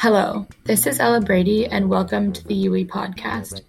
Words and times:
Hello, 0.00 0.46
this 0.62 0.86
is 0.86 1.00
Ella 1.00 1.20
Brady, 1.20 1.66
and 1.66 1.90
welcome 1.90 2.32
to 2.32 2.46
the 2.46 2.54
UE 2.54 2.86
podcast. 2.86 3.62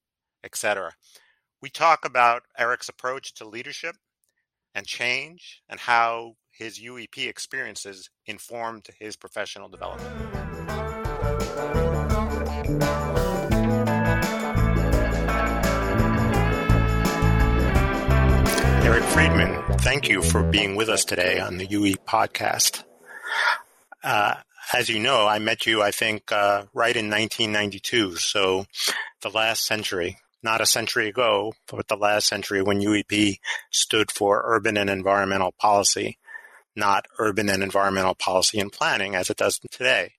etc. 0.46 0.94
We 1.62 1.70
talk 1.70 2.06
about 2.06 2.44
Eric's 2.58 2.88
approach 2.88 3.34
to 3.34 3.46
leadership 3.46 3.98
and 4.74 4.88
change 4.88 5.62
and 5.68 5.80
how 5.80 6.36
his 6.58 6.80
UEP 6.80 7.28
experiences 7.28 8.10
informed 8.26 8.88
his 8.98 9.16
professional 9.16 9.68
development. 9.68 10.10
Eric 18.86 19.04
Friedman, 19.04 19.78
thank 19.80 20.08
you 20.08 20.22
for 20.22 20.44
being 20.44 20.76
with 20.76 20.88
us 20.88 21.04
today 21.04 21.40
on 21.40 21.58
the 21.58 21.66
UE 21.66 21.96
podcast. 22.08 22.84
Uh, 24.04 24.36
as 24.74 24.88
you 24.88 25.00
know, 25.00 25.28
I 25.28 25.40
met 25.40 25.66
you, 25.66 25.82
I 25.82 25.92
think, 25.92 26.32
uh, 26.32 26.66
right 26.74 26.96
in 26.96 27.10
1992, 27.10 28.16
so 28.16 28.66
the 29.22 29.30
last 29.30 29.66
century 29.66 30.18
not 30.44 30.62
a 30.62 30.66
century 30.66 31.10
ago, 31.10 31.54
but 31.66 31.88
the 31.88 31.98
last 31.98 32.28
century 32.28 32.62
when 32.62 32.80
UEP 32.80 33.40
stood 33.72 34.12
for 34.12 34.44
Urban 34.46 34.78
and 34.78 34.92
Environmental 34.92 35.52
Policy 35.52 36.20
not 36.76 37.08
urban 37.20 37.50
and 37.50 37.64
environmental 37.64 38.16
policy 38.16 38.60
and 38.60 38.72
planning 38.72 39.16
as 39.16 39.30
it 39.30 39.38
does 39.38 39.60
today. 39.72 40.14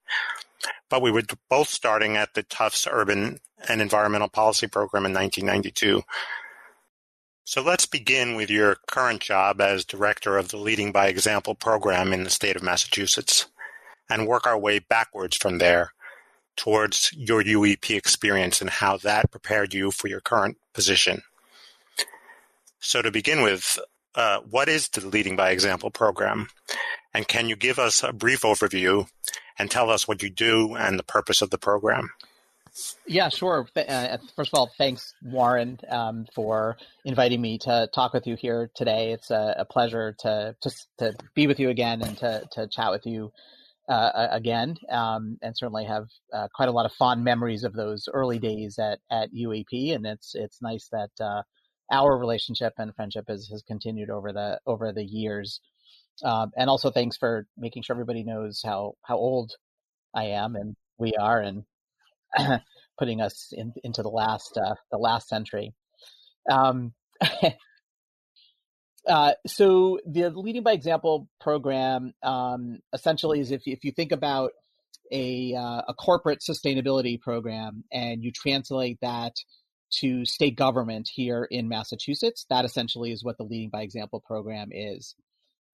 But 0.88 1.02
we 1.02 1.10
were 1.10 1.22
both 1.50 1.68
starting 1.68 2.16
at 2.16 2.34
the 2.34 2.42
Tufts 2.42 2.86
Urban 2.90 3.40
and 3.68 3.80
Environmental 3.80 4.28
Policy 4.28 4.66
Program 4.66 5.06
in 5.06 5.12
1992. 5.12 6.02
So 7.44 7.62
let's 7.62 7.86
begin 7.86 8.34
with 8.34 8.50
your 8.50 8.76
current 8.88 9.20
job 9.20 9.60
as 9.60 9.84
director 9.84 10.36
of 10.36 10.48
the 10.48 10.56
Leading 10.56 10.90
by 10.90 11.06
Example 11.06 11.54
program 11.54 12.12
in 12.12 12.24
the 12.24 12.30
state 12.30 12.56
of 12.56 12.62
Massachusetts 12.62 13.46
and 14.10 14.26
work 14.26 14.46
our 14.46 14.58
way 14.58 14.78
backwards 14.78 15.36
from 15.36 15.58
there 15.58 15.92
towards 16.56 17.12
your 17.12 17.42
UEP 17.42 17.96
experience 17.96 18.60
and 18.60 18.70
how 18.70 18.96
that 18.96 19.30
prepared 19.30 19.74
you 19.74 19.90
for 19.90 20.08
your 20.08 20.20
current 20.20 20.56
position. 20.72 21.22
So 22.80 23.02
to 23.02 23.10
begin 23.10 23.42
with, 23.42 23.78
uh, 24.16 24.40
what 24.50 24.68
is 24.68 24.88
the 24.88 25.06
Leading 25.06 25.36
by 25.36 25.50
Example 25.50 25.90
program? 25.90 26.48
And 27.14 27.28
can 27.28 27.48
you 27.48 27.56
give 27.56 27.78
us 27.78 28.02
a 28.02 28.12
brief 28.12 28.42
overview 28.42 29.06
and 29.58 29.70
tell 29.70 29.90
us 29.90 30.08
what 30.08 30.22
you 30.22 30.30
do 30.30 30.74
and 30.74 30.98
the 30.98 31.04
purpose 31.04 31.42
of 31.42 31.50
the 31.50 31.58
program? 31.58 32.10
Yeah, 33.06 33.30
sure. 33.30 33.66
Uh, 33.74 34.18
first 34.34 34.52
of 34.52 34.58
all, 34.58 34.70
thanks, 34.76 35.14
Warren, 35.22 35.78
um, 35.88 36.26
for 36.34 36.76
inviting 37.04 37.40
me 37.40 37.58
to 37.58 37.88
talk 37.94 38.12
with 38.12 38.26
you 38.26 38.36
here 38.36 38.70
today. 38.74 39.12
It's 39.12 39.30
a, 39.30 39.54
a 39.58 39.64
pleasure 39.64 40.14
to, 40.20 40.54
to, 40.60 40.70
to 40.98 41.14
be 41.34 41.46
with 41.46 41.58
you 41.58 41.70
again 41.70 42.02
and 42.02 42.18
to 42.18 42.46
to 42.52 42.68
chat 42.68 42.90
with 42.90 43.06
you 43.06 43.32
uh, 43.88 44.28
again, 44.30 44.76
um, 44.90 45.38
and 45.40 45.56
certainly 45.56 45.84
have 45.84 46.08
uh, 46.34 46.48
quite 46.54 46.68
a 46.68 46.72
lot 46.72 46.84
of 46.84 46.92
fond 46.92 47.24
memories 47.24 47.64
of 47.64 47.72
those 47.72 48.08
early 48.12 48.38
days 48.38 48.78
at 48.78 48.98
at 49.10 49.32
UEP. 49.32 49.94
And 49.94 50.04
it's 50.04 50.34
it's 50.34 50.60
nice 50.60 50.88
that 50.92 51.10
uh, 51.18 51.42
our 51.90 52.16
relationship 52.16 52.74
and 52.78 52.94
friendship 52.94 53.26
has, 53.28 53.48
has 53.48 53.62
continued 53.62 54.10
over 54.10 54.32
the 54.32 54.60
over 54.66 54.92
the 54.92 55.04
years. 55.04 55.60
Um, 56.24 56.50
and 56.56 56.70
also 56.70 56.90
thanks 56.90 57.16
for 57.16 57.46
making 57.56 57.82
sure 57.82 57.94
everybody 57.94 58.22
knows 58.22 58.62
how 58.64 58.94
how 59.02 59.16
old 59.16 59.52
I 60.14 60.24
am 60.26 60.56
and 60.56 60.76
we 60.98 61.12
are, 61.14 61.40
and 61.40 61.64
putting 62.98 63.20
us 63.20 63.52
in, 63.52 63.72
into 63.84 64.02
the 64.02 64.08
last 64.08 64.56
uh, 64.56 64.74
the 64.90 64.98
last 64.98 65.28
century. 65.28 65.74
Um, 66.50 66.94
uh, 69.06 69.32
so 69.46 70.00
the 70.06 70.30
leading 70.30 70.62
by 70.62 70.72
example 70.72 71.28
program 71.40 72.14
um, 72.22 72.78
essentially 72.92 73.40
is 73.40 73.50
if 73.50 73.62
if 73.66 73.84
you 73.84 73.92
think 73.92 74.12
about 74.12 74.52
a 75.12 75.54
uh, 75.54 75.82
a 75.88 75.94
corporate 75.94 76.40
sustainability 76.48 77.20
program 77.20 77.84
and 77.92 78.24
you 78.24 78.32
translate 78.32 78.98
that 79.02 79.34
to 79.90 80.24
state 80.24 80.56
government 80.56 81.08
here 81.12 81.44
in 81.50 81.68
Massachusetts. 81.68 82.46
That 82.50 82.64
essentially 82.64 83.12
is 83.12 83.24
what 83.24 83.36
the 83.38 83.44
Leading 83.44 83.70
by 83.70 83.82
Example 83.82 84.20
program 84.20 84.70
is. 84.72 85.14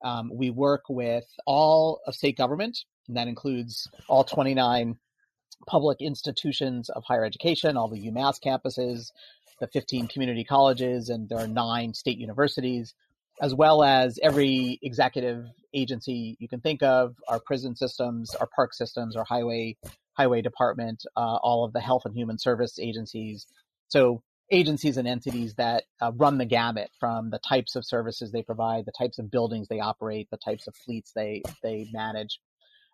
Um, 0.05 0.31
we 0.35 0.51
work 0.51 0.85
with 0.89 1.27
all 1.47 2.01
of 2.07 2.15
state 2.15 2.37
government, 2.37 2.79
and 3.09 3.17
that 3.17 3.29
includes 3.29 3.89
all 4.09 4.25
29 4.25 4.97
public 5.67 6.01
institutions 6.01 6.89
of 6.91 7.05
higher 7.05 7.25
education, 7.25 7.77
all 7.77 7.89
the 7.89 8.11
UMass 8.11 8.41
campuses, 8.45 9.11
the 9.61 9.69
15 9.69 10.09
community 10.09 10.45
colleges, 10.45 11.09
and 11.09 11.29
there 11.29 11.39
are 11.39 11.47
nine 11.47 11.95
state 11.95 12.19
universities, 12.19 12.95
as 13.41 13.55
well 13.55 13.85
as 13.85 14.19
every 14.23 14.79
executive 14.83 15.47
agency 15.73 16.37
you 16.41 16.49
can 16.49 16.61
think 16.61 16.83
of, 16.83 17.15
our 17.29 17.41
prison 17.41 17.77
systems, 17.77 18.35
our 18.35 18.49
park 18.55 18.75
systems, 18.75 19.17
our 19.17 19.25
highway 19.25 19.77
highway 20.15 20.43
department, 20.43 21.03
uh, 21.17 21.37
all 21.37 21.65
of 21.65 21.73
the 21.73 21.81
health 21.81 22.03
and 22.05 22.15
human 22.15 22.39
service 22.39 22.79
agencies, 22.79 23.47
so 23.93 24.23
agencies 24.51 24.97
and 24.97 25.07
entities 25.07 25.55
that 25.57 25.85
uh, 26.01 26.11
run 26.15 26.39
the 26.39 26.47
gamut 26.47 26.91
from 26.99 27.29
the 27.29 27.39
types 27.39 27.77
of 27.77 27.85
services 27.85 28.33
they 28.33 28.43
provide, 28.43 28.87
the 28.87 28.93
types 28.99 29.19
of 29.19 29.31
buildings 29.31 29.69
they 29.69 29.81
operate, 29.81 30.29
the 30.31 30.39
types 30.39 30.67
of 30.67 30.75
fleets 30.75 31.13
they 31.15 31.43
they 31.63 31.87
manage. 31.93 32.41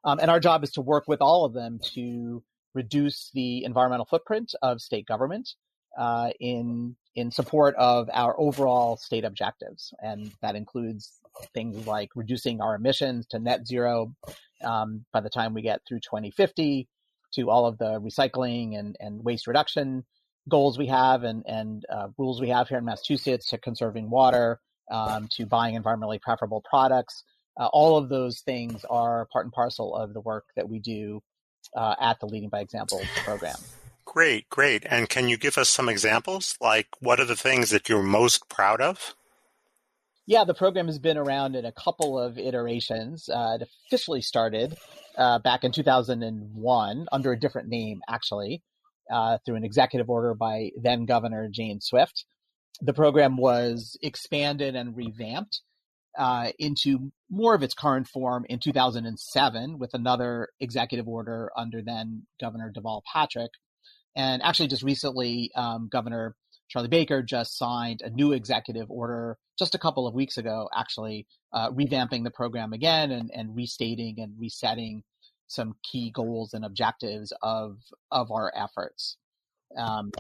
Um, 0.05 0.19
and 0.21 0.29
our 0.29 0.41
job 0.41 0.65
is 0.65 0.73
to 0.73 0.81
work 0.81 1.05
with 1.07 1.21
all 1.21 1.45
of 1.45 1.53
them 1.55 1.79
to 1.95 2.43
reduce 2.75 3.31
the 3.33 3.65
environmental 3.65 4.07
footprint 4.07 4.55
of 4.61 4.81
state 4.81 5.07
government 5.07 5.51
uh, 5.97 6.31
in 6.41 6.97
in 7.15 7.31
support 7.31 7.77
of 7.77 8.11
our 8.13 8.39
overall 8.39 8.97
state 8.97 9.25
objectives, 9.25 9.95
and 10.01 10.33
that 10.43 10.57
includes 10.57 11.13
things 11.55 11.87
like 11.87 12.11
reducing 12.17 12.61
our 12.61 12.75
emissions 12.75 13.25
to 13.27 13.39
net 13.39 13.69
zero 13.69 14.13
um, 14.65 15.05
by 15.13 15.21
the 15.21 15.31
time 15.31 15.55
we 15.55 15.63
get 15.63 15.81
through 15.87 16.01
2050, 16.01 16.89
to 17.35 17.51
all 17.51 17.67
of 17.67 17.79
the 17.79 18.01
recycling 18.01 18.77
and, 18.77 18.97
and 18.99 19.25
waste 19.25 19.47
reduction 19.47 20.05
goals 20.49 20.79
we 20.79 20.87
have 20.87 21.25
and, 21.25 21.45
and 21.47 21.85
uh, 21.91 22.09
rules 22.17 22.41
we 22.41 22.49
have 22.49 22.69
here 22.69 22.79
in 22.79 22.85
Massachusetts 22.85 23.51
to 23.51 23.59
conserving 23.59 24.11
water, 24.11 24.61
um, 24.91 25.29
to 25.33 25.47
buying 25.47 25.81
environmentally 25.81 26.21
preferable 26.21 26.63
products. 26.69 27.25
Uh, 27.59 27.67
all 27.67 27.97
of 27.97 28.09
those 28.09 28.41
things 28.41 28.85
are 28.89 29.27
part 29.33 29.45
and 29.45 29.53
parcel 29.53 29.95
of 29.95 30.15
the 30.15 30.21
work 30.21 30.45
that 30.57 30.69
we 30.69 30.79
do 30.79 31.23
uh, 31.75 31.95
at 32.01 32.21
the 32.21 32.27
Leading 32.27 32.49
by 32.49 32.61
Example 32.61 33.01
program. 33.25 33.57
Great, 34.05 34.49
great. 34.49 34.87
And 34.89 35.09
can 35.09 35.29
you 35.29 35.37
give 35.37 35.59
us 35.59 35.69
some 35.69 35.89
examples? 35.89 36.57
Like, 36.61 36.89
what 37.01 37.21
are 37.21 37.27
the 37.27 37.37
things 37.37 37.71
that 37.71 37.89
you're 37.89 38.03
most 38.03 38.49
proud 38.49 38.81
of? 38.81 39.15
Yeah, 40.27 40.45
the 40.45 40.55
program 40.55 40.87
has 40.87 40.99
been 40.99 41.17
around 41.17 41.57
in 41.57 41.65
a 41.65 41.73
couple 41.73 42.19
of 42.19 42.39
iterations. 42.39 43.29
Uh, 43.29 43.59
it 43.61 43.69
officially 43.87 44.23
started 44.23 44.77
uh, 45.17 45.39
back 45.41 45.65
in 45.65 45.73
2001 45.73 47.07
under 47.11 47.33
a 47.33 47.39
different 47.39 47.69
name, 47.69 48.03
actually 48.09 48.63
uh, 49.11 49.39
through 49.45 49.57
an 49.57 49.65
executive 49.65 50.09
order 50.09 50.35
by 50.35 50.71
then 50.81 51.07
Governor 51.07 51.49
Jane 51.51 51.81
Swift. 51.81 52.25
The 52.81 52.93
program 52.93 53.37
was 53.37 53.97
expanded 54.03 54.77
and 54.77 54.97
revamped 54.97 55.63
uh, 56.17 56.51
into 56.59 57.13
more 57.31 57.55
of 57.55 57.63
its 57.63 57.75
current 57.75 58.09
form 58.09 58.45
in 58.49 58.59
2007 58.59 59.79
with 59.79 59.95
another 59.95 60.49
executive 60.61 61.07
order 61.09 61.51
under 61.57 61.83
then 61.83 62.27
Governor 62.41 62.73
Deval 62.77 63.03
Patrick. 63.13 63.51
And 64.17 64.43
actually, 64.43 64.69
just 64.69 64.83
recently, 64.83 65.51
um, 65.55 65.89
Governor 65.91 66.35
Charlie 66.69 66.89
Baker 66.89 67.23
just 67.23 67.57
signed 67.57 68.03
a 68.03 68.11
new 68.11 68.33
executive 68.33 68.91
order 68.91 69.39
just 69.59 69.75
a 69.75 69.79
couple 69.79 70.07
of 70.07 70.15
weeks 70.15 70.37
ago, 70.37 70.69
actually 70.75 71.27
uh, 71.53 71.71
revamping 71.71 72.25
the 72.25 72.31
program 72.31 72.73
again 72.73 73.11
and, 73.11 73.31
and 73.35 73.57
restating 73.57 74.17
and 74.19 74.35
resetting 74.39 75.03
some 75.49 75.75
key 75.83 76.11
goals 76.11 76.55
and 76.55 76.65
objectives 76.65 77.33
of 77.43 77.79
of 78.13 78.31
our 78.31 78.53
efforts. 78.55 79.17
Um, 79.77 80.13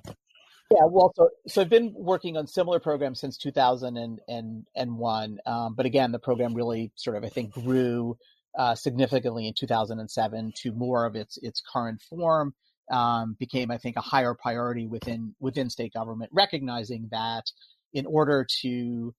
yeah, 0.70 0.84
well, 0.84 1.12
so 1.16 1.30
so 1.46 1.62
I've 1.62 1.70
been 1.70 1.94
working 1.94 2.36
on 2.36 2.46
similar 2.46 2.80
programs 2.80 3.20
since 3.20 3.38
2001, 3.38 5.38
um, 5.46 5.74
but 5.74 5.86
again, 5.86 6.12
the 6.12 6.18
program 6.18 6.54
really 6.54 6.92
sort 6.94 7.16
of 7.16 7.24
I 7.24 7.28
think 7.28 7.52
grew 7.52 8.18
uh, 8.58 8.74
significantly 8.74 9.46
in 9.46 9.54
2007 9.54 10.52
to 10.62 10.72
more 10.72 11.06
of 11.06 11.16
its 11.16 11.38
its 11.38 11.62
current 11.72 12.02
form. 12.02 12.54
Um, 12.90 13.36
became 13.38 13.70
I 13.70 13.76
think 13.76 13.96
a 13.96 14.00
higher 14.00 14.34
priority 14.34 14.86
within 14.86 15.34
within 15.40 15.70
state 15.70 15.94
government, 15.94 16.30
recognizing 16.34 17.08
that 17.12 17.44
in 17.92 18.06
order 18.06 18.46
to 18.62 19.14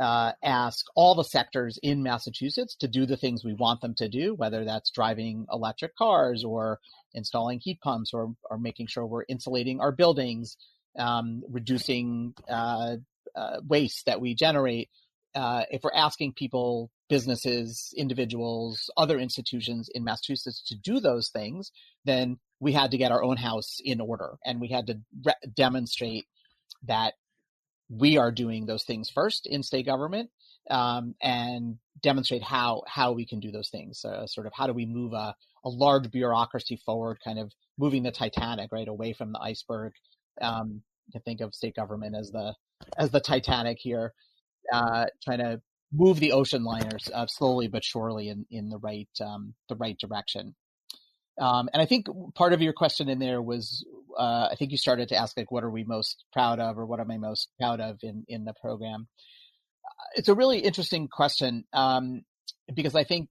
uh, 0.00 0.32
ask 0.42 0.86
all 0.94 1.14
the 1.14 1.24
sectors 1.24 1.78
in 1.82 2.02
Massachusetts 2.02 2.76
to 2.76 2.88
do 2.88 3.06
the 3.06 3.16
things 3.16 3.44
we 3.44 3.54
want 3.54 3.80
them 3.80 3.94
to 3.94 4.08
do, 4.08 4.34
whether 4.34 4.64
that's 4.64 4.90
driving 4.90 5.46
electric 5.50 5.96
cars 5.96 6.44
or 6.44 6.80
installing 7.14 7.60
heat 7.60 7.80
pumps 7.80 8.12
or, 8.12 8.34
or 8.50 8.58
making 8.58 8.86
sure 8.86 9.06
we're 9.06 9.24
insulating 9.28 9.80
our 9.80 9.92
buildings, 9.92 10.56
um, 10.98 11.42
reducing 11.48 12.34
uh, 12.48 12.96
uh, 13.34 13.60
waste 13.66 14.06
that 14.06 14.20
we 14.20 14.34
generate. 14.34 14.90
Uh, 15.34 15.64
if 15.70 15.82
we're 15.82 15.90
asking 15.94 16.32
people, 16.32 16.90
businesses, 17.08 17.94
individuals, 17.96 18.90
other 18.96 19.18
institutions 19.18 19.88
in 19.94 20.04
Massachusetts 20.04 20.62
to 20.66 20.74
do 20.74 20.98
those 20.98 21.28
things, 21.28 21.70
then 22.04 22.38
we 22.58 22.72
had 22.72 22.90
to 22.90 22.98
get 22.98 23.12
our 23.12 23.22
own 23.22 23.36
house 23.36 23.78
in 23.84 24.00
order 24.00 24.36
and 24.44 24.60
we 24.60 24.68
had 24.68 24.86
to 24.86 24.98
re- 25.24 25.50
demonstrate 25.54 26.24
that 26.86 27.14
we 27.88 28.16
are 28.16 28.32
doing 28.32 28.66
those 28.66 28.84
things 28.84 29.10
first 29.10 29.46
in 29.46 29.62
state 29.62 29.86
government 29.86 30.30
um, 30.70 31.14
and 31.22 31.78
demonstrate 32.02 32.42
how 32.42 32.82
how 32.86 33.12
we 33.12 33.26
can 33.26 33.40
do 33.40 33.50
those 33.50 33.68
things. 33.68 34.04
Uh, 34.04 34.26
sort 34.26 34.46
of 34.46 34.52
how 34.54 34.66
do 34.66 34.72
we 34.72 34.86
move 34.86 35.12
a, 35.12 35.34
a 35.64 35.68
large 35.68 36.10
bureaucracy 36.10 36.80
forward, 36.84 37.18
kind 37.24 37.38
of 37.38 37.52
moving 37.78 38.02
the 38.02 38.10
Titanic 38.10 38.70
right 38.72 38.88
away 38.88 39.12
from 39.12 39.32
the 39.32 39.40
iceberg. 39.40 39.92
Um, 40.40 40.82
to 41.12 41.20
think 41.20 41.40
of 41.40 41.54
state 41.54 41.76
government 41.76 42.16
as 42.16 42.30
the 42.30 42.54
as 42.98 43.10
the 43.10 43.20
Titanic 43.20 43.78
here, 43.80 44.12
uh, 44.72 45.06
trying 45.22 45.38
to 45.38 45.60
move 45.92 46.18
the 46.18 46.32
ocean 46.32 46.64
liners 46.64 47.08
uh, 47.14 47.26
slowly 47.26 47.68
but 47.68 47.84
surely 47.84 48.28
in 48.28 48.44
in 48.50 48.68
the 48.68 48.78
right 48.78 49.08
um, 49.20 49.54
the 49.68 49.76
right 49.76 49.98
direction. 49.98 50.54
Um, 51.38 51.68
and 51.72 51.82
I 51.82 51.86
think 51.86 52.06
part 52.34 52.52
of 52.52 52.62
your 52.62 52.72
question 52.72 53.08
in 53.08 53.18
there 53.18 53.42
was, 53.42 53.84
uh, 54.18 54.48
I 54.50 54.54
think 54.58 54.70
you 54.70 54.78
started 54.78 55.08
to 55.10 55.16
ask 55.16 55.36
like, 55.36 55.50
what 55.50 55.64
are 55.64 55.70
we 55.70 55.84
most 55.84 56.24
proud 56.32 56.60
of, 56.60 56.78
or 56.78 56.86
what 56.86 57.00
am 57.00 57.10
I 57.10 57.18
most 57.18 57.48
proud 57.60 57.80
of 57.80 57.98
in 58.02 58.24
in 58.28 58.44
the 58.44 58.54
program? 58.60 59.08
Uh, 59.84 60.04
it's 60.16 60.28
a 60.28 60.34
really 60.34 60.58
interesting 60.58 61.08
question 61.08 61.64
um, 61.72 62.24
because 62.74 62.94
I 62.94 63.04
think 63.04 63.28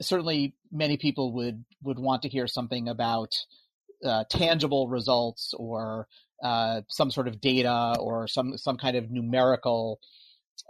certainly 0.00 0.54
many 0.70 0.96
people 0.96 1.32
would 1.32 1.64
would 1.82 1.98
want 1.98 2.22
to 2.22 2.28
hear 2.28 2.46
something 2.46 2.88
about 2.88 3.32
uh, 4.04 4.24
tangible 4.30 4.88
results 4.88 5.54
or 5.56 6.06
uh, 6.42 6.82
some 6.88 7.10
sort 7.10 7.28
of 7.28 7.40
data 7.40 7.96
or 7.98 8.28
some 8.28 8.56
some 8.58 8.76
kind 8.76 8.96
of 8.96 9.10
numerical 9.10 9.98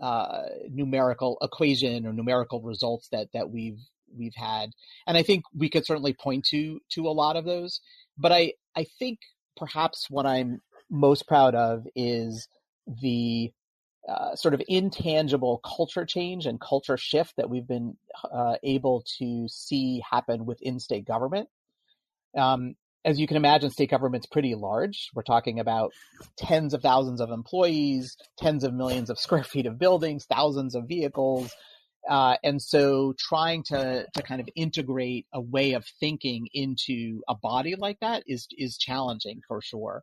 uh, 0.00 0.42
numerical 0.70 1.38
equation 1.42 2.06
or 2.06 2.12
numerical 2.12 2.60
results 2.62 3.08
that 3.12 3.28
that 3.32 3.50
we've 3.50 3.80
we've 4.16 4.34
had, 4.36 4.70
and 5.06 5.16
I 5.16 5.22
think 5.22 5.44
we 5.56 5.68
could 5.68 5.86
certainly 5.86 6.14
point 6.14 6.44
to 6.50 6.80
to 6.92 7.08
a 7.08 7.10
lot 7.10 7.36
of 7.36 7.44
those. 7.44 7.80
But 8.18 8.32
I 8.32 8.54
I 8.76 8.86
think 8.98 9.18
perhaps 9.56 10.08
what 10.10 10.26
I'm 10.26 10.60
most 10.90 11.26
proud 11.26 11.54
of 11.54 11.86
is 11.94 12.48
the 12.86 13.52
uh, 14.08 14.36
sort 14.36 14.54
of 14.54 14.62
intangible 14.68 15.60
culture 15.64 16.04
change 16.04 16.46
and 16.46 16.60
culture 16.60 16.96
shift 16.96 17.34
that 17.36 17.48
we've 17.48 17.66
been 17.66 17.96
uh, 18.30 18.56
able 18.62 19.02
to 19.18 19.48
see 19.48 20.02
happen 20.08 20.44
within 20.44 20.78
state 20.78 21.06
government. 21.06 21.48
Um, 22.36 22.74
as 23.04 23.18
you 23.20 23.26
can 23.26 23.36
imagine, 23.36 23.70
state 23.70 23.90
government's 23.90 24.26
pretty 24.26 24.54
large. 24.54 25.10
We're 25.14 25.22
talking 25.22 25.60
about 25.60 25.92
tens 26.36 26.74
of 26.74 26.82
thousands 26.82 27.20
of 27.20 27.30
employees, 27.30 28.16
tens 28.38 28.64
of 28.64 28.72
millions 28.72 29.10
of 29.10 29.18
square 29.18 29.44
feet 29.44 29.66
of 29.66 29.78
buildings, 29.78 30.26
thousands 30.26 30.74
of 30.74 30.88
vehicles, 30.88 31.54
uh, 32.08 32.36
and 32.42 32.60
so 32.60 33.14
trying 33.18 33.62
to 33.64 34.06
to 34.12 34.22
kind 34.22 34.40
of 34.40 34.48
integrate 34.54 35.26
a 35.32 35.40
way 35.40 35.72
of 35.72 35.84
thinking 36.00 36.48
into 36.52 37.22
a 37.28 37.34
body 37.34 37.74
like 37.76 37.98
that 38.00 38.22
is 38.26 38.46
is 38.56 38.76
challenging 38.76 39.40
for 39.46 39.60
sure. 39.62 40.02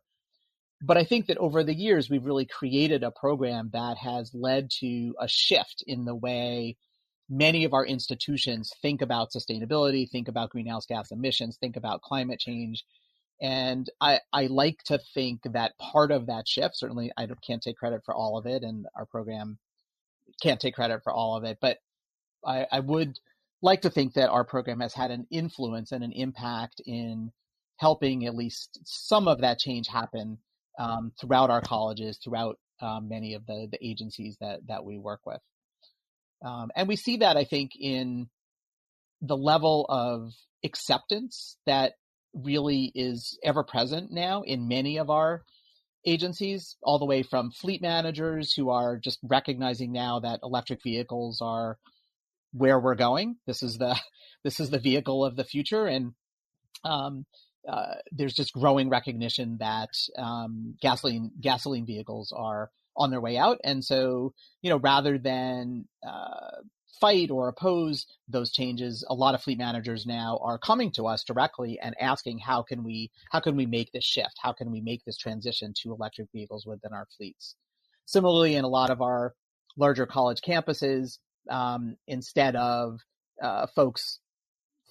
But 0.84 0.96
I 0.96 1.04
think 1.04 1.26
that 1.26 1.38
over 1.38 1.62
the 1.62 1.74
years 1.74 2.10
we've 2.10 2.24
really 2.24 2.46
created 2.46 3.04
a 3.04 3.12
program 3.12 3.70
that 3.72 3.98
has 3.98 4.32
led 4.34 4.70
to 4.80 5.14
a 5.20 5.28
shift 5.28 5.84
in 5.86 6.04
the 6.04 6.14
way 6.14 6.76
many 7.30 7.64
of 7.64 7.72
our 7.72 7.86
institutions 7.86 8.72
think 8.82 9.00
about 9.00 9.30
sustainability, 9.30 10.10
think 10.10 10.28
about 10.28 10.50
greenhouse 10.50 10.86
gas 10.86 11.12
emissions, 11.12 11.56
think 11.56 11.76
about 11.76 12.02
climate 12.02 12.40
change. 12.40 12.84
And 13.40 13.88
I, 14.00 14.20
I 14.32 14.46
like 14.46 14.82
to 14.86 15.00
think 15.14 15.40
that 15.44 15.78
part 15.78 16.10
of 16.10 16.26
that 16.26 16.46
shift, 16.46 16.76
certainly 16.76 17.10
I 17.16 17.26
can't 17.44 17.62
take 17.62 17.76
credit 17.76 18.02
for 18.04 18.14
all 18.14 18.38
of 18.38 18.46
it, 18.46 18.62
and 18.62 18.86
our 18.96 19.06
program 19.06 19.58
can't 20.42 20.60
take 20.60 20.74
credit 20.74 21.02
for 21.02 21.12
all 21.12 21.36
of 21.36 21.44
it, 21.44 21.58
but 21.60 21.78
I, 22.44 22.66
I 22.70 22.80
would 22.80 23.18
like 23.62 23.82
to 23.82 23.90
think 23.90 24.14
that 24.14 24.30
our 24.30 24.44
program 24.44 24.80
has 24.80 24.94
had 24.94 25.10
an 25.10 25.26
influence 25.30 25.92
and 25.92 26.02
an 26.02 26.12
impact 26.12 26.80
in 26.84 27.30
helping 27.76 28.26
at 28.26 28.34
least 28.34 28.78
some 28.84 29.28
of 29.28 29.40
that 29.40 29.58
change 29.58 29.88
happen 29.88 30.38
um, 30.78 31.12
throughout 31.20 31.50
our 31.50 31.60
colleges, 31.60 32.18
throughout 32.22 32.58
um, 32.80 33.08
many 33.08 33.34
of 33.34 33.46
the, 33.46 33.68
the 33.70 33.78
agencies 33.86 34.36
that, 34.40 34.60
that 34.68 34.84
we 34.84 34.98
work 34.98 35.20
with. 35.24 35.40
Um, 36.44 36.70
and 36.74 36.88
we 36.88 36.96
see 36.96 37.18
that, 37.18 37.36
I 37.36 37.44
think, 37.44 37.72
in 37.78 38.28
the 39.20 39.36
level 39.36 39.86
of 39.88 40.32
acceptance 40.64 41.56
that 41.66 41.92
really 42.34 42.90
is 42.94 43.38
ever 43.44 43.62
present 43.62 44.10
now 44.10 44.42
in 44.42 44.66
many 44.66 44.98
of 44.98 45.10
our 45.10 45.42
agencies, 46.04 46.76
all 46.82 46.98
the 46.98 47.04
way 47.06 47.22
from 47.22 47.52
fleet 47.52 47.80
managers 47.80 48.52
who 48.54 48.70
are 48.70 48.98
just 48.98 49.20
recognizing 49.22 49.92
now 49.92 50.18
that 50.20 50.40
electric 50.42 50.82
vehicles 50.82 51.40
are 51.40 51.78
where 52.52 52.78
we're 52.78 52.94
going. 52.94 53.36
This 53.46 53.62
is 53.62 53.78
the 53.78 53.98
this 54.44 54.60
is 54.60 54.70
the 54.70 54.78
vehicle 54.78 55.24
of 55.24 55.36
the 55.36 55.44
future, 55.44 55.86
and 55.86 56.12
um, 56.84 57.26
uh, 57.68 57.94
there's 58.10 58.34
just 58.34 58.52
growing 58.52 58.88
recognition 58.88 59.58
that 59.60 59.90
um, 60.18 60.74
gasoline 60.80 61.30
gasoline 61.40 61.86
vehicles 61.86 62.32
are 62.36 62.70
on 62.96 63.10
their 63.10 63.20
way 63.20 63.36
out, 63.36 63.58
and 63.64 63.84
so 63.84 64.32
you 64.62 64.70
know 64.70 64.78
rather 64.78 65.18
than 65.18 65.86
uh, 66.06 66.60
fight 67.02 67.32
or 67.32 67.48
oppose 67.48 68.06
those 68.28 68.52
changes, 68.52 69.04
a 69.10 69.14
lot 69.14 69.34
of 69.34 69.42
fleet 69.42 69.58
managers 69.58 70.06
now 70.06 70.38
are 70.40 70.56
coming 70.56 70.92
to 70.92 71.04
us 71.04 71.24
directly 71.24 71.76
and 71.82 71.96
asking 72.00 72.38
how 72.38 72.62
can 72.62 72.84
we 72.84 73.10
how 73.30 73.40
can 73.40 73.56
we 73.56 73.66
make 73.66 73.90
this 73.92 74.04
shift? 74.04 74.36
How 74.40 74.52
can 74.52 74.70
we 74.70 74.80
make 74.80 75.04
this 75.04 75.16
transition 75.16 75.74
to 75.82 75.92
electric 75.92 76.28
vehicles 76.32 76.64
within 76.64 76.92
our 76.92 77.08
fleets? 77.16 77.56
Similarly, 78.06 78.54
in 78.54 78.64
a 78.64 78.68
lot 78.68 78.90
of 78.90 79.02
our 79.02 79.34
larger 79.76 80.06
college 80.06 80.40
campuses, 80.46 81.18
um, 81.50 81.96
instead 82.06 82.56
of 82.56 83.00
uh, 83.42 83.66
folks 83.74 84.18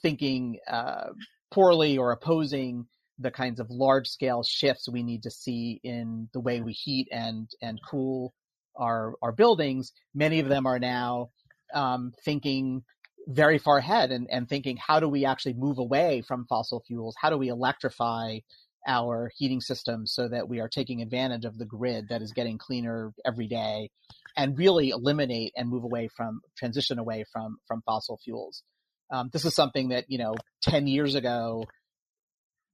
thinking 0.02 0.60
uh, 0.68 1.10
poorly 1.52 1.98
or 1.98 2.12
opposing 2.12 2.86
the 3.20 3.32
kinds 3.32 3.60
of 3.60 3.70
large 3.70 4.08
scale 4.08 4.44
shifts 4.44 4.90
we 4.90 5.04
need 5.04 5.24
to 5.24 5.32
see 5.32 5.80
in 5.84 6.28
the 6.34 6.40
way 6.40 6.62
we 6.62 6.74
heat 6.74 7.08
and 7.12 7.50
and 7.62 7.80
cool 7.88 8.34
our 8.76 9.14
our 9.22 9.32
buildings. 9.32 9.92
Many 10.14 10.40
of 10.40 10.50
them 10.50 10.66
are 10.66 10.80
now 10.80 11.30
um, 11.74 12.14
thinking 12.24 12.84
very 13.28 13.60
far 13.60 13.78
ahead 13.78 14.12
and, 14.12 14.28
and 14.32 14.50
thinking 14.50 14.78
how 14.78 15.00
do 15.00 15.08
we 15.08 15.26
actually 15.26 15.54
move 15.54 15.78
away 15.78 16.24
from 16.28 16.46
fossil 16.48 16.84
fuels? 16.88 17.16
How 17.20 17.30
do 17.30 17.38
we 17.38 17.50
electrify 17.50 18.40
our 18.88 19.32
heating 19.36 19.62
systems 19.62 20.14
so 20.14 20.28
that 20.28 20.50
we 20.50 20.60
are 20.60 20.70
taking 20.70 21.02
advantage 21.02 21.46
of 21.46 21.58
the 21.58 21.66
grid 21.66 22.10
that 22.10 22.22
is 22.22 22.34
getting 22.34 22.58
cleaner 22.58 23.14
every 23.26 23.48
day 23.48 23.90
and 24.36 24.58
really 24.58 24.90
eliminate 24.90 25.54
and 25.56 25.70
move 25.70 25.84
away 25.84 26.10
from 26.16 26.42
transition 26.58 27.00
away 27.00 27.24
from 27.32 27.58
from 27.68 27.82
fossil 27.86 28.20
fuels. 28.24 28.64
Um, 29.12 29.30
this 29.34 29.46
is 29.46 29.54
something 29.54 29.90
that 29.90 30.06
you 30.08 30.18
know 30.18 30.36
10 30.64 30.88
years 30.88 31.16
ago 31.16 31.66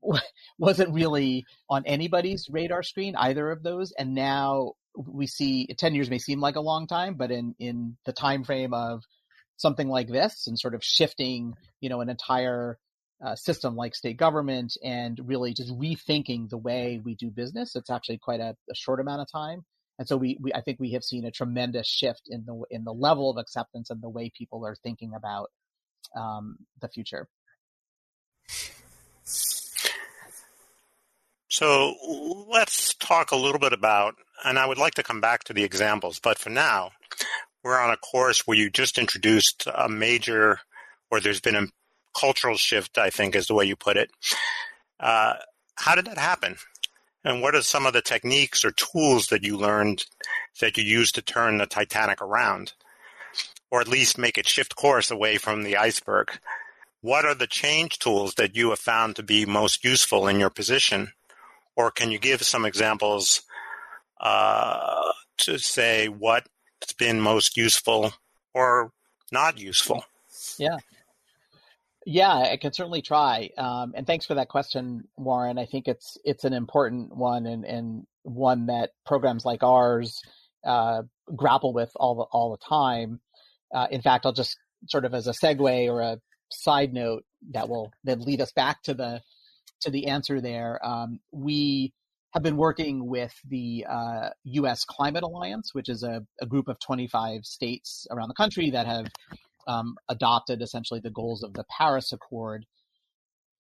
wasn't 0.60 0.94
really 0.94 1.46
on 1.70 1.84
anybody's 1.86 2.48
radar 2.50 2.84
screen 2.84 3.16
either 3.16 3.50
of 3.50 3.64
those 3.64 3.92
and 3.98 4.14
now 4.14 4.74
we 4.96 5.28
see 5.28 5.68
10 5.78 5.96
years 5.96 6.10
may 6.10 6.20
seem 6.20 6.40
like 6.40 6.56
a 6.56 6.62
long 6.62 6.88
time 6.88 7.16
but 7.16 7.32
in 7.32 7.56
in 7.60 7.98
the 8.06 8.14
time 8.14 8.44
frame 8.44 8.74
of 8.74 9.02
something 9.58 9.88
like 9.88 10.08
this 10.08 10.46
and 10.48 10.58
sort 10.58 10.76
of 10.76 10.84
shifting 10.84 11.54
you 11.82 11.90
know 11.90 12.02
an 12.02 12.10
entire 12.10 12.78
uh, 13.26 13.36
system 13.36 13.76
like 13.76 13.96
state 13.96 14.18
government 14.18 14.78
and 14.84 15.20
really 15.24 15.54
just 15.54 15.72
rethinking 15.72 16.50
the 16.50 16.58
way 16.58 17.02
we 17.04 17.16
do 17.16 17.30
business 17.30 17.76
it's 17.76 17.90
actually 17.90 18.18
quite 18.18 18.40
a, 18.40 18.56
a 18.70 18.76
short 18.76 19.00
amount 19.00 19.22
of 19.22 19.28
time 19.32 19.66
and 20.00 20.08
so 20.08 20.16
we, 20.16 20.38
we 20.40 20.54
I 20.54 20.62
think 20.62 20.80
we 20.80 20.92
have 20.92 21.04
seen 21.04 21.26
a 21.26 21.32
tremendous 21.32 21.88
shift 21.88 22.24
in 22.28 22.46
the 22.46 22.64
in 22.70 22.84
the 22.84 22.94
level 22.94 23.30
of 23.30 23.38
acceptance 23.38 23.90
and 23.90 24.02
the 24.02 24.10
way 24.10 24.32
people 24.36 24.66
are 24.66 24.76
thinking 24.76 25.14
about 25.16 25.50
um, 26.16 26.58
the 26.82 26.88
future. 26.88 27.28
So 31.50 31.96
let's 32.50 32.94
talk 32.96 33.32
a 33.32 33.36
little 33.36 33.60
bit 33.60 33.74
about, 33.74 34.16
and 34.46 34.60
I 34.60 34.68
would 34.68 34.78
like 34.78 34.94
to 34.96 35.04
come 35.04 35.22
back 35.22 35.44
to 35.46 35.54
the 35.54 35.64
examples, 35.64 36.20
but 36.20 36.38
for 36.38 36.50
now, 36.50 36.92
we're 37.64 37.80
on 37.80 37.90
a 37.90 37.98
course 37.98 38.46
where 38.46 38.58
you 38.58 38.70
just 38.70 39.00
introduced 39.00 39.68
a 39.74 39.90
major, 39.90 40.60
or 41.10 41.20
there's 41.20 41.42
been 41.42 41.56
a 41.56 41.68
cultural 42.18 42.58
shift, 42.58 42.98
I 42.98 43.10
think 43.10 43.36
is 43.36 43.48
the 43.48 43.54
way 43.54 43.66
you 43.66 43.76
put 43.76 43.98
it. 43.98 44.12
Uh, 45.00 45.34
how 45.76 45.96
did 45.96 46.06
that 46.06 46.18
happen? 46.18 46.56
And 47.24 47.42
what 47.42 47.56
are 47.56 47.62
some 47.62 47.86
of 47.86 47.94
the 47.94 48.02
techniques 48.02 48.64
or 48.64 48.72
tools 48.72 49.28
that 49.28 49.44
you 49.44 49.58
learned 49.58 50.06
that 50.62 50.78
you 50.78 50.84
used 50.84 51.16
to 51.16 51.22
turn 51.22 51.58
the 51.58 51.66
Titanic 51.66 52.22
around? 52.22 52.74
Or 53.70 53.82
at 53.82 53.88
least 53.88 54.18
make 54.18 54.38
it 54.38 54.48
shift 54.48 54.76
course 54.76 55.12
away 55.12 55.38
from 55.38 55.64
the 55.64 55.78
iceberg? 55.78 56.32
What 57.02 57.26
are 57.26 57.36
the 57.36 57.48
change 57.48 58.00
tools 58.00 58.36
that 58.36 58.56
you 58.56 58.70
have 58.70 58.80
found 58.80 59.16
to 59.18 59.24
be 59.24 59.46
most 59.46 59.84
useful 59.84 60.28
in 60.28 60.40
your 60.40 60.50
position? 60.50 61.12
Or 61.76 61.92
can 61.92 62.12
you 62.12 62.18
give 62.18 62.42
some 62.44 62.66
examples 62.66 63.42
uh, 64.20 65.12
to 65.40 65.60
say 65.60 66.08
what's 66.08 66.94
been 66.98 67.22
most 67.22 67.58
useful 67.58 68.14
or 68.54 68.92
not 69.32 69.60
useful? 69.60 70.06
Yeah. 70.58 70.78
Yeah, 72.10 72.34
I 72.38 72.56
can 72.56 72.72
certainly 72.72 73.02
try. 73.02 73.50
Um, 73.58 73.92
and 73.94 74.08
thanks 74.08 74.26
for 74.26 74.36
that 74.36 74.48
question, 74.48 75.10
Warren. 75.18 75.60
I 75.60 75.66
think 75.66 75.90
it's 75.90 76.18
it's 76.24 76.46
an 76.46 76.54
important 76.54 77.14
one 77.14 77.46
and, 77.46 77.66
and 77.66 78.08
one 78.24 78.68
that 78.68 78.92
programs 79.06 79.44
like 79.44 79.62
ours 79.62 80.22
uh, 80.66 81.02
grapple 81.36 81.74
with 81.74 81.92
all 81.98 82.16
the 82.16 82.24
all 82.32 82.52
the 82.52 82.66
time. 82.66 83.20
Uh, 83.76 83.88
in 83.92 84.02
fact, 84.02 84.26
I'll 84.26 84.32
just 84.32 84.58
sort 84.88 85.04
of 85.04 85.14
as 85.14 85.28
a 85.28 85.34
segue 85.34 85.90
or 85.90 86.00
a 86.00 86.18
side 86.50 86.94
note 86.94 87.26
that 87.52 87.68
will 87.68 87.92
then 88.06 88.22
lead 88.22 88.40
us 88.40 88.54
back 88.54 88.84
to 88.84 88.94
the 88.94 89.22
to 89.82 89.92
the 89.92 90.08
answer 90.08 90.40
there. 90.40 90.80
Um, 90.82 91.20
we 91.34 91.92
have 92.34 92.42
been 92.42 92.56
working 92.56 93.06
with 93.06 93.34
the 93.50 93.86
uh, 93.86 94.30
U.S. 94.46 94.86
Climate 94.86 95.24
Alliance, 95.24 95.74
which 95.74 95.90
is 95.90 96.04
a, 96.04 96.26
a, 96.40 96.46
group 96.46 96.68
of 96.68 96.80
25 96.80 97.46
states 97.46 98.06
around 98.12 98.28
the 98.28 98.34
country 98.34 98.70
that 98.70 98.86
have 98.86 99.08
um, 99.68 99.98
adopted 100.10 100.62
essentially 100.62 101.00
the 101.00 101.12
goals 101.12 101.44
of 101.44 101.54
the 101.54 101.66
Paris 101.78 102.12
Accord. 102.12 102.66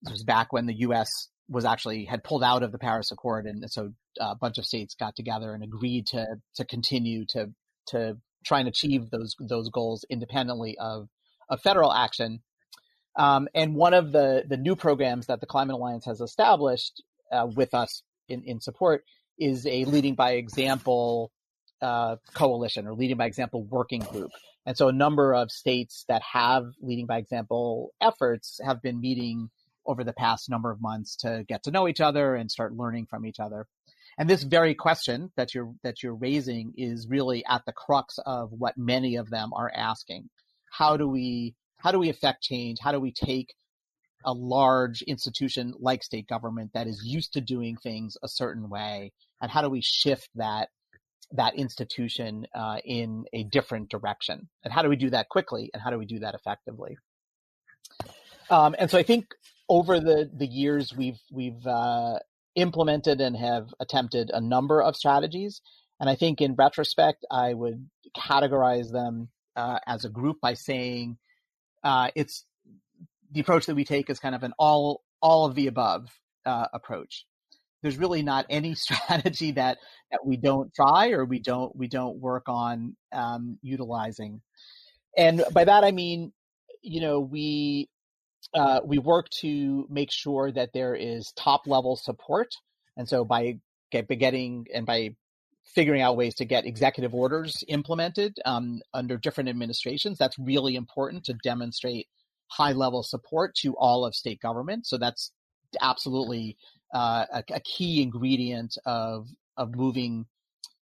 This 0.01 0.13
was 0.13 0.23
back 0.23 0.53
when 0.53 0.65
the 0.65 0.79
U.S. 0.79 1.29
was 1.49 1.65
actually 1.65 2.05
had 2.05 2.23
pulled 2.23 2.43
out 2.43 2.63
of 2.63 2.71
the 2.71 2.77
Paris 2.77 3.11
Accord, 3.11 3.45
and 3.45 3.69
so 3.69 3.93
uh, 4.19 4.31
a 4.31 4.35
bunch 4.35 4.57
of 4.57 4.65
states 4.65 4.95
got 4.95 5.15
together 5.15 5.53
and 5.53 5.63
agreed 5.63 6.07
to 6.07 6.25
to 6.55 6.65
continue 6.65 7.25
to 7.29 7.51
to 7.87 8.17
try 8.45 8.59
and 8.59 8.67
achieve 8.67 9.09
those 9.09 9.35
those 9.39 9.69
goals 9.69 10.05
independently 10.09 10.77
of 10.79 11.09
of 11.49 11.61
federal 11.61 11.93
action. 11.93 12.41
Um, 13.17 13.47
and 13.55 13.75
one 13.75 13.93
of 13.93 14.11
the 14.11 14.43
the 14.47 14.57
new 14.57 14.75
programs 14.75 15.27
that 15.27 15.41
the 15.41 15.47
Climate 15.47 15.75
Alliance 15.75 16.05
has 16.05 16.21
established 16.21 17.03
uh, 17.31 17.47
with 17.55 17.73
us 17.73 18.03
in, 18.29 18.43
in 18.43 18.61
support 18.61 19.03
is 19.39 19.65
a 19.65 19.85
leading 19.85 20.15
by 20.15 20.33
example 20.33 21.31
uh, 21.81 22.17
coalition 22.33 22.87
or 22.87 22.93
leading 22.93 23.17
by 23.17 23.25
example 23.25 23.63
working 23.63 24.01
group. 24.01 24.31
And 24.65 24.77
so 24.77 24.89
a 24.89 24.93
number 24.93 25.33
of 25.33 25.51
states 25.51 26.03
that 26.09 26.21
have 26.33 26.65
leading 26.81 27.05
by 27.05 27.17
example 27.17 27.93
efforts 28.01 28.59
have 28.63 28.81
been 28.81 28.99
meeting 28.99 29.49
over 29.85 30.03
the 30.03 30.13
past 30.13 30.49
number 30.49 30.69
of 30.69 30.81
months 30.81 31.15
to 31.17 31.45
get 31.47 31.63
to 31.63 31.71
know 31.71 31.87
each 31.87 32.01
other 32.01 32.35
and 32.35 32.51
start 32.51 32.75
learning 32.75 33.07
from 33.09 33.25
each 33.25 33.39
other. 33.39 33.65
And 34.17 34.29
this 34.29 34.43
very 34.43 34.73
question 34.73 35.31
that 35.37 35.53
you're 35.53 35.73
that 35.83 36.01
you're 36.01 36.15
raising 36.15 36.73
is 36.75 37.07
really 37.07 37.45
at 37.45 37.63
the 37.65 37.71
crux 37.71 38.17
of 38.25 38.51
what 38.51 38.77
many 38.77 39.15
of 39.15 39.29
them 39.29 39.51
are 39.53 39.71
asking. 39.73 40.29
How 40.71 40.97
do 40.97 41.07
we 41.07 41.55
how 41.77 41.91
do 41.91 41.99
we 41.99 42.09
affect 42.09 42.43
change? 42.43 42.79
How 42.81 42.91
do 42.91 42.99
we 42.99 43.11
take 43.11 43.53
a 44.25 44.33
large 44.33 45.03
institution 45.03 45.73
like 45.79 46.03
state 46.03 46.27
government 46.27 46.71
that 46.73 46.87
is 46.87 47.03
used 47.05 47.33
to 47.33 47.41
doing 47.41 47.77
things 47.77 48.17
a 48.23 48.27
certain 48.27 48.69
way, 48.69 49.13
and 49.39 49.51
how 49.51 49.61
do 49.61 49.69
we 49.69 49.81
shift 49.81 50.29
that 50.35 50.69
that 51.31 51.55
institution 51.55 52.47
uh, 52.55 52.77
in 52.85 53.25
a 53.33 53.43
different 53.43 53.89
direction? 53.89 54.49
And 54.63 54.73
how 54.73 54.81
do 54.81 54.89
we 54.89 54.95
do 54.95 55.09
that 55.09 55.29
quickly? 55.29 55.69
And 55.73 55.81
how 55.81 55.89
do 55.89 55.97
we 55.97 56.05
do 56.05 56.19
that 56.19 56.35
effectively? 56.35 56.97
Um, 58.49 58.75
and 58.79 58.89
so 58.89 58.97
I 58.97 59.03
think 59.03 59.25
over 59.69 59.99
the 59.99 60.29
the 60.33 60.47
years 60.47 60.93
we've 60.95 61.19
we've 61.31 61.65
uh, 61.65 62.19
implemented 62.55 63.21
and 63.21 63.35
have 63.35 63.73
attempted 63.79 64.31
a 64.33 64.41
number 64.41 64.81
of 64.81 64.95
strategies. 64.95 65.61
And 65.99 66.09
I 66.09 66.15
think 66.15 66.41
in 66.41 66.55
retrospect, 66.55 67.25
I 67.31 67.53
would 67.53 67.89
categorize 68.15 68.91
them 68.91 69.29
uh, 69.55 69.79
as 69.87 70.05
a 70.05 70.09
group 70.09 70.37
by 70.41 70.53
saying 70.53 71.17
uh, 71.83 72.09
it's 72.15 72.45
the 73.31 73.39
approach 73.39 73.65
that 73.65 73.75
we 73.75 73.83
take 73.83 74.09
is 74.09 74.19
kind 74.19 74.35
of 74.35 74.43
an 74.43 74.53
all 74.57 75.03
all 75.21 75.45
of 75.45 75.55
the 75.55 75.67
above 75.67 76.09
uh, 76.45 76.67
approach. 76.73 77.25
There's 77.81 77.97
really 77.97 78.23
not 78.23 78.45
any 78.49 78.75
strategy 78.75 79.51
that 79.51 79.77
that 80.11 80.25
we 80.25 80.37
don't 80.37 80.73
try 80.73 81.11
or 81.11 81.25
we 81.25 81.39
don't 81.39 81.75
we 81.75 81.87
don't 81.87 82.17
work 82.19 82.43
on 82.47 82.95
um, 83.11 83.57
utilizing. 83.61 84.41
And 85.17 85.43
by 85.53 85.65
that 85.65 85.83
I 85.83 85.91
mean, 85.91 86.31
you 86.81 87.01
know, 87.01 87.19
we 87.19 87.89
uh, 88.53 88.79
we 88.83 88.97
work 88.97 89.29
to 89.41 89.87
make 89.89 90.11
sure 90.11 90.51
that 90.51 90.69
there 90.73 90.95
is 90.95 91.31
top 91.33 91.67
level 91.67 91.95
support, 91.95 92.49
and 92.95 93.07
so 93.07 93.25
by, 93.25 93.59
get, 93.91 94.07
getting 94.07 94.65
and 94.73 94.85
by 94.85 95.15
figuring 95.65 96.01
out 96.01 96.15
ways 96.15 96.33
to 96.35 96.45
get 96.45 96.65
executive 96.65 97.13
orders 97.13 97.63
implemented 97.67 98.33
um, 98.45 98.79
under 98.93 99.17
different 99.17 99.49
administrations. 99.49 100.17
That's 100.17 100.39
really 100.39 100.75
important 100.75 101.25
to 101.25 101.33
demonstrate 101.43 102.07
high 102.47 102.71
level 102.71 103.03
support 103.03 103.53
to 103.55 103.75
all 103.77 104.05
of 104.05 104.15
state 104.15 104.39
government. 104.39 104.87
So 104.87 104.97
that's 104.97 105.31
absolutely 105.81 106.57
uh, 106.93 107.25
a, 107.31 107.43
a, 107.53 107.59
key 107.59 108.01
ingredient 108.01 108.77
of 108.85 109.27
of 109.57 109.75
moving 109.75 110.25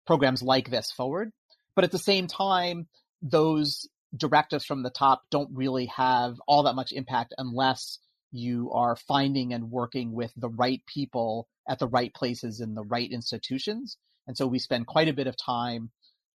programs 0.06 0.42
like 0.42 0.70
this 0.70 0.90
forward. 0.90 1.30
But 1.74 1.84
at 1.84 1.90
the 1.90 1.98
same 1.98 2.26
time, 2.26 2.88
those 3.22 3.88
directives 4.16 4.64
from 4.64 4.82
the 4.82 4.90
top 4.90 5.22
don't 5.30 5.50
really 5.52 5.86
have 5.86 6.40
all 6.46 6.64
that 6.64 6.74
much 6.74 6.92
impact 6.92 7.34
unless 7.38 7.98
you 8.32 8.70
are 8.72 8.96
finding 8.96 9.52
and 9.52 9.70
working 9.70 10.12
with 10.12 10.32
the 10.36 10.48
right 10.48 10.82
people 10.86 11.48
at 11.68 11.78
the 11.78 11.88
right 11.88 12.12
places 12.14 12.60
in 12.60 12.74
the 12.74 12.82
right 12.82 13.10
institutions. 13.10 13.96
And 14.26 14.36
so 14.36 14.46
we 14.46 14.58
spend 14.58 14.86
quite 14.86 15.08
a 15.08 15.12
bit 15.12 15.26
of 15.26 15.36
time 15.36 15.90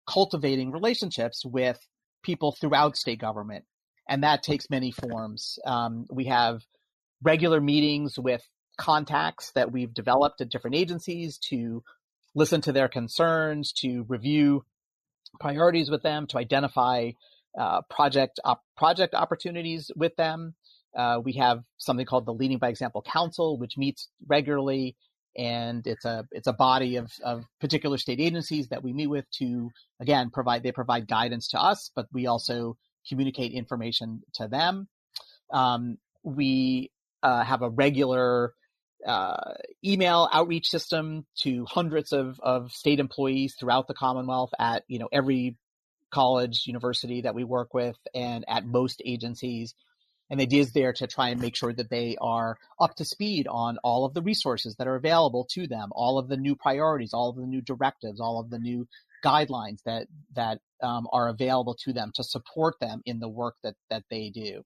cultivating 0.07 0.71
relationships 0.71 1.43
with 1.45 1.79
people 2.23 2.51
throughout 2.51 2.97
state 2.97 3.19
government. 3.19 3.65
And 4.07 4.23
that 4.23 4.43
takes 4.43 4.69
many 4.69 4.91
forms. 4.91 5.57
Um, 5.65 6.05
we 6.11 6.25
have 6.25 6.61
regular 7.23 7.59
meetings 7.59 8.19
with 8.19 8.41
contacts 8.77 9.51
that 9.51 9.71
we've 9.71 9.93
developed 9.93 10.41
at 10.41 10.49
different 10.49 10.75
agencies 10.75 11.37
to 11.49 11.83
listen 12.33 12.61
to 12.61 12.71
their 12.71 12.87
concerns, 12.87 13.71
to 13.71 14.05
review 14.07 14.63
priorities 15.39 15.89
with 15.89 16.03
them, 16.03 16.27
to 16.27 16.37
identify 16.37 17.11
uh, 17.57 17.81
project 17.89 18.39
op- 18.43 18.63
project 18.75 19.13
opportunities 19.13 19.91
with 19.95 20.15
them. 20.15 20.53
Uh, 20.95 21.19
we 21.23 21.33
have 21.33 21.63
something 21.77 22.05
called 22.05 22.25
the 22.25 22.33
Leading 22.33 22.57
by 22.57 22.69
Example 22.69 23.01
Council, 23.01 23.57
which 23.57 23.77
meets 23.77 24.09
regularly, 24.27 24.95
and 25.37 25.85
it's 25.87 26.05
a 26.05 26.25
it's 26.31 26.47
a 26.47 26.53
body 26.53 26.97
of, 26.97 27.11
of 27.23 27.43
particular 27.59 27.97
state 27.97 28.19
agencies 28.19 28.69
that 28.69 28.83
we 28.83 28.93
meet 28.93 29.07
with 29.07 29.29
to 29.31 29.69
again 29.99 30.29
provide 30.29 30.63
they 30.63 30.71
provide 30.71 31.07
guidance 31.07 31.49
to 31.49 31.61
us, 31.61 31.91
but 31.95 32.07
we 32.13 32.27
also 32.27 32.77
communicate 33.07 33.51
information 33.51 34.21
to 34.33 34.47
them. 34.47 34.87
Um, 35.51 35.97
we 36.23 36.91
uh, 37.23 37.43
have 37.43 37.61
a 37.61 37.69
regular 37.69 38.53
uh, 39.05 39.53
email 39.83 40.27
outreach 40.31 40.69
system 40.69 41.25
to 41.41 41.65
hundreds 41.65 42.11
of, 42.11 42.39
of 42.41 42.71
state 42.71 42.99
employees 42.99 43.55
throughout 43.59 43.87
the 43.87 43.93
Commonwealth 43.93 44.51
at 44.59 44.83
you 44.87 44.99
know 44.99 45.09
every 45.11 45.57
college, 46.11 46.65
university 46.65 47.21
that 47.21 47.35
we 47.35 47.43
work 47.43 47.73
with, 47.73 47.97
and 48.13 48.45
at 48.47 48.65
most 48.65 49.01
agencies. 49.05 49.75
And 50.29 50.39
the 50.39 50.43
idea 50.43 50.61
is 50.61 50.71
there 50.71 50.93
to 50.93 51.07
try 51.07 51.29
and 51.29 51.39
make 51.39 51.55
sure 51.55 51.73
that 51.73 51.89
they 51.89 52.17
are 52.19 52.57
up 52.79 52.95
to 52.95 53.05
speed 53.05 53.47
on 53.47 53.77
all 53.83 54.05
of 54.05 54.15
the 54.15 54.23
resources 54.23 54.75
that 54.77 54.87
are 54.87 54.95
available 54.95 55.45
to 55.51 55.67
them, 55.67 55.89
all 55.91 56.17
of 56.17 56.27
the 56.27 56.37
new 56.37 56.55
priorities, 56.55 57.13
all 57.13 57.29
of 57.29 57.35
the 57.35 57.45
new 57.45 57.61
directives, 57.61 58.19
all 58.19 58.39
of 58.39 58.49
the 58.49 58.57
new 58.57 58.87
guidelines 59.23 59.81
that 59.85 60.07
that 60.33 60.59
um, 60.81 61.07
are 61.11 61.27
available 61.27 61.75
to 61.83 61.93
them 61.93 62.11
to 62.15 62.23
support 62.23 62.75
them 62.79 63.01
in 63.05 63.19
the 63.19 63.29
work 63.29 63.55
that 63.63 63.75
that 63.89 64.03
they 64.09 64.29
do. 64.29 64.63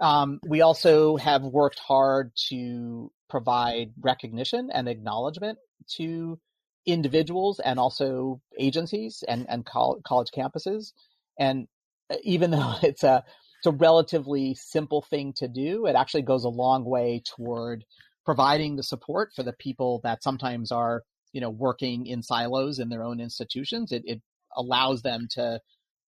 Um, 0.00 0.40
we 0.46 0.60
also 0.60 1.16
have 1.16 1.42
worked 1.42 1.78
hard 1.78 2.32
to 2.48 3.10
provide 3.28 3.92
recognition 4.00 4.70
and 4.72 4.88
acknowledgement 4.88 5.58
to 5.96 6.38
individuals 6.86 7.60
and 7.60 7.78
also 7.78 8.40
agencies 8.58 9.22
and, 9.28 9.46
and 9.48 9.64
college 9.64 10.30
campuses. 10.34 10.92
And 11.38 11.68
uh, 12.10 12.16
even 12.24 12.50
though 12.52 12.74
it's 12.82 13.04
a, 13.04 13.24
it's 13.58 13.66
a 13.66 13.72
relatively 13.72 14.54
simple 14.54 15.02
thing 15.02 15.32
to 15.34 15.48
do, 15.48 15.86
it 15.86 15.96
actually 15.96 16.22
goes 16.22 16.44
a 16.44 16.48
long 16.48 16.84
way 16.84 17.22
toward 17.24 17.84
providing 18.24 18.76
the 18.76 18.82
support 18.82 19.30
for 19.34 19.42
the 19.42 19.54
people 19.54 20.00
that 20.04 20.22
sometimes 20.22 20.70
are, 20.70 21.02
you 21.32 21.40
know, 21.40 21.50
working 21.50 22.06
in 22.06 22.22
silos 22.22 22.78
in 22.78 22.88
their 22.88 23.02
own 23.02 23.20
institutions. 23.20 23.90
It, 23.90 24.02
it 24.04 24.22
allows 24.56 25.02
them 25.02 25.28
to, 25.32 25.60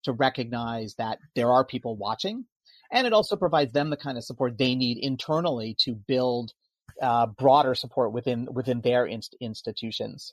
to 0.05 0.13
recognize 0.13 0.95
that 0.97 1.19
there 1.35 1.51
are 1.51 1.65
people 1.65 1.97
watching. 1.97 2.45
And 2.93 3.07
it 3.07 3.13
also 3.13 3.37
provides 3.37 3.73
them 3.73 3.91
the 3.91 3.97
kind 3.97 4.19
of 4.19 4.25
support 4.25 4.59
they 4.59 4.75
need 4.75 4.99
internally 4.99 5.77
to 5.81 5.95
build 5.95 6.53
uh, 7.01 7.27
broader 7.27 7.75
support 7.75 8.13
within 8.13 8.49
within 8.53 8.81
their 8.81 9.07
inst- 9.07 9.37
institutions. 9.41 10.33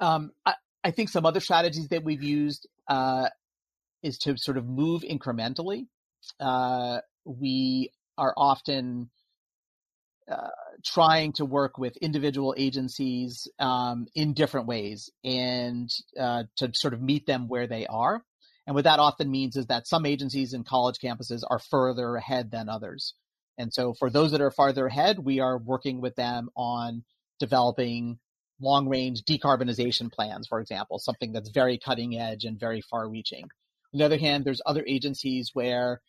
Um, 0.00 0.32
I, 0.46 0.54
I, 0.84 0.90
think 0.92 1.08
some 1.08 1.26
other 1.26 1.40
strategies 1.40 1.88
that 1.88 2.04
we've 2.04 2.22
used 2.22 2.68
uh, 2.86 3.28
is 4.02 4.18
to 4.18 4.36
sort 4.36 4.56
of 4.56 4.66
move 4.66 5.02
incrementally. 5.02 5.86
Uh, 6.38 7.00
we 7.24 7.90
are 8.16 8.32
often 8.36 9.10
uh, 10.30 10.48
trying 10.84 11.32
to 11.32 11.44
work 11.44 11.78
with 11.78 11.96
individual 11.96 12.54
agencies 12.56 13.48
um, 13.58 14.06
in 14.14 14.34
different 14.34 14.66
ways 14.66 15.10
and 15.24 15.90
uh, 16.18 16.44
to 16.56 16.70
sort 16.74 16.94
of 16.94 17.00
meet 17.00 17.26
them 17.26 17.48
where 17.48 17.66
they 17.66 17.86
are. 17.86 18.22
And 18.66 18.74
what 18.74 18.84
that 18.84 18.98
often 18.98 19.30
means 19.30 19.56
is 19.56 19.66
that 19.66 19.88
some 19.88 20.04
agencies 20.04 20.52
and 20.52 20.66
college 20.66 20.98
campuses 21.02 21.42
are 21.48 21.58
further 21.58 22.16
ahead 22.16 22.50
than 22.50 22.68
others. 22.68 23.14
And 23.58 23.74
so 23.74 23.92
for 23.92 24.08
those 24.08 24.30
that 24.30 24.40
are 24.40 24.52
farther 24.52 24.86
ahead, 24.86 25.18
we 25.18 25.40
are 25.40 25.58
working 25.58 26.00
with 26.00 26.14
them 26.14 26.48
on 26.56 27.04
developing 27.40 28.18
long 28.60 28.88
range 28.88 29.22
decarbonization 29.22 30.12
plans, 30.12 30.46
for 30.46 30.60
example, 30.60 30.98
something 30.98 31.32
that's 31.32 31.50
very 31.50 31.78
cutting 31.78 32.18
edge 32.18 32.44
and 32.44 32.58
very 32.58 32.80
far 32.80 33.08
reaching. 33.08 33.44
On 33.92 33.98
the 33.98 34.04
other 34.04 34.18
hand, 34.18 34.44
there's 34.44 34.62
other 34.64 34.84
agencies 34.86 35.50
where, 35.52 36.00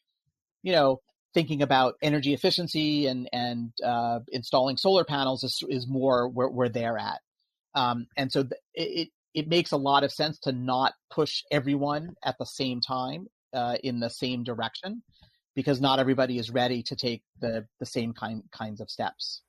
you 0.64 0.72
know, 0.72 1.02
thinking 1.34 1.62
about 1.62 1.96
energy 2.02 2.34
efficiency 2.34 3.06
and 3.08 3.30
and 3.32 3.72
uh, 3.84 4.20
installing 4.32 4.78
solar 4.78 5.04
panels 5.04 5.44
is, 5.44 5.64
is 5.70 5.88
more 5.88 6.28
where, 6.28 6.50
where 6.50 6.70
they're 6.70 6.98
at. 6.98 7.20
Um, 7.76 8.08
and 8.18 8.32
so 8.32 8.44
th- 8.44 8.54
it 8.74 9.10
it 9.34 9.48
makes 9.48 9.72
a 9.72 9.78
lot 9.78 10.04
of 10.04 10.12
sense 10.12 10.40
to 10.40 10.52
not 10.52 10.94
push 11.12 11.44
everyone 11.52 12.16
at 12.24 12.36
the 12.40 12.46
same 12.46 12.82
time 12.82 13.28
uh, 13.54 13.78
in 13.84 14.00
the 14.00 14.10
same 14.10 14.44
direction 14.44 15.04
because 15.56 15.82
not 15.82 16.00
everybody 16.00 16.38
is 16.38 16.52
ready 16.52 16.84
to 16.84 16.96
take 16.96 17.24
the 17.40 17.66
the 17.80 17.86
same 17.86 18.14
kind 18.14 18.44
kinds 18.52 18.82
of 18.82 18.90
steps. 18.90 19.42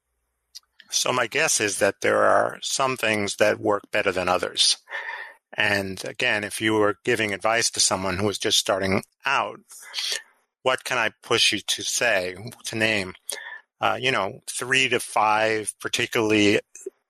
So 0.90 1.12
my 1.12 1.28
guess 1.28 1.60
is 1.60 1.78
that 1.78 2.00
there 2.00 2.24
are 2.24 2.58
some 2.62 2.96
things 2.96 3.36
that 3.36 3.60
work 3.60 3.90
better 3.92 4.10
than 4.10 4.28
others. 4.28 4.76
And 5.54 6.04
again, 6.04 6.42
if 6.44 6.60
you 6.60 6.74
were 6.74 6.98
giving 7.04 7.32
advice 7.32 7.70
to 7.70 7.80
someone 7.80 8.18
who 8.18 8.26
was 8.26 8.38
just 8.38 8.58
starting 8.58 9.02
out, 9.24 9.60
what 10.62 10.84
can 10.84 10.98
I 10.98 11.12
push 11.22 11.52
you 11.52 11.60
to 11.60 11.82
say, 11.82 12.36
to 12.66 12.76
name? 12.76 13.14
Uh, 13.80 13.98
you 14.00 14.12
know, 14.12 14.40
three 14.46 14.88
to 14.88 15.00
five 15.00 15.72
particularly 15.80 16.60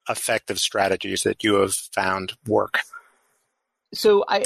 effective 0.09 0.59
strategies 0.59 1.23
that 1.23 1.43
you 1.43 1.55
have 1.55 1.75
found 1.75 2.35
work. 2.47 2.81
So 3.93 4.25
I, 4.29 4.45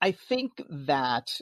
I 0.00 0.12
think 0.12 0.62
that 0.68 1.40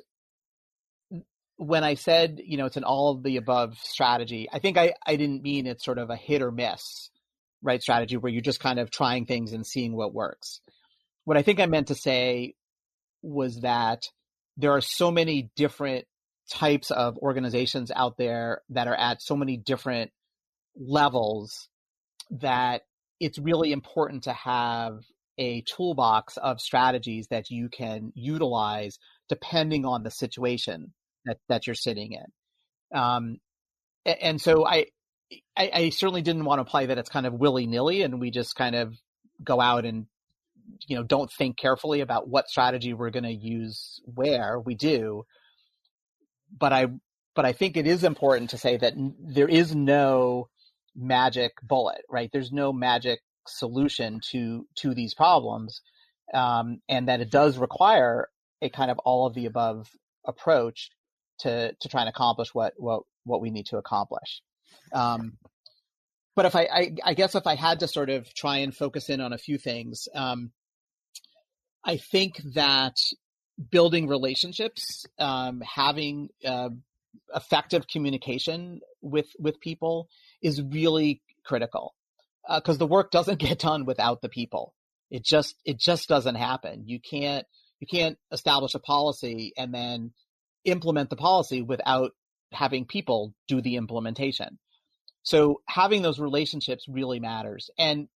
when 1.61 1.85
I 1.85 1.93
said, 1.93 2.40
you 2.43 2.57
know, 2.57 2.64
it's 2.64 2.79
an 2.79 2.85
all 2.85 3.11
of 3.11 3.23
the 3.23 3.37
above 3.37 3.76
strategy, 3.76 4.49
I 4.50 4.61
think 4.61 4.79
I, 4.79 4.95
I 5.07 5.17
didn't 5.17 5.43
mean 5.43 5.67
it's 5.67 5.85
sort 5.85 5.99
of 5.99 6.09
a 6.09 6.17
hit 6.17 6.40
or 6.40 6.50
miss, 6.50 7.11
right? 7.62 7.83
Strategy 7.83 8.17
where 8.17 8.33
you're 8.33 8.40
just 8.40 8.61
kind 8.61 8.79
of 8.79 8.90
trying 8.90 9.26
things 9.26 9.52
and 9.52 9.67
seeing 9.67 9.95
what 9.95 10.14
works. 10.14 10.62
What 11.25 11.37
I 11.37 11.43
think 11.43 11.61
I 11.61 11.67
meant 11.67 11.88
to 11.88 11.95
say 11.95 12.55
was 13.21 13.61
that 13.61 14.05
there 14.57 14.73
are 14.73 14.81
so 14.81 15.11
many 15.11 15.50
different 15.55 16.07
types 16.50 16.90
of 16.90 17.19
organizations 17.19 17.93
out 17.95 18.17
there 18.17 18.62
that 18.71 18.88
are 18.88 18.97
at 18.97 19.21
so 19.21 19.37
many 19.37 19.59
different 19.59 20.12
levels 20.79 21.69
that 22.31 22.85
it's 23.21 23.38
really 23.38 23.71
important 23.71 24.23
to 24.25 24.33
have 24.33 25.00
a 25.37 25.61
toolbox 25.62 26.38
of 26.38 26.59
strategies 26.59 27.26
that 27.29 27.50
you 27.50 27.69
can 27.69 28.12
utilize 28.14 28.99
depending 29.29 29.85
on 29.85 30.05
the 30.05 30.11
situation 30.11 30.95
that, 31.25 31.39
that 31.49 31.67
you're 31.67 31.75
sitting 31.75 32.12
in. 32.12 32.99
Um, 32.99 33.39
and 34.05 34.41
so 34.41 34.67
I, 34.67 34.87
I, 35.57 35.71
I 35.73 35.89
certainly 35.91 36.23
didn't 36.23 36.45
want 36.45 36.59
to 36.59 36.62
apply 36.62 36.87
that 36.87 36.99
it's 36.99 37.11
kind 37.11 37.27
of 37.27 37.35
willy 37.35 37.67
nilly 37.67 38.03
and 38.03 38.21
we 38.21 38.31
just 38.31 38.57
kind 38.57 38.75
of 38.75 38.95
go 39.43 39.61
out 39.61 39.85
and 39.85 40.07
you 40.87 40.97
know 40.97 41.02
don't 41.02 41.30
think 41.30 41.56
carefully 41.56 42.00
about 42.00 42.28
what 42.28 42.49
strategy 42.49 42.95
we're 42.95 43.11
going 43.11 43.25
to 43.25 43.33
use 43.33 44.00
where. 44.04 44.59
We 44.59 44.75
do. 44.75 45.25
But 46.56 46.73
i 46.73 46.87
but 47.37 47.45
i 47.45 47.52
think 47.52 47.76
it 47.76 47.87
is 47.87 48.02
important 48.02 48.50
to 48.50 48.59
say 48.59 48.76
that 48.76 48.95
there 49.21 49.49
is 49.49 49.75
no 49.75 50.49
magic 50.97 51.52
bullet 51.63 52.02
right? 52.11 52.28
There's 52.33 52.52
no 52.52 52.73
magic 52.73 53.21
solution 53.47 54.21
to 54.30 54.67
to 54.76 54.95
these 54.95 55.15
problems 55.15 55.80
um, 56.35 56.80
and 56.89 57.09
that 57.09 57.21
it 57.21 57.30
does 57.30 57.59
require 57.59 58.28
a 58.63 58.69
kind 58.69 58.91
of 58.91 58.99
all 59.00 59.26
of 59.26 59.35
the 59.35 59.47
above 59.47 59.89
approach 60.26 60.91
to 61.41 61.73
to 61.81 61.89
try 61.89 62.00
and 62.00 62.09
accomplish 62.09 62.55
what 62.55 62.75
what 62.76 63.03
what 63.25 63.41
we 63.41 63.50
need 63.50 63.67
to 63.67 63.76
accomplish 63.76 64.43
um, 64.93 65.39
but 66.37 66.47
if 66.47 66.57
I, 66.57 66.69
I, 66.73 66.95
I, 67.05 67.15
guess 67.15 67.35
if 67.35 67.47
I 67.47 67.55
had 67.55 67.81
to 67.81 67.89
sort 67.89 68.09
of 68.09 68.33
try 68.33 68.59
and 68.59 68.75
focus 68.75 69.09
in 69.09 69.21
on 69.21 69.33
a 69.33 69.39
few 69.39 69.59
things, 69.59 70.09
um, 70.15 70.53
I 71.85 71.97
think 71.97 72.41
that 72.55 72.97
building 73.71 74.09
relationships, 74.09 75.05
um, 75.19 75.61
having 75.61 76.29
uh, 76.45 76.71
effective 77.35 77.87
communication 77.89 78.81
with 79.03 79.26
with 79.39 79.61
people 79.61 80.09
is 80.43 80.63
really 80.63 81.21
critical 81.45 81.95
because 82.49 82.76
uh, 82.76 82.79
the 82.79 82.87
work 82.87 83.11
doesn't 83.11 83.39
get 83.41 83.59
done 83.59 83.85
without 83.85 84.23
the 84.23 84.29
people. 84.29 84.75
It 85.11 85.25
just 85.25 85.57
it 85.65 85.79
just 85.79 86.09
doesn't 86.09 86.37
happen. 86.37 86.85
You 86.87 87.00
can't 87.00 87.47
you 87.81 87.87
can't 87.87 88.19
establish 88.31 88.75
a 88.75 88.79
policy 88.79 89.53
and 89.57 89.75
then 89.75 90.13
implement 90.64 91.10
the 91.10 91.16
policy 91.16 91.62
without 91.62 92.12
having 92.52 92.84
people 92.84 93.34
do 93.49 93.60
the 93.60 93.76
implementation. 93.76 94.58
So 95.23 95.60
having 95.68 96.02
those 96.02 96.18
relationships 96.18 96.86
really 96.88 97.20
matters. 97.20 97.70
And 97.78 98.08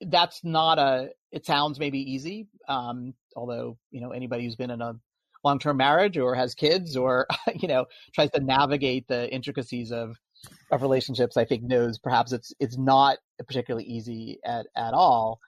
that's 0.00 0.42
not 0.44 0.78
a 0.78 1.10
it 1.32 1.46
sounds 1.46 1.78
maybe 1.78 1.98
easy 1.98 2.48
um, 2.68 3.14
although 3.36 3.78
you 3.90 4.00
know 4.00 4.10
anybody 4.10 4.44
who's 4.44 4.56
been 4.56 4.70
in 4.70 4.82
a 4.82 4.94
long-term 5.42 5.76
marriage 5.76 6.16
or 6.16 6.34
has 6.34 6.54
kids 6.54 6.96
or 6.96 7.26
you 7.54 7.68
know 7.68 7.86
tries 8.14 8.30
to 8.30 8.40
navigate 8.40 9.06
the 9.08 9.32
intricacies 9.32 9.92
of 9.92 10.16
of 10.70 10.82
relationships 10.82 11.36
i 11.36 11.44
think 11.44 11.62
knows 11.62 11.98
perhaps 11.98 12.32
it's 12.32 12.52
it's 12.60 12.76
not 12.76 13.18
particularly 13.46 13.84
easy 13.84 14.38
at 14.44 14.66
at 14.76 14.94
all 14.94 15.38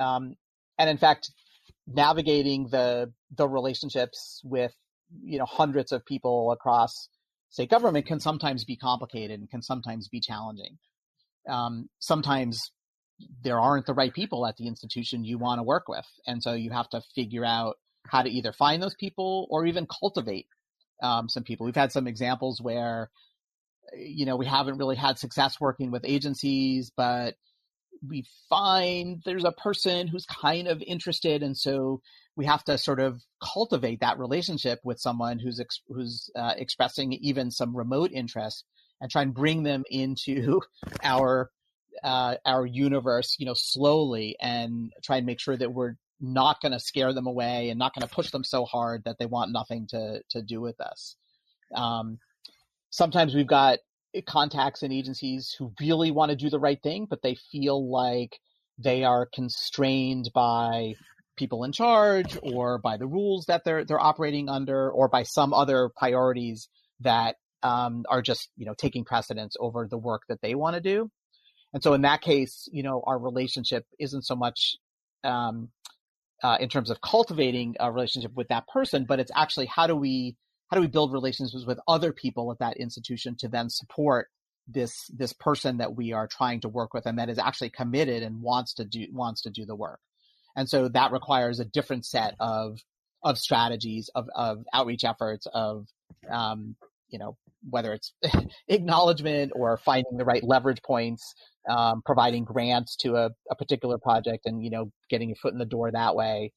um, 0.00 0.34
and 0.78 0.88
in 0.88 0.96
fact 0.96 1.30
navigating 1.86 2.68
the 2.68 3.12
the 3.36 3.48
relationships 3.48 4.40
with 4.44 4.74
you 5.22 5.38
know 5.38 5.46
hundreds 5.46 5.92
of 5.92 6.04
people 6.04 6.52
across 6.52 7.08
state 7.50 7.70
government 7.70 8.06
can 8.06 8.20
sometimes 8.20 8.64
be 8.64 8.76
complicated 8.76 9.40
and 9.40 9.50
can 9.50 9.62
sometimes 9.62 10.08
be 10.08 10.20
challenging 10.20 10.78
um, 11.48 11.88
sometimes 11.98 12.72
there 13.42 13.58
aren't 13.58 13.86
the 13.86 13.94
right 13.94 14.12
people 14.12 14.46
at 14.46 14.56
the 14.56 14.66
institution 14.66 15.24
you 15.24 15.38
want 15.38 15.58
to 15.58 15.62
work 15.62 15.88
with. 15.88 16.06
And 16.26 16.42
so 16.42 16.52
you 16.52 16.70
have 16.70 16.88
to 16.90 17.02
figure 17.14 17.44
out 17.44 17.76
how 18.06 18.22
to 18.22 18.30
either 18.30 18.52
find 18.52 18.82
those 18.82 18.94
people 18.94 19.46
or 19.50 19.66
even 19.66 19.86
cultivate 19.86 20.46
um, 21.02 21.28
some 21.28 21.42
people. 21.42 21.66
We've 21.66 21.74
had 21.74 21.92
some 21.92 22.06
examples 22.06 22.60
where, 22.60 23.10
you 23.96 24.26
know, 24.26 24.36
we 24.36 24.46
haven't 24.46 24.78
really 24.78 24.96
had 24.96 25.18
success 25.18 25.60
working 25.60 25.90
with 25.90 26.04
agencies, 26.04 26.92
but 26.96 27.34
we 28.06 28.24
find 28.48 29.22
there's 29.24 29.44
a 29.44 29.52
person 29.52 30.08
who's 30.08 30.26
kind 30.26 30.68
of 30.68 30.82
interested. 30.86 31.42
And 31.42 31.56
so 31.56 32.00
we 32.36 32.46
have 32.46 32.64
to 32.64 32.78
sort 32.78 33.00
of 33.00 33.20
cultivate 33.42 34.00
that 34.00 34.18
relationship 34.18 34.80
with 34.84 35.00
someone 35.00 35.38
who's, 35.38 35.60
ex- 35.60 35.82
who's 35.88 36.30
uh, 36.36 36.54
expressing 36.56 37.12
even 37.14 37.50
some 37.50 37.76
remote 37.76 38.10
interest 38.12 38.64
and 39.00 39.10
try 39.10 39.22
and 39.22 39.34
bring 39.34 39.62
them 39.62 39.84
into 39.90 40.60
our 41.02 41.50
uh, 42.04 42.36
our 42.46 42.64
universe, 42.64 43.34
you 43.40 43.46
know, 43.46 43.54
slowly 43.56 44.36
and 44.40 44.92
try 45.02 45.16
and 45.16 45.26
make 45.26 45.40
sure 45.40 45.56
that 45.56 45.72
we're 45.72 45.94
not 46.20 46.60
going 46.60 46.72
to 46.72 46.80
scare 46.80 47.12
them 47.12 47.26
away 47.26 47.70
and 47.70 47.78
not 47.78 47.94
going 47.94 48.06
to 48.06 48.14
push 48.14 48.30
them 48.30 48.44
so 48.44 48.64
hard 48.64 49.02
that 49.04 49.16
they 49.18 49.26
want 49.26 49.52
nothing 49.52 49.86
to 49.88 50.20
to 50.30 50.42
do 50.42 50.60
with 50.60 50.80
us. 50.80 51.16
Um, 51.74 52.18
sometimes 52.90 53.34
we've 53.34 53.46
got 53.46 53.78
contacts 54.26 54.82
and 54.82 54.92
agencies 54.92 55.54
who 55.58 55.72
really 55.80 56.10
want 56.10 56.30
to 56.30 56.36
do 56.36 56.50
the 56.50 56.58
right 56.58 56.80
thing, 56.82 57.06
but 57.08 57.22
they 57.22 57.36
feel 57.50 57.90
like 57.90 58.38
they 58.78 59.04
are 59.04 59.28
constrained 59.32 60.30
by 60.34 60.94
people 61.36 61.64
in 61.64 61.72
charge 61.72 62.38
or 62.42 62.78
by 62.78 62.96
the 62.96 63.06
rules 63.06 63.46
that 63.46 63.64
they're 63.64 63.84
they're 63.84 64.00
operating 64.00 64.48
under 64.48 64.90
or 64.90 65.08
by 65.08 65.22
some 65.22 65.52
other 65.52 65.90
priorities 65.96 66.68
that 67.00 67.36
um, 67.62 68.04
are 68.08 68.22
just 68.22 68.50
you 68.56 68.66
know 68.66 68.74
taking 68.76 69.04
precedence 69.04 69.56
over 69.60 69.86
the 69.88 69.98
work 69.98 70.22
that 70.28 70.40
they 70.42 70.54
want 70.54 70.74
to 70.74 70.80
do. 70.80 71.10
And 71.72 71.82
so 71.82 71.92
in 71.94 72.02
that 72.02 72.22
case, 72.22 72.68
you 72.72 72.82
know, 72.82 73.02
our 73.06 73.18
relationship 73.18 73.84
isn't 73.98 74.22
so 74.22 74.34
much 74.34 74.76
um, 75.22 75.68
uh, 76.42 76.56
in 76.60 76.68
terms 76.68 76.90
of 76.90 77.00
cultivating 77.00 77.76
a 77.78 77.92
relationship 77.92 78.32
with 78.34 78.48
that 78.48 78.66
person, 78.68 79.04
but 79.06 79.20
it's 79.20 79.32
actually 79.34 79.66
how 79.66 79.86
do 79.86 79.94
we 79.94 80.36
how 80.68 80.76
do 80.76 80.80
we 80.80 80.86
build 80.86 81.12
relationships 81.12 81.64
with 81.66 81.80
other 81.88 82.12
people 82.12 82.50
at 82.52 82.58
that 82.58 82.76
institution 82.76 83.36
to 83.36 83.48
then 83.48 83.70
support 83.70 84.28
this 84.66 85.06
this 85.16 85.32
person 85.32 85.78
that 85.78 85.96
we 85.96 86.12
are 86.12 86.26
trying 86.26 86.60
to 86.60 86.68
work 86.68 86.92
with 86.92 87.06
and 87.06 87.18
that 87.18 87.30
is 87.30 87.38
actually 87.38 87.70
committed 87.70 88.22
and 88.22 88.42
wants 88.42 88.74
to 88.74 88.84
do 88.84 89.06
wants 89.12 89.42
to 89.42 89.50
do 89.50 89.64
the 89.64 89.76
work. 89.76 90.00
And 90.56 90.68
so 90.68 90.88
that 90.88 91.12
requires 91.12 91.60
a 91.60 91.64
different 91.64 92.04
set 92.04 92.34
of 92.38 92.78
of 93.22 93.38
strategies 93.38 94.10
of 94.14 94.28
of 94.34 94.64
outreach 94.72 95.04
efforts 95.04 95.46
of 95.52 95.86
um, 96.30 96.76
you 97.08 97.18
know, 97.18 97.36
whether 97.68 97.92
it's 97.92 98.12
acknowledgement 98.68 99.52
or 99.54 99.76
finding 99.78 100.16
the 100.16 100.24
right 100.24 100.44
leverage 100.44 100.82
points, 100.82 101.34
um, 101.68 102.02
providing 102.04 102.44
grants 102.44 102.96
to 102.96 103.16
a, 103.16 103.30
a, 103.50 103.56
particular 103.56 103.98
project 103.98 104.46
and, 104.46 104.62
you 104.62 104.70
know, 104.70 104.90
getting 105.10 105.28
your 105.28 105.36
foot 105.36 105.52
in 105.52 105.58
the 105.58 105.64
door 105.64 105.90
that 105.90 106.14
way. 106.14 106.52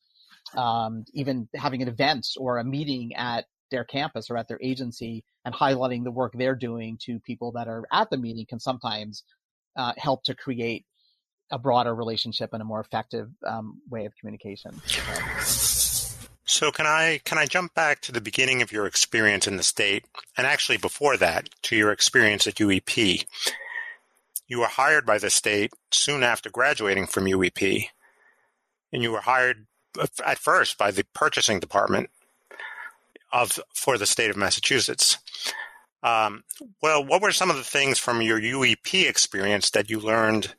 Um, 0.56 1.06
even 1.14 1.48
having 1.56 1.82
an 1.82 1.88
event 1.88 2.28
or 2.38 2.58
a 2.58 2.64
meeting 2.64 3.14
at 3.16 3.46
their 3.72 3.84
campus 3.84 4.30
or 4.30 4.38
at 4.38 4.48
their 4.48 4.60
agency 4.62 5.24
and 5.46 5.54
highlighting 5.54 6.04
the 6.04 6.12
work 6.12 6.34
they're 6.36 6.56
doing 6.56 6.98
to 7.02 7.20
people 7.22 7.54
that 7.54 7.68
are 7.68 7.84
at 7.92 8.10
the 8.10 8.18
meeting 8.18 8.46
can 8.46 8.60
sometimes 8.60 9.24
uh, 9.76 9.94
help 9.98 10.24
to 10.24 10.36
create 10.36 10.86
a 11.50 11.58
broader 11.58 11.94
relationship 11.94 12.52
and 12.54 12.62
a 12.62 12.66
more 12.66 12.80
effective 12.80 13.30
um, 13.46 13.82
way 13.90 14.06
of 14.06 14.14
communication. 14.20 14.80
So 16.46 16.72
can 16.72 16.86
I 16.86 17.22
can 17.24 17.38
I 17.38 17.46
jump 17.46 17.74
back 17.74 18.02
to 18.02 18.12
the 18.12 18.22
beginning 18.22 18.62
of 18.62 18.72
your 18.72 18.86
experience 18.86 19.48
in 19.48 19.58
the 19.58 19.64
state, 19.64 20.06
and 20.38 20.46
actually 20.46 20.78
before 20.78 21.16
that 21.18 21.50
to 21.64 21.76
your 21.76 21.92
experience 21.92 22.46
at 22.46 22.56
UEP? 22.56 23.26
You 24.48 24.60
were 24.60 24.68
hired 24.68 25.06
by 25.06 25.18
the 25.18 25.30
state 25.30 25.72
soon 25.92 26.24
after 26.24 26.50
graduating 26.50 27.08
from 27.08 27.24
UEP, 27.24 27.86
and 28.92 29.02
you 29.02 29.12
were 29.12 29.22
hired 29.22 29.68
at 30.26 30.38
first 30.38 30.78
by 30.78 30.92
the 30.92 31.06
purchasing 31.14 31.60
department 31.60 32.10
of 33.32 33.60
for 33.74 33.98
the 33.98 34.06
state 34.06 34.30
of 34.30 34.38
Massachusetts. 34.38 35.18
Um, 36.04 36.44
well, 36.82 37.06
what 37.06 37.22
were 37.22 37.32
some 37.32 37.50
of 37.50 37.58
the 37.58 37.64
things 37.64 38.00
from 38.00 38.22
your 38.22 38.40
UEP 38.40 39.08
experience 39.08 39.70
that 39.72 39.90
you 39.90 40.00
learned 40.00 40.56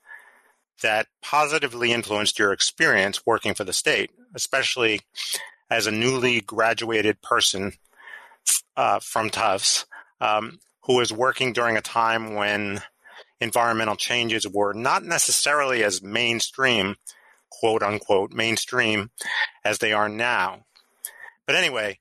that 0.83 1.07
positively 1.23 1.93
influenced 1.93 2.39
your 2.39 2.53
experience 2.53 3.27
working 3.27 3.55
for 3.55 3.65
the 3.65 3.73
state, 3.73 4.11
especially 4.35 5.01
as 5.71 5.87
a 5.87 5.93
newly 5.93 6.41
graduated 6.41 7.23
person 7.23 7.73
uh, 8.77 9.01
from 9.01 9.31
Tufts 9.31 9.87
um, 10.21 10.59
who 10.83 10.97
was 10.97 11.13
working 11.13 11.53
during 11.53 11.77
a 11.77 11.83
time 11.83 12.35
when 12.35 12.83
environmental 13.41 13.97
changes 13.97 14.47
were 14.47 14.73
not 14.73 15.05
necessarily 15.05 15.83
as 15.83 16.03
mainstream, 16.03 16.97
quote 17.51 17.83
unquote, 17.83 18.33
mainstream 18.33 19.11
as 19.65 19.79
they 19.79 19.93
are 19.93 20.09
now. 20.09 20.65
But 21.47 21.57
anyway, 21.57 21.99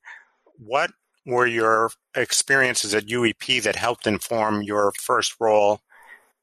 what 0.62 0.92
were 1.26 1.48
your 1.48 1.92
experiences 2.16 2.94
at 2.94 3.06
UEP 3.06 3.64
that 3.64 3.76
helped 3.76 4.08
inform 4.08 4.62
your 4.62 4.92
first 5.00 5.36
role 5.40 5.82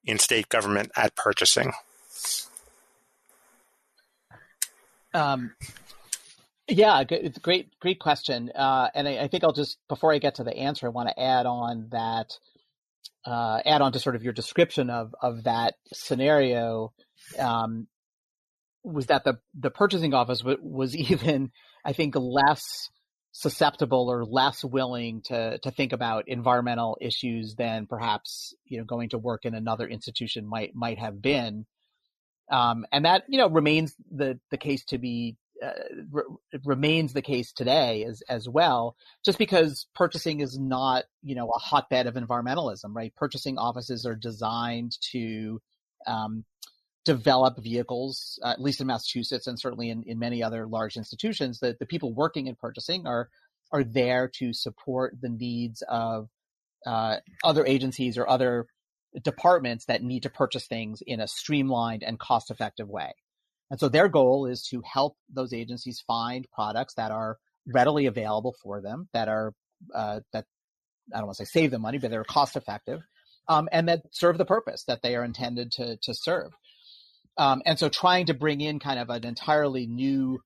in 0.04 0.18
state 0.18 0.48
government 0.48 0.90
at 0.96 1.14
purchasing? 1.14 1.72
Um, 5.14 5.54
yeah, 6.68 7.02
great, 7.42 7.78
great 7.80 7.98
question. 7.98 8.50
Uh, 8.54 8.88
and 8.94 9.08
I, 9.08 9.18
I, 9.22 9.28
think 9.28 9.42
I'll 9.42 9.52
just 9.52 9.78
before 9.88 10.12
I 10.12 10.18
get 10.18 10.36
to 10.36 10.44
the 10.44 10.56
answer, 10.56 10.86
I 10.86 10.90
want 10.90 11.08
to 11.08 11.20
add 11.20 11.46
on 11.46 11.88
that, 11.92 12.38
uh, 13.24 13.60
add 13.64 13.80
on 13.80 13.92
to 13.92 13.98
sort 13.98 14.16
of 14.16 14.22
your 14.22 14.32
description 14.32 14.90
of 14.90 15.14
of 15.22 15.44
that 15.44 15.74
scenario. 15.92 16.92
Um, 17.38 17.88
was 18.84 19.06
that 19.06 19.24
the 19.24 19.38
the 19.58 19.70
purchasing 19.70 20.12
office 20.12 20.42
was 20.44 20.94
even, 21.10 21.52
I 21.84 21.94
think, 21.94 22.14
less 22.16 22.62
susceptible 23.32 24.10
or 24.10 24.24
less 24.24 24.64
willing 24.64 25.22
to 25.22 25.58
to 25.58 25.70
think 25.70 25.92
about 25.92 26.28
environmental 26.28 26.96
issues 27.00 27.54
than 27.54 27.86
perhaps 27.86 28.54
you 28.64 28.78
know 28.78 28.84
going 28.84 29.10
to 29.10 29.18
work 29.18 29.44
in 29.44 29.54
another 29.54 29.86
institution 29.86 30.46
might 30.46 30.74
might 30.74 30.98
have 30.98 31.20
been. 31.20 31.66
Um, 32.50 32.86
and 32.90 33.04
that 33.04 33.24
you 33.28 33.38
know 33.38 33.48
remains 33.48 33.94
the 34.10 34.40
the 34.50 34.56
case 34.56 34.84
to 34.86 34.98
be 34.98 35.36
uh, 35.62 35.72
re- 36.10 36.24
remains 36.64 37.12
the 37.12 37.22
case 37.22 37.52
today 37.52 38.04
as 38.04 38.22
as 38.28 38.48
well 38.48 38.96
just 39.24 39.38
because 39.38 39.86
purchasing 39.94 40.40
is 40.40 40.58
not 40.58 41.04
you 41.22 41.34
know 41.34 41.50
a 41.54 41.58
hotbed 41.58 42.06
of 42.06 42.14
environmentalism 42.14 42.94
right? 42.94 43.14
Purchasing 43.16 43.58
offices 43.58 44.06
are 44.06 44.14
designed 44.14 44.96
to 45.12 45.60
um, 46.06 46.44
develop 47.08 47.56
vehicles, 47.58 48.38
uh, 48.44 48.50
at 48.50 48.60
least 48.60 48.82
in 48.82 48.86
Massachusetts 48.86 49.46
and 49.46 49.58
certainly 49.58 49.88
in, 49.88 50.02
in 50.04 50.18
many 50.18 50.42
other 50.42 50.66
large 50.66 50.96
institutions, 50.96 51.60
that 51.60 51.78
the 51.78 51.86
people 51.86 52.12
working 52.12 52.46
in 52.46 52.54
purchasing 52.54 53.06
are 53.06 53.28
are 53.72 53.84
there 53.84 54.30
to 54.38 54.52
support 54.52 55.16
the 55.20 55.28
needs 55.28 55.82
of 55.88 56.28
uh, 56.86 57.16
other 57.42 57.64
agencies 57.66 58.18
or 58.18 58.28
other 58.28 58.66
departments 59.22 59.86
that 59.86 60.02
need 60.02 60.22
to 60.22 60.30
purchase 60.30 60.66
things 60.66 61.02
in 61.06 61.20
a 61.20 61.28
streamlined 61.28 62.02
and 62.02 62.18
cost 62.18 62.50
effective 62.50 62.88
way. 62.88 63.12
And 63.70 63.80
so 63.80 63.88
their 63.88 64.08
goal 64.08 64.46
is 64.46 64.62
to 64.70 64.82
help 64.84 65.16
those 65.32 65.52
agencies 65.52 66.04
find 66.06 66.46
products 66.52 66.94
that 66.94 67.10
are 67.10 67.36
readily 67.66 68.06
available 68.06 68.54
for 68.62 68.80
them, 68.80 69.08
that 69.12 69.28
are 69.28 69.52
uh, 69.94 70.20
that 70.32 70.44
I 71.14 71.18
don't 71.18 71.26
want 71.26 71.38
to 71.38 71.46
say 71.46 71.60
save 71.60 71.70
them 71.70 71.82
money, 71.82 71.98
but 71.98 72.10
they're 72.10 72.24
cost 72.24 72.56
effective, 72.56 73.00
um, 73.48 73.68
and 73.72 73.88
that 73.88 74.02
serve 74.10 74.38
the 74.38 74.44
purpose 74.44 74.84
that 74.84 75.00
they 75.02 75.16
are 75.16 75.24
intended 75.24 75.72
to 75.72 75.96
to 76.02 76.14
serve. 76.14 76.52
Um, 77.38 77.62
and 77.64 77.78
so 77.78 77.88
trying 77.88 78.26
to 78.26 78.34
bring 78.34 78.60
in 78.60 78.80
kind 78.80 78.98
of 78.98 79.10
an 79.10 79.24
entirely 79.24 79.86
new 79.86 80.40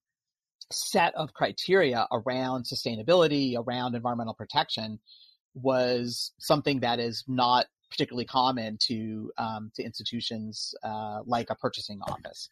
set 0.71 1.15
of 1.15 1.33
criteria 1.33 2.07
around 2.13 2.65
sustainability, 2.65 3.55
around 3.57 3.95
environmental 3.95 4.35
protection 4.35 5.01
was 5.55 6.33
something 6.39 6.81
that 6.81 6.99
is 6.99 7.25
not 7.27 7.67
particularly 7.91 8.25
common 8.25 8.79
to 8.81 9.31
um, 9.37 9.71
to 9.75 9.83
institutions 9.83 10.75
uh, 10.83 11.21
like 11.27 11.51
a 11.51 11.55
purchasing 11.55 12.01
office. 12.03 12.49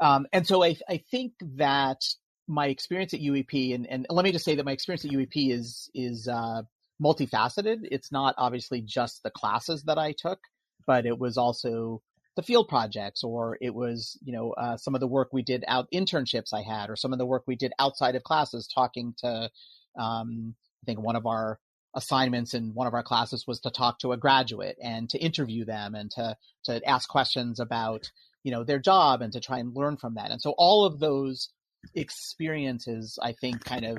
Um, 0.00 0.26
and 0.32 0.46
so 0.46 0.62
I, 0.62 0.76
I, 0.88 1.02
think 1.10 1.32
that 1.56 2.00
my 2.48 2.66
experience 2.66 3.14
at 3.14 3.20
UEP, 3.20 3.74
and, 3.74 3.86
and, 3.86 4.06
let 4.10 4.24
me 4.24 4.32
just 4.32 4.44
say 4.44 4.56
that 4.56 4.64
my 4.64 4.72
experience 4.72 5.04
at 5.04 5.10
UEP 5.10 5.52
is 5.52 5.90
is 5.94 6.28
uh, 6.28 6.62
multifaceted. 7.02 7.78
It's 7.84 8.10
not 8.10 8.34
obviously 8.36 8.82
just 8.82 9.22
the 9.22 9.30
classes 9.30 9.84
that 9.84 9.98
I 9.98 10.12
took, 10.12 10.40
but 10.86 11.06
it 11.06 11.18
was 11.18 11.36
also 11.36 12.02
the 12.36 12.42
field 12.42 12.68
projects 12.68 13.22
or 13.22 13.58
it 13.60 13.74
was 13.74 14.18
you 14.22 14.32
know 14.32 14.52
uh, 14.52 14.76
some 14.76 14.94
of 14.94 15.00
the 15.00 15.06
work 15.06 15.28
we 15.32 15.42
did 15.42 15.64
out 15.68 15.88
internships 15.92 16.52
i 16.52 16.62
had 16.62 16.88
or 16.90 16.96
some 16.96 17.12
of 17.12 17.18
the 17.18 17.26
work 17.26 17.44
we 17.46 17.56
did 17.56 17.72
outside 17.78 18.14
of 18.14 18.22
classes 18.22 18.68
talking 18.72 19.14
to 19.18 19.50
um, 19.98 20.54
i 20.82 20.86
think 20.86 21.00
one 21.00 21.16
of 21.16 21.26
our 21.26 21.58
assignments 21.94 22.54
in 22.54 22.72
one 22.74 22.86
of 22.86 22.94
our 22.94 23.02
classes 23.02 23.44
was 23.46 23.60
to 23.60 23.70
talk 23.70 23.98
to 23.98 24.12
a 24.12 24.16
graduate 24.16 24.76
and 24.82 25.10
to 25.10 25.18
interview 25.18 25.64
them 25.64 25.94
and 25.94 26.10
to 26.10 26.36
to 26.64 26.80
ask 26.88 27.08
questions 27.08 27.60
about 27.60 28.10
you 28.42 28.50
know 28.50 28.64
their 28.64 28.78
job 28.78 29.22
and 29.22 29.32
to 29.32 29.40
try 29.40 29.58
and 29.58 29.76
learn 29.76 29.96
from 29.96 30.14
that. 30.14 30.30
And 30.30 30.40
so 30.40 30.54
all 30.56 30.84
of 30.84 30.98
those 31.00 31.48
experiences 31.94 33.18
i 33.20 33.32
think 33.32 33.64
kind 33.64 33.84
of 33.84 33.98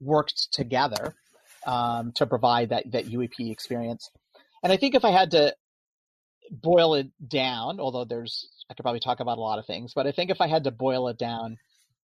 worked 0.00 0.52
together 0.52 1.16
um, 1.66 2.12
to 2.12 2.26
provide 2.26 2.68
that 2.68 2.90
that 2.92 3.06
uep 3.06 3.50
experience. 3.50 4.08
And 4.62 4.72
i 4.72 4.76
think 4.76 4.94
if 4.94 5.04
i 5.04 5.10
had 5.10 5.32
to 5.32 5.54
boil 6.50 6.94
it 6.94 7.08
down, 7.26 7.80
although 7.80 8.04
there's 8.04 8.48
I 8.70 8.74
could 8.74 8.82
probably 8.82 9.00
talk 9.00 9.20
about 9.20 9.38
a 9.38 9.42
lot 9.42 9.58
of 9.58 9.66
things, 9.66 9.92
but 9.94 10.06
I 10.06 10.12
think 10.12 10.30
if 10.30 10.40
I 10.40 10.46
had 10.46 10.64
to 10.64 10.70
boil 10.70 11.08
it 11.08 11.18
down, 11.18 11.58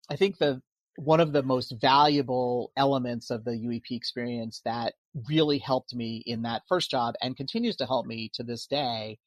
I 0.09 0.15
think 0.15 0.37
the 0.37 0.61
one 0.97 1.19
of 1.19 1.31
the 1.31 1.43
most 1.43 1.75
valuable 1.79 2.71
elements 2.75 3.29
of 3.29 3.43
the 3.43 3.51
UEP 3.51 3.91
experience 3.91 4.61
that 4.65 4.95
really 5.29 5.59
helped 5.59 5.93
me 5.93 6.23
in 6.25 6.41
that 6.41 6.63
first 6.67 6.89
job 6.89 7.13
and 7.21 7.37
continues 7.37 7.75
to 7.77 7.85
help 7.85 8.07
me 8.07 8.31
to 8.33 8.43
this 8.43 8.65
day 8.65 9.19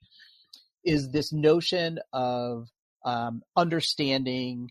is 0.84 1.10
this 1.10 1.32
notion 1.32 2.00
of 2.12 2.66
um, 3.04 3.42
understanding 3.56 4.70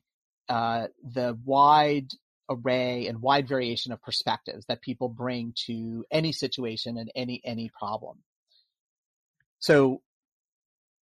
uh, 0.50 0.88
the 1.04 1.38
wide 1.46 2.10
array 2.50 3.08
and 3.08 3.22
wide 3.22 3.48
variation 3.48 3.94
of 3.94 4.02
perspectives 4.02 4.66
that 4.68 4.82
people 4.82 5.08
bring 5.08 5.54
to 5.68 6.04
any 6.12 6.32
situation 6.32 6.98
and 6.98 7.12
any 7.16 7.42
any 7.46 7.70
problem. 7.78 8.18
So 9.60 10.02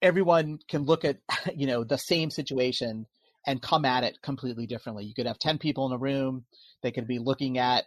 everyone 0.01 0.59
can 0.67 0.83
look 0.83 1.05
at 1.05 1.17
you 1.55 1.67
know 1.67 1.83
the 1.83 1.97
same 1.97 2.29
situation 2.29 3.05
and 3.47 3.61
come 3.61 3.85
at 3.85 4.03
it 4.03 4.21
completely 4.21 4.67
differently. 4.67 5.05
You 5.05 5.13
could 5.13 5.25
have 5.25 5.39
10 5.39 5.59
people 5.59 5.85
in 5.87 5.93
a 5.93 5.97
room, 5.97 6.45
they 6.83 6.91
could 6.91 7.07
be 7.07 7.19
looking 7.19 7.57
at 7.57 7.85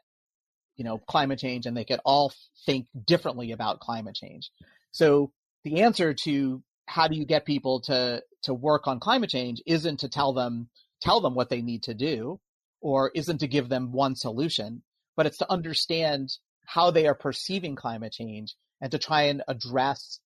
you 0.77 0.85
know 0.85 0.99
climate 0.99 1.39
change 1.39 1.67
and 1.67 1.77
they 1.77 1.85
could 1.85 2.01
all 2.05 2.33
think 2.67 2.87
differently 3.07 3.53
about 3.53 3.81
climate 3.81 4.15
change. 4.15 4.51
So 4.93 5.33
the 5.65 5.83
answer 5.83 6.15
to 6.25 6.63
how 6.87 7.09
do 7.09 7.17
you 7.17 7.25
get 7.25 7.47
people 7.47 7.81
to 7.83 8.23
to 8.43 8.55
work 8.55 8.87
on 8.87 9.01
climate 9.01 9.31
change 9.31 9.63
isn't 9.67 10.01
to 10.01 10.09
tell 10.09 10.33
them 10.33 10.69
tell 11.01 11.21
them 11.21 11.35
what 11.35 11.49
they 11.49 11.63
need 11.63 11.85
to 11.85 11.95
do 11.95 12.41
or 12.81 13.11
isn't 13.15 13.39
to 13.39 13.47
give 13.47 13.69
them 13.69 13.93
one 13.93 14.17
solution, 14.17 14.83
but 15.17 15.27
it's 15.27 15.39
to 15.39 15.51
understand 15.51 16.29
how 16.67 16.91
they 16.91 17.07
are 17.07 17.15
perceiving 17.15 17.77
climate 17.77 18.13
change 18.13 18.57
and 18.81 18.91
to 18.91 18.99
try 18.99 19.23
and 19.23 19.43
address 19.47 20.19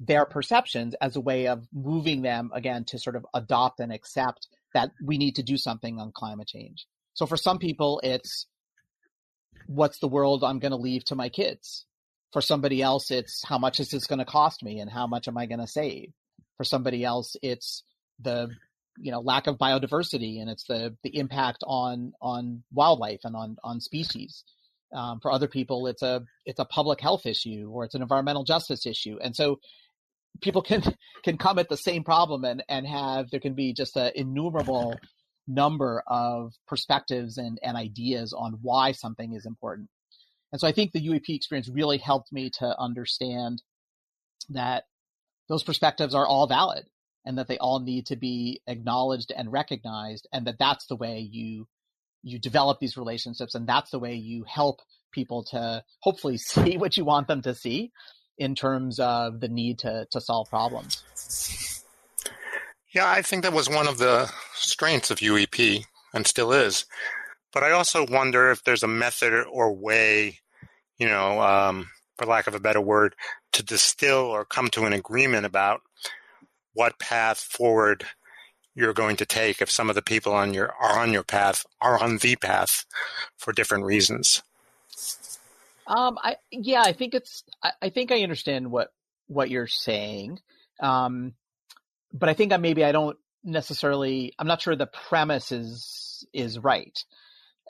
their 0.00 0.24
perceptions 0.24 0.94
as 1.00 1.16
a 1.16 1.20
way 1.20 1.46
of 1.48 1.66
moving 1.72 2.22
them 2.22 2.50
again 2.54 2.84
to 2.86 2.98
sort 2.98 3.16
of 3.16 3.26
adopt 3.34 3.80
and 3.80 3.92
accept 3.92 4.48
that 4.74 4.90
we 5.02 5.18
need 5.18 5.36
to 5.36 5.42
do 5.42 5.56
something 5.56 5.98
on 5.98 6.12
climate 6.12 6.48
change. 6.48 6.86
So 7.14 7.26
for 7.26 7.36
some 7.36 7.58
people, 7.58 8.00
it's 8.02 8.46
what's 9.66 9.98
the 9.98 10.08
world 10.08 10.44
I'm 10.44 10.58
going 10.58 10.72
to 10.72 10.78
leave 10.78 11.04
to 11.06 11.14
my 11.14 11.28
kids. 11.28 11.86
For 12.32 12.40
somebody 12.40 12.80
else, 12.80 13.10
it's 13.10 13.44
how 13.46 13.58
much 13.58 13.78
is 13.78 13.90
this 13.90 14.06
going 14.06 14.18
to 14.18 14.24
cost 14.24 14.62
me 14.62 14.80
and 14.80 14.90
how 14.90 15.06
much 15.06 15.28
am 15.28 15.36
I 15.36 15.46
going 15.46 15.60
to 15.60 15.66
save. 15.66 16.12
For 16.56 16.64
somebody 16.64 17.04
else, 17.04 17.36
it's 17.42 17.82
the 18.20 18.48
you 18.98 19.10
know 19.10 19.20
lack 19.20 19.46
of 19.46 19.56
biodiversity 19.56 20.40
and 20.40 20.50
it's 20.50 20.64
the 20.64 20.94
the 21.02 21.16
impact 21.16 21.64
on 21.66 22.12
on 22.20 22.62
wildlife 22.72 23.20
and 23.24 23.36
on 23.36 23.56
on 23.62 23.80
species. 23.80 24.44
Um, 24.94 25.20
for 25.20 25.30
other 25.30 25.48
people, 25.48 25.86
it's 25.86 26.02
a 26.02 26.22
it's 26.44 26.60
a 26.60 26.64
public 26.64 27.00
health 27.00 27.26
issue 27.26 27.70
or 27.72 27.84
it's 27.84 27.94
an 27.94 28.02
environmental 28.02 28.44
justice 28.44 28.86
issue, 28.86 29.18
and 29.22 29.34
so 29.34 29.58
people 30.40 30.62
can 30.62 30.82
can 31.24 31.38
come 31.38 31.58
at 31.58 31.68
the 31.68 31.76
same 31.76 32.04
problem 32.04 32.44
and 32.44 32.62
and 32.68 32.86
have 32.86 33.30
there 33.30 33.40
can 33.40 33.54
be 33.54 33.72
just 33.72 33.96
an 33.96 34.12
innumerable 34.14 34.98
number 35.46 36.02
of 36.06 36.52
perspectives 36.66 37.38
and 37.38 37.58
and 37.62 37.76
ideas 37.76 38.32
on 38.32 38.58
why 38.62 38.92
something 38.92 39.34
is 39.34 39.46
important. 39.46 39.88
And 40.52 40.60
so 40.60 40.68
I 40.68 40.72
think 40.72 40.92
the 40.92 41.06
UEP 41.06 41.30
experience 41.30 41.68
really 41.68 41.98
helped 41.98 42.32
me 42.32 42.50
to 42.58 42.78
understand 42.78 43.62
that 44.50 44.84
those 45.48 45.62
perspectives 45.62 46.14
are 46.14 46.26
all 46.26 46.46
valid 46.46 46.84
and 47.24 47.38
that 47.38 47.48
they 47.48 47.58
all 47.58 47.80
need 47.80 48.06
to 48.06 48.16
be 48.16 48.60
acknowledged 48.66 49.32
and 49.34 49.50
recognized 49.52 50.26
and 50.32 50.46
that 50.46 50.58
that's 50.58 50.86
the 50.86 50.96
way 50.96 51.20
you 51.20 51.66
you 52.22 52.38
develop 52.38 52.78
these 52.78 52.96
relationships 52.96 53.54
and 53.54 53.66
that's 53.66 53.90
the 53.90 53.98
way 53.98 54.14
you 54.14 54.44
help 54.46 54.80
people 55.12 55.44
to 55.44 55.82
hopefully 56.00 56.36
see 56.38 56.76
what 56.76 56.96
you 56.96 57.04
want 57.04 57.26
them 57.26 57.42
to 57.42 57.54
see 57.54 57.90
in 58.38 58.54
terms 58.54 58.98
of 58.98 59.40
the 59.40 59.48
need 59.48 59.78
to 59.80 60.06
to 60.10 60.20
solve 60.20 60.48
problems. 60.48 61.02
Yeah, 62.94 63.08
I 63.10 63.22
think 63.22 63.42
that 63.42 63.52
was 63.52 63.70
one 63.70 63.88
of 63.88 63.98
the 63.98 64.30
strengths 64.54 65.10
of 65.10 65.18
UEP 65.18 65.84
and 66.12 66.26
still 66.26 66.52
is. 66.52 66.84
But 67.52 67.62
I 67.62 67.70
also 67.70 68.06
wonder 68.06 68.50
if 68.50 68.64
there's 68.64 68.82
a 68.82 68.88
method 68.88 69.32
or 69.50 69.72
way, 69.72 70.40
you 70.98 71.08
know, 71.08 71.40
um, 71.40 71.88
for 72.18 72.26
lack 72.26 72.46
of 72.46 72.54
a 72.54 72.60
better 72.60 72.80
word, 72.80 73.14
to 73.52 73.62
distill 73.62 74.24
or 74.24 74.44
come 74.44 74.68
to 74.70 74.84
an 74.84 74.92
agreement 74.92 75.46
about 75.46 75.80
what 76.74 76.98
path 76.98 77.38
forward 77.38 78.04
you're 78.74 78.94
going 78.94 79.16
to 79.16 79.26
take 79.26 79.60
if 79.60 79.70
some 79.70 79.90
of 79.90 79.94
the 79.94 80.02
people 80.02 80.32
on 80.32 80.54
your 80.54 80.72
are 80.80 80.98
on 80.98 81.12
your 81.12 81.22
path 81.22 81.64
are 81.80 82.02
on 82.02 82.18
the 82.18 82.36
path 82.36 82.86
for 83.36 83.52
different 83.52 83.84
reasons. 83.84 84.42
Um, 85.86 86.18
I 86.22 86.36
yeah, 86.50 86.82
I 86.82 86.92
think 86.92 87.14
it's 87.14 87.44
I, 87.62 87.72
I 87.82 87.88
think 87.90 88.12
I 88.12 88.22
understand 88.22 88.70
what 88.70 88.88
what 89.26 89.50
you're 89.50 89.66
saying. 89.66 90.38
Um, 90.80 91.34
but 92.12 92.28
I 92.28 92.34
think 92.34 92.52
I 92.52 92.56
maybe 92.56 92.84
I 92.84 92.92
don't 92.92 93.16
necessarily 93.44 94.34
I'm 94.38 94.46
not 94.46 94.62
sure 94.62 94.76
the 94.76 94.86
premise 95.08 95.52
is 95.52 96.26
is 96.32 96.58
right. 96.58 96.98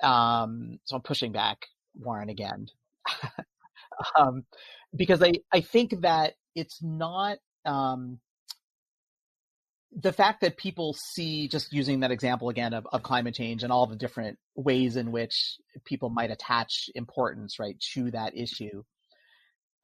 Um, 0.02 0.78
so 0.84 0.96
I'm 0.96 1.02
pushing 1.02 1.32
back 1.32 1.66
Warren 1.98 2.28
again. 2.28 2.68
um, 4.16 4.44
because 4.94 5.22
I, 5.22 5.34
I 5.52 5.60
think 5.60 6.02
that 6.02 6.34
it's 6.54 6.82
not 6.82 7.38
um, 7.64 8.18
the 9.94 10.12
fact 10.12 10.40
that 10.40 10.56
people 10.56 10.94
see 10.94 11.48
just 11.48 11.72
using 11.72 12.00
that 12.00 12.10
example 12.10 12.48
again 12.48 12.72
of, 12.72 12.86
of 12.92 13.02
climate 13.02 13.34
change 13.34 13.62
and 13.62 13.72
all 13.72 13.86
the 13.86 13.96
different 13.96 14.38
ways 14.54 14.96
in 14.96 15.12
which 15.12 15.56
people 15.84 16.08
might 16.08 16.30
attach 16.30 16.88
importance 16.94 17.58
right 17.58 17.78
to 17.92 18.10
that 18.10 18.36
issue 18.36 18.82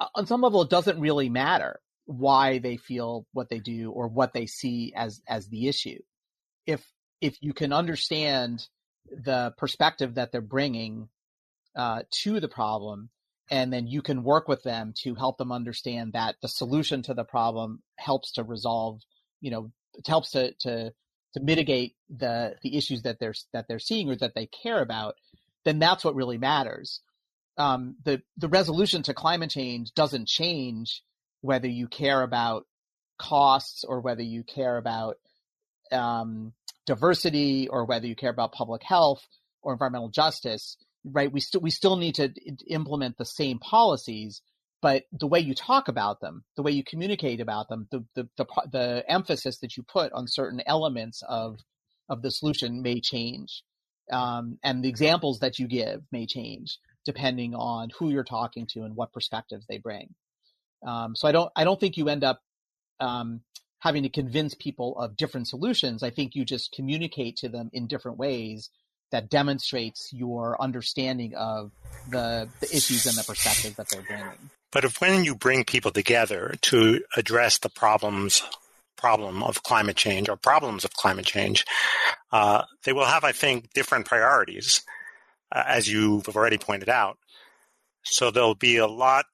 uh, 0.01 0.07
on 0.15 0.27
some 0.27 0.41
level 0.41 0.63
it 0.63 0.71
doesn't 0.71 1.01
really 1.01 1.29
matter 1.29 1.81
why 2.09 2.59
they 2.59 2.79
feel 2.79 3.27
what 3.35 3.51
they 3.51 3.59
do 3.59 3.91
or 3.91 4.09
what 4.09 4.33
they 4.33 4.47
see 4.47 4.95
as 4.97 5.21
as 5.29 5.47
the 5.49 5.69
issue. 5.69 5.99
If 6.67 6.83
if 7.21 7.37
you 7.43 7.53
can 7.53 7.73
understand 7.73 8.67
the 9.11 9.53
perspective 9.59 10.15
that 10.15 10.33
they're 10.33 10.41
bringing 10.41 11.09
uh, 11.77 12.03
to 12.23 12.41
the 12.41 12.49
problem 12.49 13.11
and 13.51 13.73
then 13.73 13.87
you 13.87 14.01
can 14.01 14.23
work 14.23 14.49
with 14.49 14.63
them 14.63 14.95
to 15.03 15.15
help 15.15 15.37
them 15.37 15.53
understand 15.53 16.15
that 16.15 16.37
the 16.41 16.49
solution 16.49 17.03
to 17.03 17.15
the 17.15 17.25
problem 17.25 17.83
helps 17.99 18.33
to 18.33 18.43
resolve 18.43 19.01
you 19.41 19.51
know 19.51 19.71
it 19.99 20.07
helps 20.07 20.31
to 20.31 20.55
to 20.61 20.93
to 21.35 21.41
mitigate 21.41 21.95
the 22.09 22.57
the 22.63 22.77
issues 22.77 23.03
that 23.03 23.19
they're 23.21 23.35
that 23.53 23.67
they're 23.69 23.79
seeing 23.79 24.09
or 24.09 24.17
that 24.17 24.35
they 24.35 24.47
care 24.47 24.81
about, 24.81 25.17
then 25.65 25.79
that's 25.79 26.05
what 26.05 26.15
really 26.15 26.39
matters. 26.39 27.01
Um, 27.59 27.97
the 28.05 28.23
the 28.37 28.49
resolution 28.49 29.03
to 29.05 29.15
climate 29.15 29.51
change 29.51 29.93
doesn't 29.93 30.29
change 30.29 31.03
whether 31.41 31.69
you 31.69 31.89
care 31.89 32.23
about 32.23 32.67
costs 33.19 33.85
or 33.85 34.01
whether 34.01 34.23
you 34.23 34.45
care 34.45 34.77
about 34.77 35.17
um, 35.93 36.53
diversity 36.87 37.69
or 37.69 37.85
whether 37.85 38.07
you 38.07 38.15
care 38.15 38.31
about 38.31 38.53
public 38.53 38.83
health 38.83 39.27
or 39.63 39.73
environmental 39.73 40.09
justice. 40.09 40.77
Right? 41.05 41.33
We 41.33 41.41
still 41.41 41.61
we 41.61 41.71
still 41.71 41.97
need 41.97 42.17
to 42.17 42.33
implement 42.69 43.19
the 43.19 43.25
same 43.25 43.59
policies, 43.59 44.43
but 44.81 45.05
the 45.13 45.27
way 45.27 45.41
you 45.41 45.55
talk 45.55 45.89
about 45.89 46.21
them, 46.21 46.45
the 46.57 46.63
way 46.63 46.71
you 46.73 46.85
communicate 46.85 47.41
about 47.41 47.69
them, 47.69 47.89
the, 47.91 48.05
the, 48.15 48.29
the, 48.37 48.47
the, 48.71 49.05
emphasis 49.09 49.59
that 49.59 49.77
you 49.77 49.83
put 49.83 50.13
on 50.13 50.27
certain 50.29 50.63
elements 50.67 51.23
of, 51.29 51.59
of 52.09 52.23
the 52.23 52.31
solution 52.31 52.83
may 52.83 53.01
change. 53.01 53.63
Um, 54.11 54.59
and 54.63 54.83
the 54.83 54.89
examples 54.89 55.41
that 55.41 55.59
you 55.59 55.67
give 55.67 56.03
may 56.13 56.27
change 56.27 56.79
depending 57.05 57.55
on 57.55 57.91
who 57.99 58.11
you're 58.11 58.25
talking 58.25 58.67
to 58.67 58.83
and 58.83 58.95
what 58.95 59.13
perspectives 59.13 59.67
they 59.67 59.79
bring. 59.79 60.15
Um, 60.87 61.17
so 61.17 61.27
I 61.27 61.33
don't, 61.33 61.51
I 61.57 61.65
don't 61.65 61.81
think 61.81 61.97
you 61.97 62.09
end 62.09 62.23
up, 62.23 62.41
um, 63.01 63.41
having 63.81 64.03
to 64.03 64.09
convince 64.09 64.55
people 64.55 64.99
of 64.99 65.17
different 65.17 65.49
solutions. 65.49 66.03
I 66.03 66.11
think 66.11 66.35
you 66.35 66.45
just 66.45 66.73
communicate 66.73 67.37
to 67.39 67.49
them 67.49 67.71
in 67.73 67.87
different 67.87 68.19
ways 68.19 68.71
that 69.11 69.31
demonstrates 69.31 70.13
your 70.13 70.61
understanding 70.61 71.35
of 71.35 71.71
the, 72.11 72.49
the 72.61 72.67
issues 72.67 73.07
and 73.07 73.17
the 73.17 73.25
perspectives 73.25 73.77
that 73.77 73.89
they're 73.89 74.03
bringing. 74.03 74.51
But 74.71 74.85
if 74.85 75.01
when 75.01 75.25
you 75.25 75.35
bring 75.35 75.65
people 75.65 75.91
together 75.91 76.55
to 76.63 77.03
address 77.17 77.59
the 77.59 77.71
problems 77.71 78.43
problem 78.99 79.43
of 79.45 79.63
climate 79.63 79.97
change 79.97 80.29
or 80.29 80.37
problems 80.37 80.85
of 80.85 80.93
climate 80.93 81.25
change, 81.25 81.65
uh, 82.33 82.65
they 82.85 82.93
will 82.93 83.07
have, 83.07 83.25
I 83.25 83.33
think, 83.33 83.73
different 83.73 84.07
priorities, 84.07 84.83
uh, 85.53 85.63
as 85.67 85.89
you've 85.89 86.29
already 86.29 86.59
pointed 86.59 86.89
out. 86.89 87.17
So 88.03 88.31
there'll 88.31 88.55
be 88.55 88.77
a 88.77 88.87
lot 88.87 89.27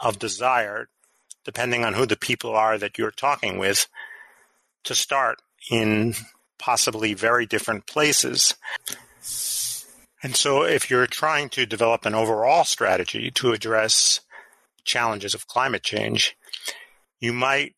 of 0.00 0.18
desire, 0.18 0.88
depending 1.44 1.84
on 1.84 1.94
who 1.94 2.06
the 2.06 2.16
people 2.16 2.54
are 2.54 2.78
that 2.78 2.96
you're 2.96 3.10
talking 3.10 3.58
with, 3.58 3.88
to 4.84 4.94
start 4.94 5.42
in 5.70 6.14
possibly 6.64 7.12
very 7.12 7.44
different 7.44 7.86
places. 7.86 8.54
And 10.22 10.34
so 10.34 10.62
if 10.62 10.88
you're 10.88 11.06
trying 11.06 11.50
to 11.50 11.66
develop 11.66 12.06
an 12.06 12.14
overall 12.14 12.64
strategy 12.64 13.30
to 13.32 13.52
address 13.52 14.20
challenges 14.84 15.34
of 15.34 15.46
climate 15.46 15.82
change, 15.82 16.34
you 17.20 17.34
might 17.34 17.74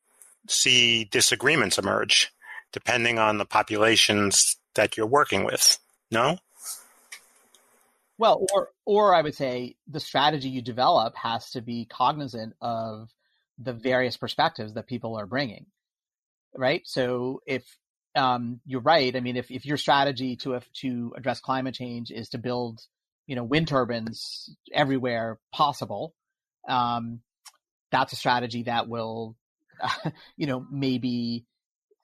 see 0.49 1.03
disagreements 1.05 1.79
emerge 1.79 2.33
depending 2.73 3.19
on 3.19 3.39
the 3.39 3.45
populations 3.45 4.57
that 4.77 4.97
you're 4.97 5.07
working 5.07 5.45
with. 5.45 5.79
No? 6.13 6.39
Well, 8.19 8.47
or 8.55 8.69
or 8.85 9.15
I 9.15 9.23
would 9.23 9.35
say 9.35 9.75
the 9.89 10.01
strategy 10.01 10.49
you 10.49 10.63
develop 10.63 11.17
has 11.17 11.51
to 11.51 11.61
be 11.61 11.87
cognizant 11.87 12.55
of 12.61 13.11
the 13.59 13.73
various 13.73 14.17
perspectives 14.17 14.75
that 14.75 14.87
people 14.87 15.17
are 15.17 15.27
bringing. 15.27 15.67
Right? 16.55 16.83
So 16.85 17.41
if 17.47 17.65
um, 18.17 18.61
you're 18.65 18.81
right. 18.81 19.15
I 19.15 19.21
mean, 19.21 19.37
if, 19.37 19.51
if 19.51 19.67
your 19.67 19.77
strategy 19.77 20.37
to 20.37 20.59
to 20.81 21.15
address 21.17 21.41
climate 21.41 21.75
change 21.75 22.11
is 22.11 22.31
to 22.31 22.39
build, 22.39 22.81
you 23.27 23.37
know, 23.37 23.45
wind 23.45 23.69
turbines 23.69 24.51
everywhere 24.73 25.39
possible, 25.53 26.15
um, 26.69 27.21
that's 27.93 28.13
a 28.13 28.17
strategy 28.17 28.65
that 28.65 28.89
will, 28.89 29.37
uh, 29.81 30.11
you 30.37 30.47
know, 30.47 30.67
maybe 30.71 31.45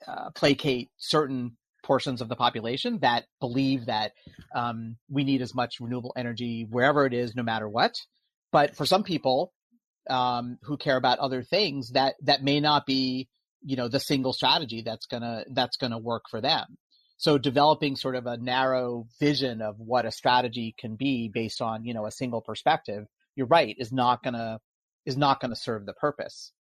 uh, 0.06 0.30
placate 0.34 0.90
certain 0.98 1.56
portions 1.82 2.20
of 2.20 2.28
the 2.28 2.36
population 2.36 2.98
that 3.00 3.24
believe 3.40 3.86
that 3.86 4.12
um, 4.54 4.96
we 5.10 5.24
need 5.24 5.42
as 5.42 5.54
much 5.54 5.80
renewable 5.80 6.12
energy 6.16 6.66
wherever 6.68 7.06
it 7.06 7.14
is, 7.14 7.34
no 7.34 7.42
matter 7.42 7.68
what. 7.68 7.94
But 8.52 8.76
for 8.76 8.86
some 8.86 9.02
people 9.02 9.52
um, 10.08 10.58
who 10.62 10.76
care 10.76 10.96
about 10.96 11.18
other 11.18 11.42
things, 11.42 11.90
that 11.92 12.14
that 12.22 12.42
may 12.42 12.60
not 12.60 12.86
be 12.86 13.28
you 13.64 13.76
know 13.76 13.88
the 13.88 14.00
single 14.00 14.32
strategy 14.32 14.82
that's 14.82 15.06
gonna 15.06 15.44
that's 15.50 15.76
gonna 15.76 15.98
work 15.98 16.24
for 16.30 16.40
them. 16.40 16.76
So 17.16 17.38
developing 17.38 17.96
sort 17.96 18.16
of 18.16 18.26
a 18.26 18.36
narrow 18.36 19.06
vision 19.20 19.62
of 19.62 19.78
what 19.78 20.06
a 20.06 20.10
strategy 20.10 20.74
can 20.78 20.96
be 20.96 21.28
based 21.32 21.62
on 21.62 21.84
you 21.84 21.94
know 21.94 22.06
a 22.06 22.10
single 22.10 22.40
perspective 22.40 23.06
you're 23.36 23.46
right 23.46 23.74
is 23.78 23.92
not 23.92 24.22
gonna 24.22 24.60
is 25.06 25.16
not 25.16 25.40
gonna 25.40 25.56
serve 25.56 25.86
the 25.86 25.94
purpose. 25.94 26.52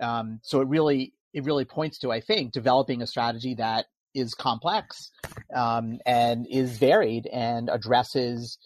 Um, 0.00 0.40
so 0.42 0.60
it 0.60 0.68
really 0.68 1.14
it 1.34 1.44
really 1.44 1.64
points 1.64 1.98
to 1.98 2.10
i 2.10 2.20
think 2.20 2.52
developing 2.52 3.02
a 3.02 3.06
strategy 3.06 3.54
that 3.54 3.86
is 4.14 4.34
complex 4.34 5.10
um, 5.54 5.98
and 6.06 6.46
is 6.48 6.78
varied 6.78 7.26
and 7.26 7.68
addresses 7.68 8.58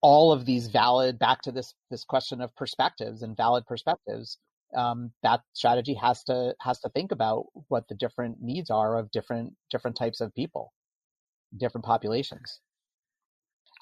all 0.00 0.32
of 0.32 0.44
these 0.44 0.66
valid 0.66 1.18
back 1.18 1.40
to 1.42 1.52
this 1.52 1.72
this 1.90 2.04
question 2.04 2.40
of 2.40 2.54
perspectives 2.56 3.22
and 3.22 3.36
valid 3.36 3.64
perspectives 3.66 4.38
um, 4.76 5.12
that 5.22 5.40
strategy 5.52 5.94
has 5.94 6.22
to 6.24 6.54
has 6.60 6.80
to 6.80 6.88
think 6.90 7.12
about 7.12 7.46
what 7.68 7.88
the 7.88 7.94
different 7.94 8.38
needs 8.40 8.70
are 8.70 8.98
of 8.98 9.10
different 9.10 9.54
different 9.70 9.96
types 9.96 10.20
of 10.20 10.34
people, 10.34 10.72
different 11.56 11.84
populations. 11.84 12.60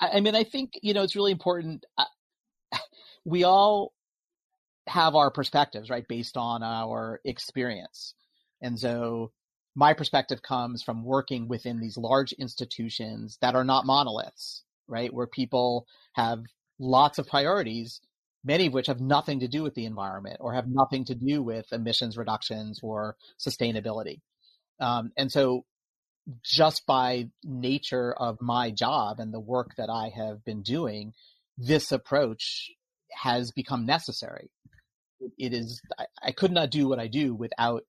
I, 0.01 0.19
I 0.19 0.21
mean, 0.21 0.35
I 0.35 0.45
think 0.45 0.73
you 0.83 0.95
know 0.95 1.03
it's 1.03 1.17
really 1.17 1.33
important. 1.33 1.85
Uh, 1.99 2.05
we 3.25 3.45
all 3.45 3.93
have 4.87 5.17
our 5.17 5.31
perspectives, 5.31 5.91
right, 5.91 6.07
based 6.09 6.37
on 6.37 6.63
our 6.63 7.21
experience, 7.25 8.15
and 8.63 8.79
so 8.79 9.33
my 9.75 9.93
perspective 9.93 10.41
comes 10.41 10.83
from 10.83 11.05
working 11.05 11.49
within 11.49 11.81
these 11.81 11.99
large 11.99 12.33
institutions 12.33 13.37
that 13.43 13.55
are 13.55 13.65
not 13.65 13.85
monoliths, 13.85 14.65
right? 14.89 15.13
Where 15.13 15.27
people 15.27 15.87
have 16.15 16.45
lots 16.79 17.19
of 17.19 17.29
priorities, 17.29 18.01
many 18.45 18.67
of 18.67 18.73
which 18.73 18.87
have 18.87 19.01
nothing 19.01 19.41
to 19.41 19.49
do 19.49 19.63
with 19.63 19.75
the 19.75 19.87
environment 19.87 20.39
or 20.41 20.55
have 20.55 20.69
nothing 20.69 21.05
to 21.07 21.15
do 21.15 21.43
with 21.43 21.67
emissions 21.73 22.17
reductions 22.17 22.81
or 22.83 23.17
sustainability. 23.45 24.21
Um, 24.81 25.13
and 25.17 25.31
so 25.31 25.65
just 26.45 26.87
by 26.87 27.29
nature 27.45 28.13
of 28.13 28.41
my 28.41 28.71
job 28.71 29.21
and 29.21 29.33
the 29.33 29.41
work 29.41 29.75
that 29.77 29.89
I 29.91 30.11
have 30.15 30.45
been 30.45 30.63
doing, 30.63 31.13
this 31.57 31.93
approach 31.93 32.71
has 33.13 33.53
become 33.53 33.87
necessary. 33.87 34.51
It 35.39 35.55
is, 35.55 35.81
I, 36.23 36.33
could 36.33 36.53
not 36.53 36.71
do 36.71 36.89
what 36.89 36.99
I 36.99 37.07
do 37.07 37.35
without 37.35 37.85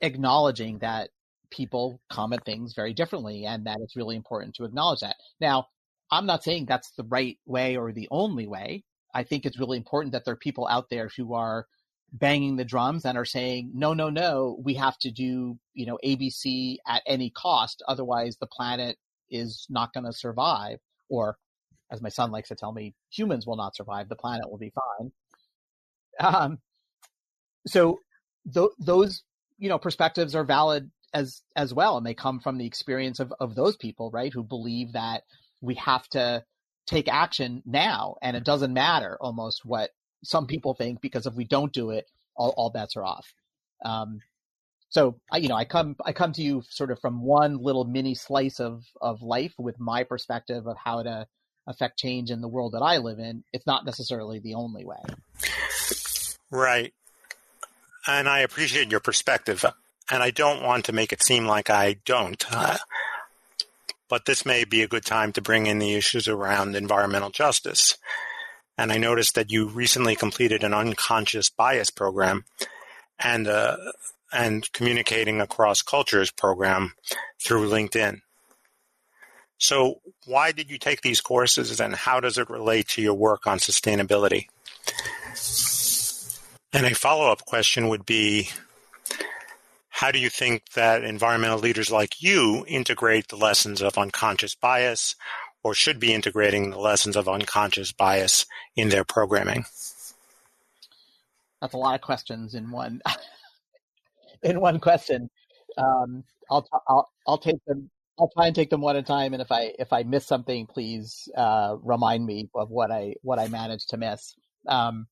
acknowledging 0.00 0.78
that 0.78 1.10
people 1.50 2.00
come 2.10 2.32
at 2.32 2.44
things 2.44 2.74
very 2.74 2.92
differently 2.92 3.44
and 3.44 3.66
that 3.66 3.78
it's 3.80 3.96
really 3.96 4.16
important 4.16 4.54
to 4.56 4.64
acknowledge 4.64 5.00
that. 5.00 5.16
Now, 5.40 5.66
I'm 6.10 6.26
not 6.26 6.42
saying 6.42 6.66
that's 6.66 6.90
the 6.96 7.04
right 7.04 7.38
way 7.46 7.76
or 7.76 7.92
the 7.92 8.08
only 8.10 8.46
way. 8.46 8.84
I 9.14 9.22
think 9.22 9.46
it's 9.46 9.58
really 9.58 9.76
important 9.76 10.12
that 10.12 10.24
there 10.24 10.34
are 10.34 10.38
people 10.38 10.66
out 10.68 10.90
there 10.90 11.10
who 11.16 11.34
are 11.34 11.66
banging 12.12 12.56
the 12.56 12.64
drums 12.64 13.04
and 13.04 13.18
are 13.18 13.24
saying, 13.24 13.70
no, 13.74 13.92
no, 13.92 14.08
no, 14.08 14.58
we 14.62 14.74
have 14.74 14.98
to 14.98 15.10
do, 15.10 15.58
you 15.74 15.86
know, 15.86 15.98
ABC 16.04 16.76
at 16.86 17.02
any 17.06 17.30
cost. 17.30 17.82
Otherwise 17.86 18.36
the 18.38 18.46
planet 18.46 18.96
is 19.30 19.66
not 19.68 19.92
going 19.92 20.04
to 20.04 20.12
survive. 20.12 20.78
Or 21.08 21.36
as 21.90 22.00
my 22.00 22.08
son 22.08 22.30
likes 22.30 22.48
to 22.48 22.54
tell 22.54 22.72
me, 22.72 22.94
humans 23.10 23.46
will 23.46 23.56
not 23.56 23.76
survive. 23.76 24.08
The 24.08 24.16
planet 24.16 24.50
will 24.50 24.58
be 24.58 24.72
fine. 24.72 25.12
Um, 26.20 26.58
so 27.66 28.00
th- 28.52 28.70
those, 28.78 29.22
you 29.58 29.68
know, 29.68 29.78
perspectives 29.78 30.34
are 30.34 30.44
valid 30.44 30.90
as, 31.14 31.42
as 31.56 31.74
well. 31.74 31.96
And 31.96 32.06
they 32.06 32.14
come 32.14 32.40
from 32.40 32.58
the 32.58 32.66
experience 32.66 33.20
of, 33.20 33.32
of 33.40 33.54
those 33.54 33.76
people, 33.76 34.10
right? 34.10 34.32
Who 34.32 34.42
believe 34.42 34.92
that 34.92 35.24
we 35.60 35.74
have 35.74 36.06
to 36.08 36.44
take 36.88 37.08
action 37.08 37.62
now 37.66 38.16
and 38.22 38.36
it 38.36 38.44
doesn't 38.44 38.72
matter 38.72 39.18
almost 39.20 39.64
what 39.64 39.90
some 40.24 40.46
people 40.46 40.74
think 40.74 41.00
because 41.00 41.26
if 41.26 41.34
we 41.34 41.44
don't 41.44 41.72
do 41.72 41.90
it, 41.90 42.08
all, 42.34 42.54
all 42.56 42.70
bets 42.70 42.96
are 42.96 43.04
off. 43.04 43.26
Um, 43.84 44.20
so 44.88 45.20
I, 45.30 45.36
you 45.36 45.48
know, 45.48 45.54
I 45.54 45.64
come 45.64 45.96
I 46.04 46.12
come 46.12 46.32
to 46.32 46.42
you 46.42 46.62
sort 46.70 46.90
of 46.90 46.98
from 47.00 47.22
one 47.22 47.58
little 47.58 47.84
mini 47.84 48.14
slice 48.14 48.58
of 48.58 48.84
of 49.00 49.22
life 49.22 49.52
with 49.58 49.78
my 49.78 50.02
perspective 50.02 50.66
of 50.66 50.76
how 50.82 51.02
to 51.02 51.26
affect 51.66 51.98
change 51.98 52.30
in 52.30 52.40
the 52.40 52.48
world 52.48 52.72
that 52.72 52.82
I 52.82 52.96
live 52.96 53.18
in. 53.18 53.44
It's 53.52 53.66
not 53.66 53.84
necessarily 53.84 54.38
the 54.38 54.54
only 54.54 54.86
way. 54.86 55.02
Right. 56.50 56.94
And 58.06 58.26
I 58.26 58.40
appreciate 58.40 58.90
your 58.90 59.00
perspective. 59.00 59.62
And 60.10 60.22
I 60.22 60.30
don't 60.30 60.62
want 60.62 60.86
to 60.86 60.92
make 60.92 61.12
it 61.12 61.22
seem 61.22 61.44
like 61.44 61.68
I 61.68 61.96
don't. 62.06 62.42
Uh, 62.50 62.78
but 64.08 64.24
this 64.24 64.46
may 64.46 64.64
be 64.64 64.82
a 64.82 64.88
good 64.88 65.04
time 65.04 65.32
to 65.32 65.42
bring 65.42 65.66
in 65.66 65.78
the 65.78 65.94
issues 65.94 66.28
around 66.28 66.74
environmental 66.74 67.30
justice. 67.30 67.96
And 68.76 68.92
I 68.92 68.98
noticed 68.98 69.34
that 69.34 69.50
you 69.50 69.68
recently 69.68 70.14
completed 70.14 70.62
an 70.62 70.72
unconscious 70.72 71.50
bias 71.50 71.90
program 71.90 72.44
and 73.18 73.48
uh, 73.48 73.76
and 74.32 74.70
communicating 74.72 75.40
across 75.40 75.82
cultures 75.82 76.30
program 76.30 76.92
through 77.42 77.68
LinkedIn. 77.68 78.20
So, 79.58 80.00
why 80.24 80.52
did 80.52 80.70
you 80.70 80.78
take 80.78 81.00
these 81.00 81.20
courses, 81.20 81.80
and 81.80 81.94
how 81.94 82.20
does 82.20 82.38
it 82.38 82.48
relate 82.48 82.88
to 82.90 83.02
your 83.02 83.14
work 83.14 83.46
on 83.46 83.58
sustainability? 83.58 84.46
And 86.72 86.86
a 86.86 86.94
follow 86.94 87.32
up 87.32 87.44
question 87.44 87.88
would 87.88 88.06
be 88.06 88.50
how 89.98 90.12
do 90.12 90.20
you 90.20 90.30
think 90.30 90.62
that 90.76 91.02
environmental 91.02 91.58
leaders 91.58 91.90
like 91.90 92.22
you 92.22 92.64
integrate 92.68 93.26
the 93.26 93.36
lessons 93.36 93.82
of 93.82 93.98
unconscious 93.98 94.54
bias 94.54 95.16
or 95.64 95.74
should 95.74 95.98
be 95.98 96.14
integrating 96.14 96.70
the 96.70 96.78
lessons 96.78 97.16
of 97.16 97.28
unconscious 97.28 97.90
bias 97.90 98.46
in 98.76 98.90
their 98.90 99.02
programming? 99.02 99.64
That's 101.60 101.74
a 101.74 101.78
lot 101.78 101.96
of 101.96 102.00
questions 102.00 102.54
in 102.54 102.70
one 102.70 103.02
in 104.44 104.60
one 104.60 104.78
question. 104.78 105.30
Um, 105.76 106.22
I'll, 106.48 106.64
I'll 106.86 107.10
I'll 107.26 107.38
take 107.38 107.64
them. 107.66 107.90
I'll 108.20 108.30
try 108.30 108.46
and 108.46 108.54
take 108.54 108.70
them 108.70 108.82
one 108.82 108.94
at 108.94 109.02
a 109.02 109.02
time. 109.04 109.32
And 109.32 109.42
if 109.42 109.50
I 109.50 109.72
if 109.80 109.92
I 109.92 110.04
miss 110.04 110.24
something, 110.24 110.66
please 110.66 111.28
uh, 111.36 111.74
remind 111.82 112.24
me 112.24 112.48
of 112.54 112.70
what 112.70 112.92
I 112.92 113.16
what 113.22 113.40
I 113.40 113.48
managed 113.48 113.88
to 113.88 113.96
miss. 113.96 114.36
Um, 114.68 115.08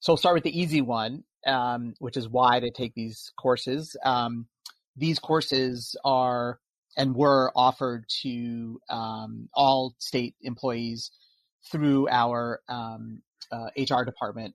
so 0.00 0.14
I'll 0.14 0.16
start 0.16 0.34
with 0.34 0.44
the 0.44 0.58
easy 0.58 0.80
one, 0.80 1.24
um, 1.48 1.94
which 1.98 2.16
is 2.16 2.28
why 2.28 2.60
to 2.60 2.70
take 2.70 2.94
these 2.94 3.32
courses. 3.40 3.96
Um, 4.04 4.46
these 4.96 5.18
courses 5.18 5.96
are 6.04 6.60
and 6.96 7.14
were 7.14 7.52
offered 7.54 8.04
to 8.22 8.80
um, 8.90 9.48
all 9.54 9.94
state 9.98 10.34
employees 10.42 11.10
through 11.70 12.08
our 12.08 12.60
um, 12.68 13.22
uh, 13.50 13.70
HR 13.76 14.04
department. 14.04 14.54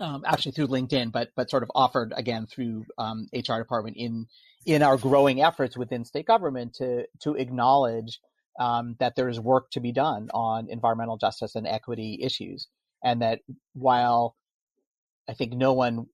Um, 0.00 0.24
actually 0.26 0.52
through 0.52 0.66
LinkedIn, 0.66 1.12
but 1.12 1.28
but 1.36 1.48
sort 1.48 1.62
of 1.62 1.70
offered 1.72 2.12
again 2.16 2.46
through 2.46 2.84
HR 2.98 3.02
um, 3.02 3.28
department 3.32 3.96
in 3.96 4.26
in 4.66 4.82
our 4.82 4.96
growing 4.96 5.40
efforts 5.40 5.76
within 5.76 6.04
state 6.04 6.26
government 6.26 6.74
to 6.78 7.06
to 7.20 7.34
acknowledge 7.34 8.18
that 8.58 9.12
there 9.14 9.28
is 9.28 9.38
work 9.38 9.70
to 9.70 9.80
be 9.80 9.92
done 9.92 10.30
on 10.34 10.68
environmental 10.68 11.16
justice 11.16 11.54
and 11.54 11.64
equity 11.64 12.18
issues, 12.22 12.66
and 13.04 13.22
that 13.22 13.42
while 13.74 14.34
I 15.28 15.34
think 15.34 15.52
no 15.52 15.72
one 15.72 16.06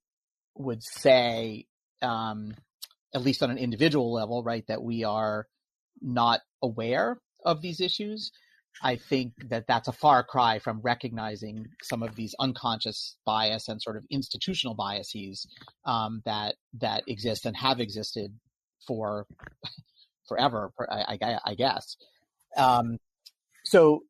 would 0.57 0.83
say 0.83 1.67
um, 2.03 2.55
at 3.15 3.23
least 3.23 3.43
on 3.43 3.51
an 3.51 3.59
individual 3.59 4.13
level, 4.13 4.43
right, 4.43 4.65
that 4.69 4.83
we 4.83 5.05
are 5.05 5.47
not 6.01 6.41
aware 6.63 7.19
of 7.45 7.61
these 7.61 7.81
issues. 7.81 8.31
I 8.83 8.97
think 8.97 9.33
that 9.49 9.67
that's 9.67 9.89
a 9.89 9.93
far 9.93 10.23
cry 10.23 10.61
from 10.61 10.81
recognizing 10.81 11.67
some 11.83 12.03
of 12.03 12.15
these 12.15 12.35
unconscious 12.39 13.17
bias 13.27 13.69
and 13.69 13.83
sort 13.83 13.97
of 13.97 14.05
institutional 14.11 14.75
biases 14.75 15.47
um, 15.85 16.23
that 16.25 16.55
that 16.81 17.03
exist 17.09 17.47
and 17.47 17.57
have 17.57 17.81
existed 17.81 18.33
for 18.87 19.27
forever, 20.29 20.71
I, 20.89 21.19
I, 21.21 21.39
I 21.45 21.55
guess. 21.55 21.97
Um, 22.57 22.99
so, 23.65 24.05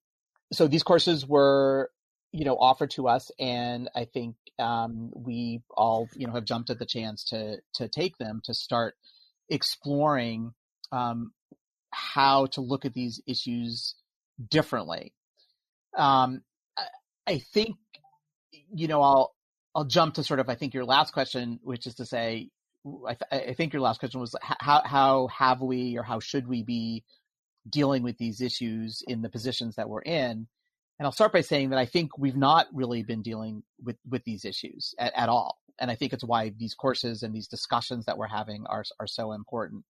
so 0.52 0.68
these 0.68 0.82
courses 0.82 1.26
were, 1.26 1.90
you 2.32 2.44
know, 2.44 2.56
offered 2.56 2.90
to 2.92 3.08
us, 3.08 3.30
and 3.38 3.90
I 3.94 4.04
think 4.04 4.36
um, 4.58 5.10
we 5.14 5.62
all 5.70 6.08
you 6.14 6.26
know 6.26 6.34
have 6.34 6.44
jumped 6.44 6.70
at 6.70 6.78
the 6.78 6.86
chance 6.86 7.24
to 7.24 7.58
to 7.74 7.88
take 7.88 8.18
them 8.18 8.40
to 8.44 8.54
start 8.54 8.94
exploring 9.48 10.52
um, 10.92 11.32
how 11.90 12.46
to 12.46 12.60
look 12.60 12.84
at 12.84 12.94
these 12.94 13.20
issues 13.26 13.94
differently. 14.48 15.12
Um, 15.96 16.42
I 17.26 17.38
think 17.52 17.76
you 18.72 18.88
know 18.88 19.02
I'll 19.02 19.34
I'll 19.74 19.84
jump 19.84 20.14
to 20.14 20.24
sort 20.24 20.40
of 20.40 20.48
I 20.48 20.54
think 20.54 20.74
your 20.74 20.84
last 20.84 21.12
question, 21.12 21.58
which 21.62 21.86
is 21.86 21.96
to 21.96 22.06
say 22.06 22.48
I, 23.06 23.14
th- 23.14 23.50
I 23.50 23.54
think 23.54 23.72
your 23.72 23.82
last 23.82 23.98
question 23.98 24.20
was 24.20 24.34
how 24.42 24.82
how 24.84 25.28
have 25.28 25.60
we 25.60 25.98
or 25.98 26.02
how 26.02 26.20
should 26.20 26.46
we 26.46 26.62
be 26.62 27.04
dealing 27.68 28.02
with 28.02 28.18
these 28.18 28.40
issues 28.40 29.02
in 29.06 29.20
the 29.20 29.28
positions 29.28 29.76
that 29.76 29.88
we're 29.88 30.02
in 30.02 30.46
and 31.00 31.06
I'll 31.06 31.12
start 31.12 31.32
by 31.32 31.40
saying 31.40 31.70
that 31.70 31.78
I 31.78 31.86
think 31.86 32.18
we've 32.18 32.36
not 32.36 32.66
really 32.74 33.02
been 33.02 33.22
dealing 33.22 33.62
with, 33.82 33.96
with 34.06 34.22
these 34.24 34.44
issues 34.44 34.94
at, 34.98 35.14
at 35.16 35.30
all. 35.30 35.58
And 35.78 35.90
I 35.90 35.94
think 35.94 36.12
it's 36.12 36.22
why 36.22 36.52
these 36.58 36.74
courses 36.74 37.22
and 37.22 37.34
these 37.34 37.48
discussions 37.48 38.04
that 38.04 38.18
we're 38.18 38.26
having 38.26 38.66
are, 38.66 38.84
are 39.00 39.06
so 39.06 39.32
important. 39.32 39.84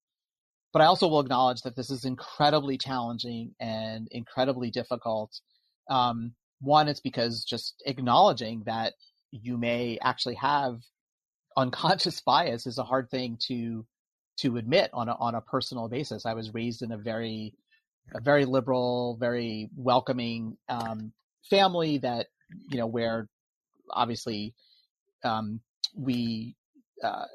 But 0.72 0.82
I 0.82 0.84
also 0.84 1.08
will 1.08 1.18
acknowledge 1.18 1.62
that 1.62 1.74
this 1.74 1.90
is 1.90 2.04
incredibly 2.04 2.78
challenging 2.78 3.56
and 3.58 4.06
incredibly 4.12 4.70
difficult. 4.70 5.32
Um, 5.90 6.34
one, 6.60 6.86
it's 6.86 7.00
because 7.00 7.44
just 7.44 7.82
acknowledging 7.86 8.62
that 8.66 8.92
you 9.32 9.58
may 9.58 9.98
actually 10.00 10.36
have 10.36 10.78
unconscious 11.56 12.20
bias 12.24 12.68
is 12.68 12.78
a 12.78 12.84
hard 12.84 13.10
thing 13.10 13.36
to 13.48 13.84
to 14.38 14.58
admit 14.58 14.90
on 14.92 15.08
a 15.08 15.14
on 15.14 15.34
a 15.34 15.40
personal 15.40 15.88
basis. 15.88 16.24
I 16.24 16.34
was 16.34 16.54
raised 16.54 16.82
in 16.82 16.92
a 16.92 16.96
very 16.96 17.52
a 18.14 18.20
very 18.20 18.44
liberal, 18.44 19.16
very 19.18 19.68
welcoming 19.76 20.56
um, 20.68 21.12
family 21.48 21.98
that 21.98 22.26
you 22.68 22.78
know 22.78 22.86
where 22.86 23.28
obviously 23.90 24.54
um, 25.24 25.60
we 25.96 26.56
uh, 27.02 27.26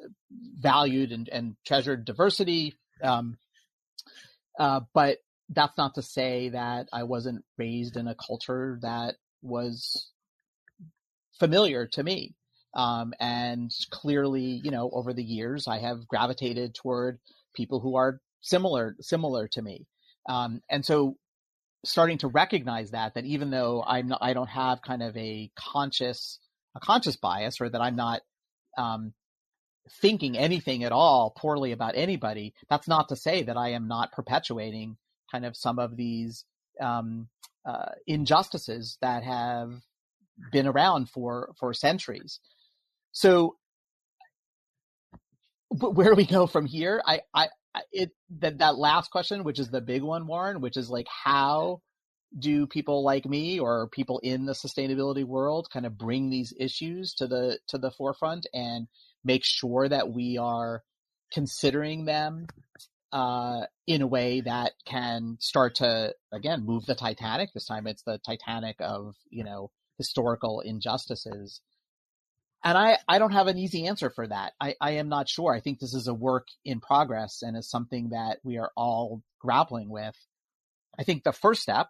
valued 0.59 1.11
and, 1.11 1.27
and, 1.29 1.55
treasured 1.65 2.05
diversity. 2.05 2.75
Um, 3.01 3.37
uh, 4.59 4.81
but 4.93 5.17
that's 5.49 5.77
not 5.77 5.95
to 5.95 6.01
say 6.01 6.49
that 6.49 6.87
I 6.93 7.03
wasn't 7.03 7.43
raised 7.57 7.97
in 7.97 8.07
a 8.07 8.15
culture 8.15 8.79
that 8.81 9.15
was 9.41 10.11
familiar 11.39 11.87
to 11.87 12.03
me. 12.03 12.35
Um, 12.73 13.13
and 13.19 13.71
clearly, 13.89 14.61
you 14.63 14.71
know, 14.71 14.89
over 14.91 15.13
the 15.13 15.23
years, 15.23 15.67
I 15.67 15.79
have 15.79 16.07
gravitated 16.07 16.75
toward 16.75 17.19
people 17.55 17.79
who 17.79 17.95
are 17.95 18.19
similar 18.41 18.95
similar 18.99 19.47
to 19.49 19.61
me. 19.61 19.87
Um, 20.28 20.61
and 20.69 20.86
so 20.86 21.17
starting 21.84 22.17
to 22.19 22.28
recognize 22.28 22.91
that, 22.91 23.13
that 23.13 23.26
even 23.26 23.51
though 23.51 23.84
I'm 23.86 24.07
not, 24.07 24.19
I 24.21 24.34
don't 24.34 24.49
have 24.49 24.82
kind 24.82 25.03
of 25.03 25.15
a 25.17 25.51
conscious, 25.55 26.39
a 26.76 26.80
conscious 26.80 27.15
bias 27.15 27.61
or 27.61 27.69
that 27.69 27.82
I'm 27.82 27.95
not, 27.95 28.21
um, 28.78 29.13
thinking 30.01 30.38
anything 30.38 30.84
at 30.84 30.91
all 30.91 31.34
poorly 31.38 31.71
about 31.71 31.95
anybody, 31.95 32.53
that's 32.69 32.88
not 32.88 33.09
to 33.09 33.15
say 33.15 33.43
that 33.43 33.57
I 33.57 33.69
am 33.69 33.88
not 33.88 34.11
perpetuating 34.11 34.97
kind 35.32 35.45
of 35.45 35.55
some 35.55 35.80
of 35.80 35.95
these 35.95 36.43
um, 36.82 37.28
uh, 37.65 37.91
injustices 38.07 38.97
that 39.01 39.23
have 39.23 39.73
been 40.51 40.67
around 40.67 41.09
for 41.09 41.53
for 41.59 41.73
centuries. 41.73 42.39
So, 43.11 43.55
where 45.69 46.15
we 46.15 46.26
go 46.26 46.47
from 46.47 46.65
here? 46.65 47.01
I, 47.05 47.21
I, 47.34 47.47
it 47.91 48.11
that 48.39 48.59
that 48.59 48.78
last 48.78 49.11
question, 49.11 49.43
which 49.43 49.59
is 49.59 49.69
the 49.69 49.82
big 49.82 50.03
one, 50.03 50.28
Warren, 50.28 50.61
which 50.61 50.78
is 50.78 50.89
like 50.89 51.07
how 51.09 51.82
do 52.38 52.67
people 52.67 53.03
like 53.03 53.26
me 53.26 53.59
or 53.59 53.88
people 53.89 54.19
in 54.19 54.45
the 54.45 54.53
sustainability 54.53 55.23
world 55.23 55.69
kind 55.71 55.86
of 55.86 55.97
bring 55.97 56.30
these 56.30 56.53
issues 56.59 57.13
to 57.13 57.28
the 57.28 57.59
to 57.67 57.78
the 57.78 57.91
forefront 57.91 58.45
and 58.53 58.88
make 59.23 59.43
sure 59.45 59.88
that 59.88 60.11
we 60.11 60.38
are 60.38 60.84
considering 61.32 62.05
them 62.05 62.47
uh, 63.11 63.61
in 63.88 64.01
a 64.01 64.07
way 64.07 64.41
that 64.41 64.73
can 64.86 65.38
start 65.39 65.76
to 65.76 66.13
again 66.34 66.65
move 66.65 66.86
the 66.86 66.95
Titanic. 66.95 67.53
This 67.53 67.65
time 67.65 67.88
it's 67.88 68.03
the 68.03 68.19
Titanic 68.26 68.76
of 68.80 69.15
you 69.30 69.43
know 69.43 69.71
historical 69.97 70.61
injustices. 70.61 71.61
And 72.66 72.76
I, 72.76 72.97
I 73.07 73.20
don't 73.20 73.32
have 73.32 73.45
an 73.45 73.59
easy 73.59 73.86
answer 73.86 74.09
for 74.09 74.28
that. 74.28 74.53
I, 74.59 74.74
I 74.82 74.91
am 74.93 75.07
not 75.07 75.30
sure. 75.30 75.53
I 75.53 75.59
think 75.59 75.80
this 75.80 75.93
is 75.93 76.07
a 76.07 76.16
work 76.16 76.47
in 76.66 76.80
progress 76.80 77.43
and 77.43 77.55
is 77.55 77.70
something 77.70 78.09
that 78.09 78.39
we 78.43 78.57
are 78.57 78.72
all 78.76 79.22
grappling 79.39 79.88
with. 79.88 80.16
I 80.97 81.03
think 81.03 81.24
the 81.24 81.32
first 81.32 81.61
step 81.61 81.89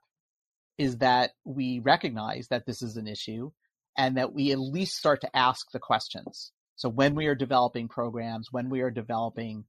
is 0.78 0.98
that 0.98 1.32
we 1.46 1.80
recognize 1.80 2.50
that 2.50 2.66
this 2.66 2.82
is 2.82 2.98
an 2.98 3.08
issue 3.08 3.52
and 3.98 4.18
that 4.18 4.34
we 4.34 4.52
at 4.52 4.60
least 4.60 4.98
start 4.98 5.22
to 5.22 5.34
ask 5.34 5.72
the 5.72 5.80
questions. 5.80 6.52
So 6.76 6.90
when 6.90 7.16
we 7.16 7.28
are 7.28 7.36
developing 7.36 7.88
programs, 7.88 8.50
when 8.52 8.70
we 8.70 8.82
are 8.82 8.92
developing 8.92 9.64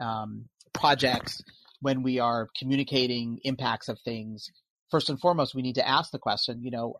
um, 0.00 0.44
projects, 0.72 1.42
when 1.80 2.04
we 2.04 2.20
are 2.20 2.48
communicating 2.56 3.40
impacts 3.42 3.88
of 3.88 3.98
things, 4.04 4.52
first 4.88 5.10
and 5.10 5.20
foremost, 5.20 5.56
we 5.56 5.62
need 5.62 5.74
to 5.74 5.88
ask 5.88 6.12
the 6.12 6.20
question, 6.20 6.62
you 6.62 6.70
know, 6.70 6.94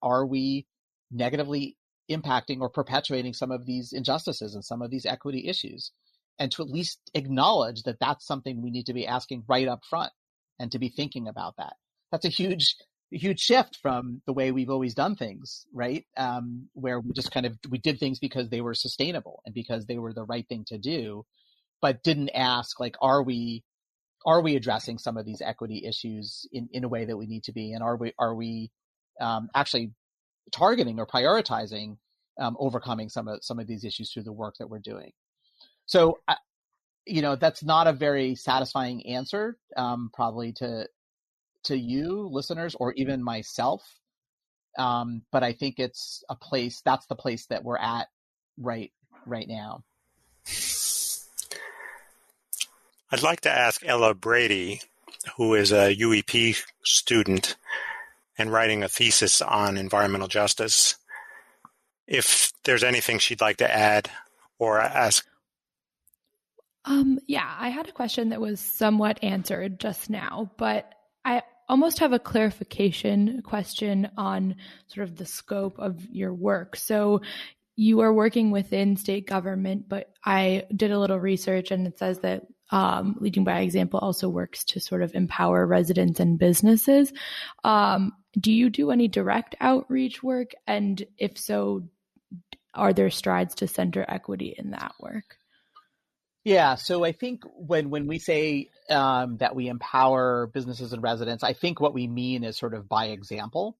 are 0.00 0.24
we 0.24 0.68
negatively 1.10 1.76
impacting 2.10 2.60
or 2.60 2.68
perpetuating 2.68 3.34
some 3.34 3.50
of 3.50 3.66
these 3.66 3.92
injustices 3.92 4.54
and 4.54 4.64
some 4.64 4.82
of 4.82 4.90
these 4.90 5.06
equity 5.06 5.48
issues? 5.48 5.92
And 6.38 6.50
to 6.52 6.62
at 6.62 6.68
least 6.68 6.98
acknowledge 7.14 7.82
that 7.82 8.00
that's 8.00 8.26
something 8.26 8.62
we 8.62 8.70
need 8.70 8.86
to 8.86 8.94
be 8.94 9.06
asking 9.06 9.44
right 9.46 9.68
up 9.68 9.80
front 9.88 10.12
and 10.58 10.72
to 10.72 10.78
be 10.78 10.88
thinking 10.88 11.28
about 11.28 11.54
that. 11.58 11.74
That's 12.10 12.24
a 12.24 12.30
huge 12.30 12.76
huge 13.10 13.40
shift 13.40 13.76
from 13.82 14.22
the 14.26 14.32
way 14.32 14.52
we've 14.52 14.70
always 14.70 14.94
done 14.94 15.16
things, 15.16 15.66
right? 15.72 16.04
Um, 16.16 16.68
where 16.74 17.00
we 17.00 17.12
just 17.12 17.32
kind 17.32 17.46
of 17.46 17.58
we 17.68 17.78
did 17.78 17.98
things 17.98 18.18
because 18.18 18.48
they 18.48 18.60
were 18.60 18.74
sustainable 18.74 19.42
and 19.44 19.54
because 19.54 19.86
they 19.86 19.98
were 19.98 20.12
the 20.12 20.24
right 20.24 20.46
thing 20.48 20.64
to 20.68 20.78
do, 20.78 21.24
but 21.80 22.02
didn't 22.02 22.30
ask 22.30 22.78
like, 22.78 22.96
are 23.00 23.22
we 23.22 23.64
are 24.26 24.42
we 24.42 24.54
addressing 24.54 24.98
some 24.98 25.16
of 25.16 25.24
these 25.24 25.40
equity 25.40 25.84
issues 25.86 26.46
in, 26.52 26.68
in 26.72 26.84
a 26.84 26.88
way 26.88 27.06
that 27.06 27.16
we 27.16 27.26
need 27.26 27.44
to 27.44 27.52
be, 27.52 27.72
and 27.72 27.82
are 27.82 27.96
we 27.96 28.12
are 28.18 28.34
we 28.34 28.70
um, 29.20 29.48
actually 29.54 29.92
targeting 30.52 30.98
or 30.98 31.06
prioritizing 31.06 31.96
um, 32.40 32.56
overcoming 32.58 33.08
some 33.08 33.28
of 33.28 33.44
some 33.44 33.58
of 33.58 33.66
these 33.66 33.84
issues 33.84 34.12
through 34.12 34.24
the 34.24 34.32
work 34.32 34.56
that 34.58 34.68
we're 34.68 34.78
doing? 34.78 35.12
So, 35.86 36.18
you 37.06 37.22
know, 37.22 37.36
that's 37.36 37.64
not 37.64 37.86
a 37.86 37.92
very 37.92 38.34
satisfying 38.34 39.06
answer, 39.06 39.56
um, 39.76 40.10
probably 40.12 40.52
to 40.54 40.86
to 41.64 41.76
you 41.76 42.28
listeners 42.30 42.74
or 42.78 42.92
even 42.94 43.22
myself. 43.22 43.82
Um, 44.78 45.22
but 45.32 45.42
I 45.42 45.52
think 45.52 45.78
it's 45.78 46.22
a 46.30 46.36
place 46.36 46.80
that's 46.84 47.06
the 47.06 47.16
place 47.16 47.46
that 47.46 47.64
we're 47.64 47.78
at 47.78 48.08
right 48.56 48.92
right 49.26 49.48
now. 49.48 49.84
I'd 53.12 53.22
like 53.22 53.40
to 53.40 53.50
ask 53.50 53.84
Ella 53.84 54.14
Brady, 54.14 54.80
who 55.36 55.54
is 55.54 55.72
a 55.72 55.94
UEP 55.94 56.62
student 56.84 57.56
and 58.40 58.52
writing 58.52 58.82
a 58.82 58.88
thesis 58.88 59.42
on 59.42 59.76
environmental 59.76 60.28
justice, 60.28 60.96
if 62.06 62.52
there's 62.64 62.84
anything 62.84 63.18
she'd 63.18 63.40
like 63.40 63.58
to 63.58 63.72
add 63.72 64.10
or 64.58 64.80
ask. 64.80 65.26
Um, 66.84 67.18
yeah, 67.26 67.54
I 67.58 67.68
had 67.68 67.88
a 67.88 67.92
question 67.92 68.30
that 68.30 68.40
was 68.40 68.60
somewhat 68.60 69.22
answered 69.22 69.78
just 69.78 70.10
now, 70.10 70.50
but 70.56 70.92
I 71.24 71.42
almost 71.68 72.00
have 72.00 72.12
a 72.12 72.18
clarification 72.18 73.42
question 73.42 74.10
on 74.16 74.56
sort 74.88 75.08
of 75.08 75.16
the 75.16 75.26
scope 75.26 75.78
of 75.78 76.04
your 76.10 76.34
work. 76.34 76.76
So 76.76 77.20
you 77.76 78.00
are 78.00 78.12
working 78.12 78.50
within 78.50 78.96
state 78.96 79.26
government, 79.26 79.88
but 79.88 80.10
I 80.24 80.64
did 80.74 80.90
a 80.90 80.98
little 80.98 81.20
research 81.20 81.70
and 81.70 81.86
it 81.86 81.98
says 81.98 82.18
that 82.20 82.46
um, 82.72 83.16
Leading 83.20 83.44
by 83.44 83.60
Example 83.60 84.00
also 84.00 84.28
works 84.28 84.64
to 84.64 84.80
sort 84.80 85.02
of 85.02 85.14
empower 85.14 85.66
residents 85.66 86.20
and 86.20 86.38
businesses. 86.38 87.12
Um, 87.64 88.12
do 88.38 88.52
you 88.52 88.70
do 88.70 88.90
any 88.90 89.08
direct 89.08 89.56
outreach 89.60 90.22
work? 90.22 90.52
And 90.66 91.04
if 91.18 91.38
so, 91.38 91.82
are 92.74 92.92
there 92.92 93.10
strides 93.10 93.54
to 93.56 93.68
center 93.68 94.04
equity 94.08 94.54
in 94.56 94.70
that 94.70 94.94
work? 95.00 95.36
Yeah, 96.44 96.76
so 96.76 97.04
I 97.04 97.12
think 97.12 97.42
when 97.54 97.90
when 97.90 98.06
we 98.06 98.18
say 98.18 98.70
um, 98.88 99.36
that 99.38 99.54
we 99.54 99.68
empower 99.68 100.46
businesses 100.46 100.92
and 100.92 101.02
residents, 101.02 101.44
I 101.44 101.52
think 101.52 101.80
what 101.80 101.92
we 101.92 102.06
mean 102.06 102.44
is 102.44 102.56
sort 102.56 102.74
of 102.74 102.88
by 102.88 103.06
example. 103.06 103.76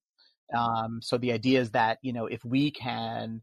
Um, 0.54 1.00
so 1.00 1.16
the 1.16 1.32
idea 1.32 1.60
is 1.60 1.70
that 1.70 1.98
you 2.02 2.12
know 2.12 2.26
if 2.26 2.44
we 2.44 2.70
can 2.70 3.40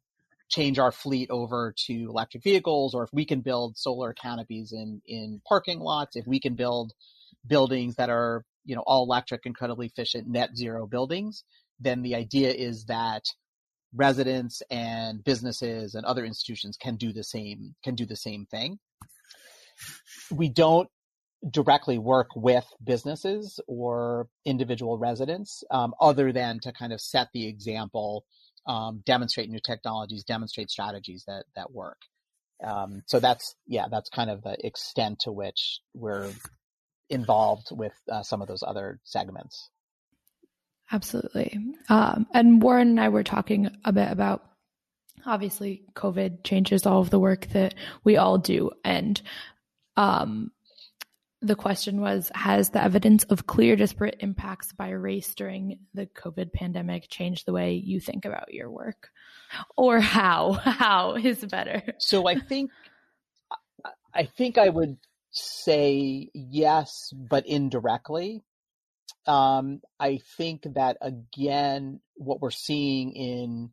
change 0.50 0.78
our 0.78 0.92
fleet 0.92 1.30
over 1.32 1.74
to 1.88 1.94
electric 1.94 2.44
vehicles, 2.44 2.94
or 2.94 3.04
if 3.04 3.10
we 3.12 3.26
can 3.26 3.42
build 3.42 3.78
solar 3.78 4.14
canopies 4.14 4.72
in 4.72 5.02
in 5.08 5.42
parking 5.48 5.80
lots, 5.80 6.16
if 6.16 6.28
we 6.28 6.40
can 6.40 6.54
build 6.54 6.94
buildings 7.48 7.96
that 7.96 8.10
are 8.12 8.46
you 8.68 8.76
know 8.76 8.84
all 8.86 9.04
electric, 9.04 9.46
incredibly 9.46 9.88
efficient, 9.88 10.28
net 10.28 10.56
zero 10.56 10.86
buildings, 10.86 11.44
then 11.80 12.04
the 12.04 12.16
idea 12.16 12.52
is 12.52 12.86
that 12.86 13.24
residents 13.96 14.62
and 14.70 15.24
businesses 15.24 15.96
and 15.96 16.06
other 16.06 16.26
institutions 16.26 16.78
can 16.78 16.98
do 16.98 17.14
the 17.14 17.24
same 17.24 17.74
can 17.84 17.96
do 17.96 18.06
the 18.06 18.16
same 18.16 18.46
thing. 18.46 18.78
We 20.32 20.50
don't 20.50 20.90
directly 21.50 21.98
work 21.98 22.30
with 22.36 22.66
businesses 22.84 23.60
or 23.68 24.28
individual 24.44 24.98
residents 24.98 25.64
um, 25.72 25.94
other 26.02 26.32
than 26.32 26.60
to 26.62 26.74
kind 26.74 26.92
of 26.92 27.00
set 27.00 27.28
the 27.34 27.48
example 27.48 28.26
um, 28.68 29.02
demonstrate 29.06 29.50
new 29.50 29.60
technologies 29.66 30.24
demonstrate 30.24 30.70
strategies 30.70 31.24
that 31.28 31.46
that 31.56 31.72
work. 31.72 31.98
Um, 32.64 33.04
so 33.08 33.20
that's 33.20 33.56
yeah 33.68 33.86
that's 33.90 34.10
kind 34.10 34.30
of 34.30 34.44
the 34.44 34.58
extent 34.66 35.20
to 35.22 35.32
which 35.32 35.80
we're 35.94 36.32
involved 37.10 37.68
with 37.72 37.94
uh, 38.12 38.24
some 38.24 38.42
of 38.42 38.48
those 38.48 38.64
other 38.64 39.00
segments 39.04 39.70
absolutely 40.92 41.60
um, 41.90 42.28
and 42.34 42.62
warren 42.62 42.90
and 42.90 43.00
i 43.00 43.10
were 43.10 43.24
talking 43.24 43.70
a 43.86 43.92
bit 43.92 44.12
about 44.12 44.44
obviously 45.26 45.84
covid 45.94 46.44
changes 46.44 46.86
all 46.86 47.02
of 47.02 47.10
the 47.10 47.20
work 47.20 47.48
that 47.48 47.74
we 48.04 48.18
all 48.18 48.38
do 48.38 48.72
and 48.84 49.22
um, 49.96 50.52
the 51.42 51.56
question 51.56 52.02
was 52.02 52.32
Has 52.34 52.72
the 52.72 52.84
evidence 52.84 53.24
of 53.26 53.48
clear 53.48 53.76
disparate 53.76 54.18
impacts 54.20 54.74
by 54.74 54.90
race 54.90 55.36
during 55.36 55.80
the 55.94 56.08
COVID 56.08 56.52
pandemic 56.52 57.08
changed 57.10 57.46
the 57.46 57.54
way 57.54 57.74
you 57.74 58.00
think 58.00 58.26
about 58.26 58.54
your 58.54 58.70
work? 58.70 59.10
Or 59.76 60.00
how? 60.00 60.54
How 60.64 61.16
is 61.16 61.44
better? 61.46 61.84
So 62.00 62.28
I 62.28 62.36
think. 62.36 62.72
I 64.14 64.26
think 64.26 64.58
I 64.58 64.70
would 64.70 64.98
say 65.32 66.30
yes, 66.34 67.12
but 67.14 67.46
indirectly. 67.46 68.44
Um, 69.26 69.82
I 70.00 70.20
think 70.38 70.64
that 70.76 70.98
again, 71.02 72.00
what 72.16 72.42
we're 72.42 72.52
seeing 72.52 73.12
in 73.12 73.72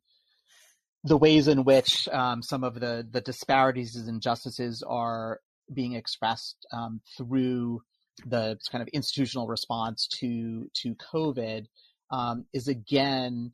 the 1.04 1.16
ways 1.16 1.48
in 1.48 1.64
which 1.64 2.08
um, 2.08 2.42
some 2.42 2.64
of 2.64 2.80
the 2.80 3.06
the 3.08 3.20
disparities 3.20 3.94
and 3.94 4.08
injustices 4.08 4.82
are 4.86 5.40
being 5.72 5.92
expressed 5.92 6.66
um, 6.72 7.00
through 7.16 7.82
the 8.26 8.58
kind 8.70 8.82
of 8.82 8.88
institutional 8.88 9.46
response 9.46 10.08
to 10.20 10.68
to 10.74 10.94
COVID 10.96 11.66
um, 12.10 12.46
is 12.52 12.68
again 12.68 13.52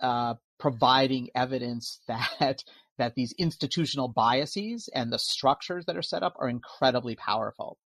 uh, 0.00 0.34
providing 0.58 1.28
evidence 1.34 2.00
that 2.08 2.62
that 2.98 3.14
these 3.14 3.34
institutional 3.38 4.08
biases 4.08 4.88
and 4.94 5.12
the 5.12 5.18
structures 5.18 5.84
that 5.86 5.96
are 5.96 6.02
set 6.02 6.22
up 6.22 6.34
are 6.38 6.48
incredibly 6.48 7.16
powerful, 7.16 7.78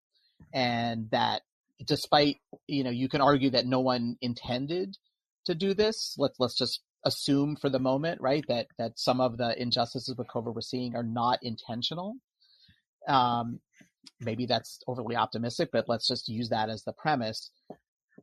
and 0.53 1.09
that 1.11 1.41
despite 1.85 2.37
you 2.67 2.83
know 2.83 2.91
you 2.91 3.09
can 3.09 3.21
argue 3.21 3.49
that 3.51 3.65
no 3.65 3.79
one 3.79 4.15
intended 4.21 4.97
to 5.45 5.55
do 5.55 5.73
this. 5.73 6.15
Let's 6.17 6.39
let's 6.39 6.57
just 6.57 6.81
assume 7.03 7.55
for 7.55 7.69
the 7.69 7.79
moment, 7.79 8.21
right, 8.21 8.43
that 8.47 8.67
that 8.77 8.99
some 8.99 9.21
of 9.21 9.37
the 9.37 9.59
injustices 9.59 10.15
with 10.17 10.27
COVID 10.27 10.53
we're 10.53 10.61
seeing 10.61 10.95
are 10.95 11.03
not 11.03 11.39
intentional 11.41 12.15
um, 13.07 13.59
maybe 14.19 14.45
that's 14.45 14.79
overly 14.87 15.15
optimistic, 15.15 15.69
but 15.71 15.85
let's 15.87 16.07
just 16.07 16.27
use 16.27 16.49
that 16.49 16.69
as 16.69 16.83
the 16.83 16.93
premise. 16.93 17.51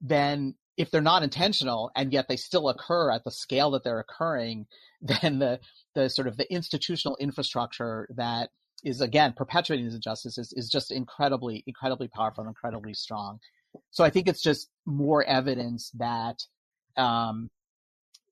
Then, 0.01 0.55
if 0.77 0.91
they're 0.91 1.01
not 1.01 1.25
intentional 1.25 1.91
and 1.97 2.13
yet 2.13 2.29
they 2.29 2.37
still 2.37 2.69
occur 2.69 3.11
at 3.11 3.25
the 3.25 3.33
scale 3.33 3.73
that 3.73 3.83
they're 3.85 4.01
occurring, 4.01 4.67
then 5.01 5.39
the 5.39 5.61
the 5.95 6.09
sort 6.09 6.29
of 6.29 6.37
the 6.37 6.53
institutional 6.53 7.17
infrastructure 7.21 8.09
that 8.17 8.51
is 8.85 9.01
again 9.01 9.33
perpetuating 9.37 9.85
these 9.85 9.95
injustices 9.95 10.53
is 10.57 10.69
just 10.69 10.93
incredibly, 10.93 11.65
incredibly 11.67 12.09
powerful 12.09 12.43
and 12.43 12.49
incredibly 12.49 12.95
strong. 12.95 13.39
so 13.91 14.05
I 14.05 14.11
think 14.11 14.29
it's 14.29 14.43
just 14.43 14.71
more 14.87 15.25
evidence 15.25 15.91
that 15.99 16.39
um, 16.97 17.51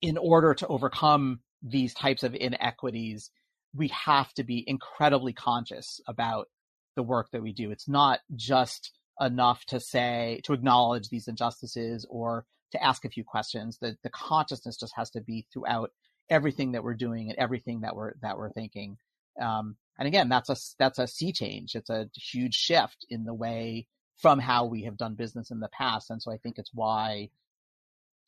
in 0.01 0.17
order 0.17 0.55
to 0.55 0.67
overcome 0.69 1.41
these 1.63 1.95
types 1.95 2.23
of 2.23 2.35
inequities, 2.35 3.31
we 3.75 3.89
have 3.89 4.33
to 4.35 4.45
be 4.45 4.65
incredibly 4.67 5.33
conscious 5.33 6.01
about 6.07 6.49
the 6.97 7.03
work 7.03 7.31
that 7.33 7.43
we 7.43 7.53
do. 7.53 7.71
It's 7.71 7.89
not 7.89 8.21
just 8.35 8.93
enough 9.21 9.65
to 9.67 9.81
say, 9.81 10.41
to 10.45 10.53
acknowledge 10.53 11.09
these 11.09 11.29
injustices 11.29 12.07
or 12.09 12.45
to 12.73 12.83
ask 12.83 13.05
a 13.05 13.11
few 13.11 13.25
questions. 13.25 13.79
The, 13.81 13.97
the 14.03 14.11
consciousness 14.11 14.77
just 14.77 14.95
has 14.97 15.11
to 15.11 15.21
be 15.21 15.47
throughout 15.53 15.93
everything 16.29 16.73
that 16.73 16.85
we're 16.85 16.95
doing 16.95 17.29
and 17.31 17.39
everything 17.39 17.81
that 17.81 17.95
we're, 17.95 18.15
that 18.23 18.37
we're 18.37 18.51
thinking. 18.53 18.99
Um, 19.41 19.77
and 19.99 20.09
again, 20.09 20.29
that's 20.29 20.51
a, 20.51 20.57
that's 20.79 20.99
a 20.99 21.07
sea 21.07 21.33
change. 21.33 21.75
It's 21.75 21.91
a 21.91 22.11
huge 22.15 22.55
shift 22.55 23.07
in 23.09 23.25
the 23.25 23.35
way 23.35 23.87
from 24.17 24.39
how 24.39 24.65
we 24.65 24.85
have 24.85 24.97
done 24.97 25.15
business 25.15 25.51
in 25.51 25.61
the 25.61 25.69
past. 25.69 26.11
And 26.11 26.23
so 26.23 26.33
I 26.33 26.39
think 26.39 26.59
it's 26.59 26.73
why 26.75 27.31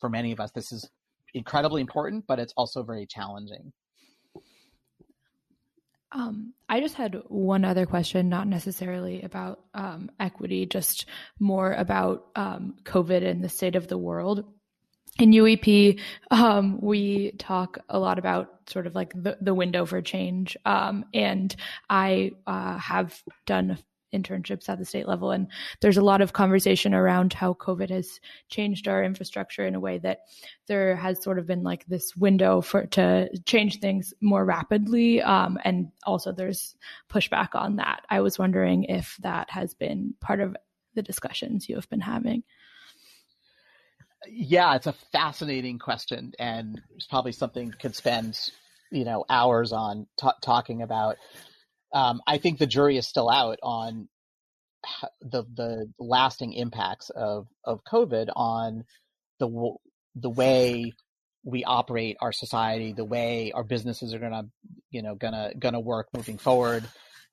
for 0.00 0.08
many 0.08 0.32
of 0.32 0.40
us, 0.40 0.50
this 0.52 0.70
is 0.72 0.88
incredibly 1.34 1.80
important, 1.80 2.24
but 2.26 2.38
it's 2.38 2.52
also 2.56 2.82
very 2.82 3.06
challenging. 3.06 3.72
Um, 6.12 6.54
I 6.68 6.80
just 6.80 6.94
had 6.94 7.22
one 7.28 7.64
other 7.64 7.86
question, 7.86 8.28
not 8.28 8.46
necessarily 8.46 9.22
about 9.22 9.60
um, 9.74 10.10
equity, 10.18 10.66
just 10.66 11.06
more 11.38 11.72
about 11.72 12.26
um, 12.34 12.76
COVID 12.84 13.26
and 13.26 13.42
the 13.44 13.48
state 13.48 13.76
of 13.76 13.88
the 13.88 13.98
world. 13.98 14.44
In 15.18 15.32
UEP, 15.32 16.00
um, 16.30 16.80
we 16.80 17.32
talk 17.32 17.78
a 17.88 17.98
lot 17.98 18.18
about 18.18 18.70
sort 18.70 18.86
of 18.86 18.94
like 18.94 19.12
the, 19.14 19.36
the 19.40 19.54
window 19.54 19.84
for 19.84 20.00
change. 20.00 20.56
Um, 20.64 21.04
and 21.12 21.54
I 21.90 22.32
uh, 22.46 22.78
have 22.78 23.20
done 23.44 23.78
internships 24.12 24.68
at 24.68 24.78
the 24.78 24.84
state 24.84 25.06
level. 25.06 25.30
And 25.30 25.48
there's 25.80 25.96
a 25.96 26.02
lot 26.02 26.20
of 26.20 26.32
conversation 26.32 26.94
around 26.94 27.32
how 27.32 27.54
COVID 27.54 27.90
has 27.90 28.20
changed 28.48 28.88
our 28.88 29.02
infrastructure 29.02 29.66
in 29.66 29.74
a 29.74 29.80
way 29.80 29.98
that 29.98 30.20
there 30.66 30.96
has 30.96 31.22
sort 31.22 31.38
of 31.38 31.46
been 31.46 31.62
like 31.62 31.86
this 31.86 32.16
window 32.16 32.60
for 32.60 32.86
to 32.86 33.28
change 33.44 33.80
things 33.80 34.14
more 34.20 34.44
rapidly. 34.44 35.22
Um, 35.22 35.58
and 35.64 35.88
also 36.04 36.32
there's 36.32 36.76
pushback 37.10 37.54
on 37.54 37.76
that. 37.76 38.02
I 38.10 38.20
was 38.20 38.38
wondering 38.38 38.84
if 38.84 39.16
that 39.20 39.50
has 39.50 39.74
been 39.74 40.14
part 40.20 40.40
of 40.40 40.56
the 40.94 41.02
discussions 41.02 41.68
you 41.68 41.76
have 41.76 41.88
been 41.88 42.00
having. 42.00 42.42
Yeah, 44.26 44.74
it's 44.74 44.88
a 44.88 44.94
fascinating 45.12 45.78
question, 45.78 46.32
and 46.40 46.82
it's 46.96 47.06
probably 47.06 47.32
something 47.32 47.72
could 47.80 47.94
spend 47.94 48.50
you 48.90 49.04
know 49.04 49.24
hours 49.28 49.72
on 49.72 50.06
t- 50.20 50.28
talking 50.42 50.82
about 50.82 51.16
um, 51.92 52.20
I 52.26 52.38
think 52.38 52.58
the 52.58 52.66
jury 52.66 52.96
is 52.96 53.06
still 53.06 53.30
out 53.30 53.58
on 53.62 54.08
the 55.20 55.44
the 55.54 55.92
lasting 55.98 56.52
impacts 56.52 57.10
of 57.10 57.46
of 57.64 57.80
COVID 57.84 58.28
on 58.34 58.84
the 59.38 59.74
the 60.14 60.30
way 60.30 60.92
we 61.44 61.64
operate 61.64 62.16
our 62.20 62.32
society, 62.32 62.92
the 62.92 63.04
way 63.04 63.52
our 63.52 63.64
businesses 63.64 64.14
are 64.14 64.18
gonna 64.18 64.44
you 64.90 65.02
know 65.02 65.14
gonna 65.14 65.52
gonna 65.58 65.80
work 65.80 66.08
moving 66.14 66.38
forward. 66.38 66.84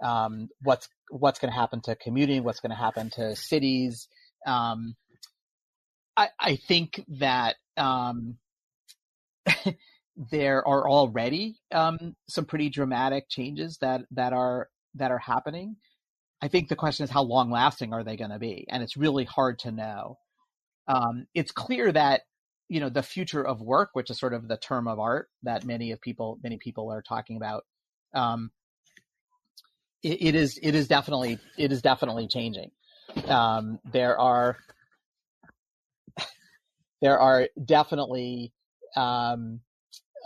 Um, 0.04 0.50
what's 0.62 0.90
what's 1.10 1.40
going 1.40 1.52
to 1.52 1.58
happen 1.58 1.82
to 1.82 1.96
commuting? 1.96 2.44
What's 2.44 2.60
going 2.60 2.72
to 2.72 2.76
happen 2.76 3.10
to 3.12 3.36
cities? 3.36 4.08
Um, 4.46 4.96
I, 6.18 6.30
I 6.40 6.56
think 6.56 7.04
that 7.20 7.56
um, 7.78 8.38
there 10.16 10.66
are 10.68 10.90
already 10.90 11.58
um, 11.72 12.16
some 12.30 12.46
pretty 12.46 12.70
dramatic 12.70 13.28
changes 13.30 13.78
that 13.80 14.02
that 14.12 14.34
are 14.34 14.70
that 14.96 15.12
are 15.12 15.20
happening. 15.20 15.76
I 16.42 16.48
think 16.48 16.70
the 16.70 16.76
question 16.76 17.04
is 17.04 17.10
how 17.10 17.24
long 17.24 17.50
lasting 17.52 17.94
are 17.94 18.04
they 18.04 18.18
going 18.18 18.32
to 18.32 18.40
be, 18.40 18.66
and 18.70 18.82
it's 18.84 18.98
really 18.98 19.26
hard 19.26 19.60
to 19.60 19.72
know. 19.72 20.18
Um, 20.88 21.28
it's 21.34 21.52
clear 21.52 21.92
that 21.92 22.22
you 22.70 22.80
know 22.80 22.90
the 22.90 23.04
future 23.04 23.46
of 23.46 23.62
work, 23.62 23.90
which 23.94 24.10
is 24.10 24.20
sort 24.20 24.34
of 24.34 24.48
the 24.48 24.58
term 24.58 24.88
of 24.88 25.00
art 25.00 25.30
that 25.44 25.66
many 25.66 25.92
of 25.92 26.02
people 26.02 26.40
many 26.42 26.58
people 26.58 26.92
are 26.92 27.02
talking 27.02 27.38
about. 27.38 27.66
Um, 28.14 28.52
it, 30.02 30.22
it 30.22 30.36
is 30.36 30.60
it 30.62 30.76
is 30.76 30.88
definitely 30.88 31.40
it 31.58 31.72
is 31.72 31.82
definitely 31.82 32.28
changing. 32.28 32.72
Um, 33.28 33.80
there 33.92 34.18
are 34.20 34.58
there 37.02 37.20
are 37.20 37.50
definitely 37.64 38.54
um, 38.96 39.60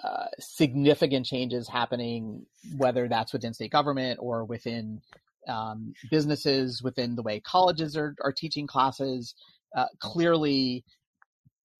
uh, 0.04 0.26
significant 0.40 1.26
changes 1.26 1.68
happening, 1.68 2.46
whether 2.78 3.08
that's 3.08 3.34
within 3.34 3.54
state 3.54 3.72
government 3.72 4.20
or 4.22 4.46
within 4.46 5.02
um, 5.48 5.94
businesses, 6.10 6.82
within 6.82 7.16
the 7.16 7.24
way 7.24 7.40
colleges 7.40 7.98
are, 7.98 8.16
are 8.24 8.32
teaching 8.32 8.68
classes. 8.68 9.36
Uh, 9.76 9.86
clearly, 10.00 10.84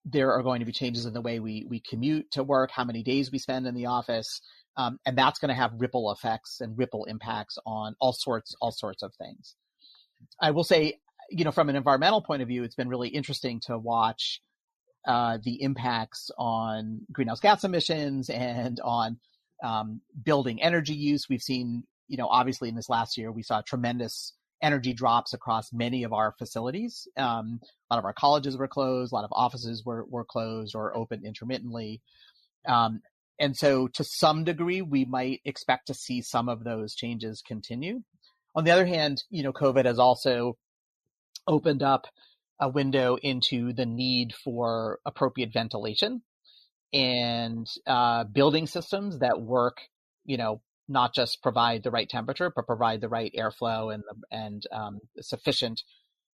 there 0.06 0.32
are 0.34 0.44
going 0.44 0.60
to 0.60 0.66
be 0.66 0.72
changes 0.72 1.06
in 1.06 1.14
the 1.14 1.22
way 1.22 1.40
we 1.40 1.66
we 1.70 1.80
commute 1.80 2.30
to 2.32 2.44
work, 2.44 2.72
how 2.72 2.84
many 2.84 3.04
days 3.04 3.32
we 3.32 3.38
spend 3.38 3.68
in 3.68 3.76
the 3.76 3.86
office, 3.86 4.42
um, 4.78 5.00
and 5.06 5.18
that's 5.18 5.40
going 5.40 5.50
to 5.50 5.56
have 5.56 5.72
ripple 5.78 6.12
effects 6.12 6.62
and 6.62 6.78
ripple 6.78 7.06
impacts 7.06 7.58
on 7.66 7.96
all 8.00 8.14
sorts 8.14 8.56
all 8.62 8.72
sorts 8.72 9.04
of 9.04 9.14
things. 9.16 9.56
I 10.42 10.52
will 10.52 10.64
say, 10.64 11.00
you 11.30 11.46
know, 11.46 11.52
from 11.52 11.70
an 11.70 11.76
environmental 11.76 12.22
point 12.22 12.42
of 12.42 12.48
view, 12.48 12.64
it's 12.64 12.76
been 12.76 12.90
really 12.90 13.10
interesting 13.10 13.60
to 13.62 13.78
watch 13.78 14.42
uh, 15.08 15.38
the 15.44 15.62
impacts 15.62 16.30
on 16.38 17.02
greenhouse 17.12 17.40
gas 17.40 17.64
emissions 17.64 18.30
and 18.30 18.80
on 18.84 19.18
um, 19.64 20.02
building 20.24 20.62
energy 20.62 20.94
use. 20.94 21.28
We've 21.30 21.42
seen, 21.42 21.84
you 22.08 22.18
know, 22.18 22.28
obviously 22.28 22.70
in 22.70 22.76
this 22.76 22.90
last 22.90 23.18
year, 23.18 23.32
we 23.32 23.44
saw 23.44 23.62
tremendous 23.62 24.34
energy 24.62 24.94
drops 24.94 25.34
across 25.34 25.72
many 25.72 26.04
of 26.04 26.14
our 26.14 26.34
facilities. 26.38 27.08
Um, 27.18 27.60
a 27.90 27.96
lot 27.96 28.00
of 28.00 28.06
our 28.06 28.14
colleges 28.14 28.58
were 28.58 28.68
closed, 28.68 29.12
a 29.12 29.16
lot 29.16 29.24
of 29.24 29.32
offices 29.32 29.86
were, 29.86 30.06
were 30.10 30.26
closed 30.26 30.76
or 30.76 30.96
open 30.96 31.26
intermittently. 31.26 32.02
Um, 32.68 33.02
and 33.40 33.56
so 33.56 33.88
to 33.90 34.04
some 34.04 34.44
degree, 34.44 34.82
we 34.82 35.06
might 35.06 35.40
expect 35.46 35.88
to 35.88 35.94
see 35.94 36.22
some 36.22 36.50
of 36.50 36.64
those 36.64 36.94
changes 36.94 37.42
continue. 37.42 38.02
On 38.56 38.66
the 38.66 38.72
other 38.72 38.86
hand, 38.86 39.24
you 39.30 39.44
know, 39.44 39.54
COVID 39.54 39.86
has 39.86 39.98
also 39.98 40.58
opened 41.48 41.82
up 41.82 42.08
a 42.60 42.70
window 42.70 43.18
into 43.22 43.74
the 43.74 43.86
need 43.86 44.34
for 44.34 45.00
appropriate 45.06 45.54
ventilation 45.54 46.22
and 46.92 47.68
uh, 47.88 48.24
building 48.26 48.68
systems 48.68 49.20
that 49.20 49.42
work, 49.42 49.78
you 50.26 50.38
know, 50.38 50.62
not 50.88 51.14
just 51.14 51.42
provide 51.44 51.84
the 51.84 51.92
right 51.92 52.10
temperature, 52.10 52.52
but 52.54 52.66
provide 52.66 53.00
the 53.00 53.10
right 53.10 53.34
airflow 53.38 53.94
and 53.94 54.04
and 54.32 54.64
um, 54.72 55.00
sufficient 55.22 55.84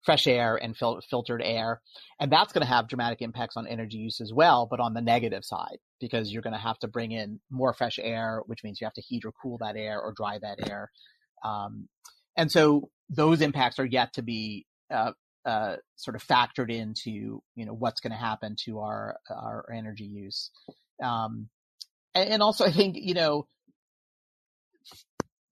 fresh 0.06 0.28
air 0.28 0.56
and 0.56 0.78
fil- 0.78 1.02
filtered 1.10 1.42
air. 1.44 1.82
And 2.20 2.32
that's 2.32 2.54
going 2.54 2.66
to 2.66 2.72
have 2.72 2.88
dramatic 2.88 3.22
impacts 3.22 3.58
on 3.58 3.68
energy 3.68 3.98
use 3.98 4.22
as 4.22 4.32
well, 4.32 4.68
but 4.70 4.80
on 4.80 4.94
the 4.94 5.02
negative 5.02 5.44
side, 5.44 5.78
because 6.00 6.32
you're 6.32 6.44
going 6.44 6.54
to 6.54 6.60
have 6.60 6.78
to 6.80 6.88
bring 6.88 7.12
in 7.12 7.40
more 7.50 7.74
fresh 7.74 8.00
air, 8.02 8.42
which 8.46 8.64
means 8.64 8.80
you 8.80 8.86
have 8.86 8.94
to 8.94 9.02
heat 9.02 9.26
or 9.26 9.34
cool 9.42 9.58
that 9.58 9.76
air 9.76 10.00
or 10.00 10.14
dry 10.16 10.38
that 10.40 10.70
air. 10.70 10.92
Um, 11.44 11.90
and 12.38 12.52
so 12.52 12.90
those 13.10 13.42
impacts 13.42 13.80
are 13.80 13.86
yet 13.86 14.14
to 14.14 14.22
be 14.22 14.68
uh, 14.94 15.12
uh, 15.46 15.76
sort 15.96 16.16
of 16.16 16.24
factored 16.24 16.72
into 16.72 17.42
you 17.56 17.66
know 17.66 17.74
what's 17.74 18.02
going 18.02 18.12
to 18.12 18.18
happen 18.18 18.56
to 18.66 18.80
our 18.80 19.18
our 19.30 19.66
energy 19.74 20.06
use, 20.06 20.52
um, 21.04 21.50
and, 22.14 22.30
and, 22.30 22.44
also 22.44 22.66
I 22.66 22.72
think 22.72 22.98
you 22.98 23.14
know 23.14 23.48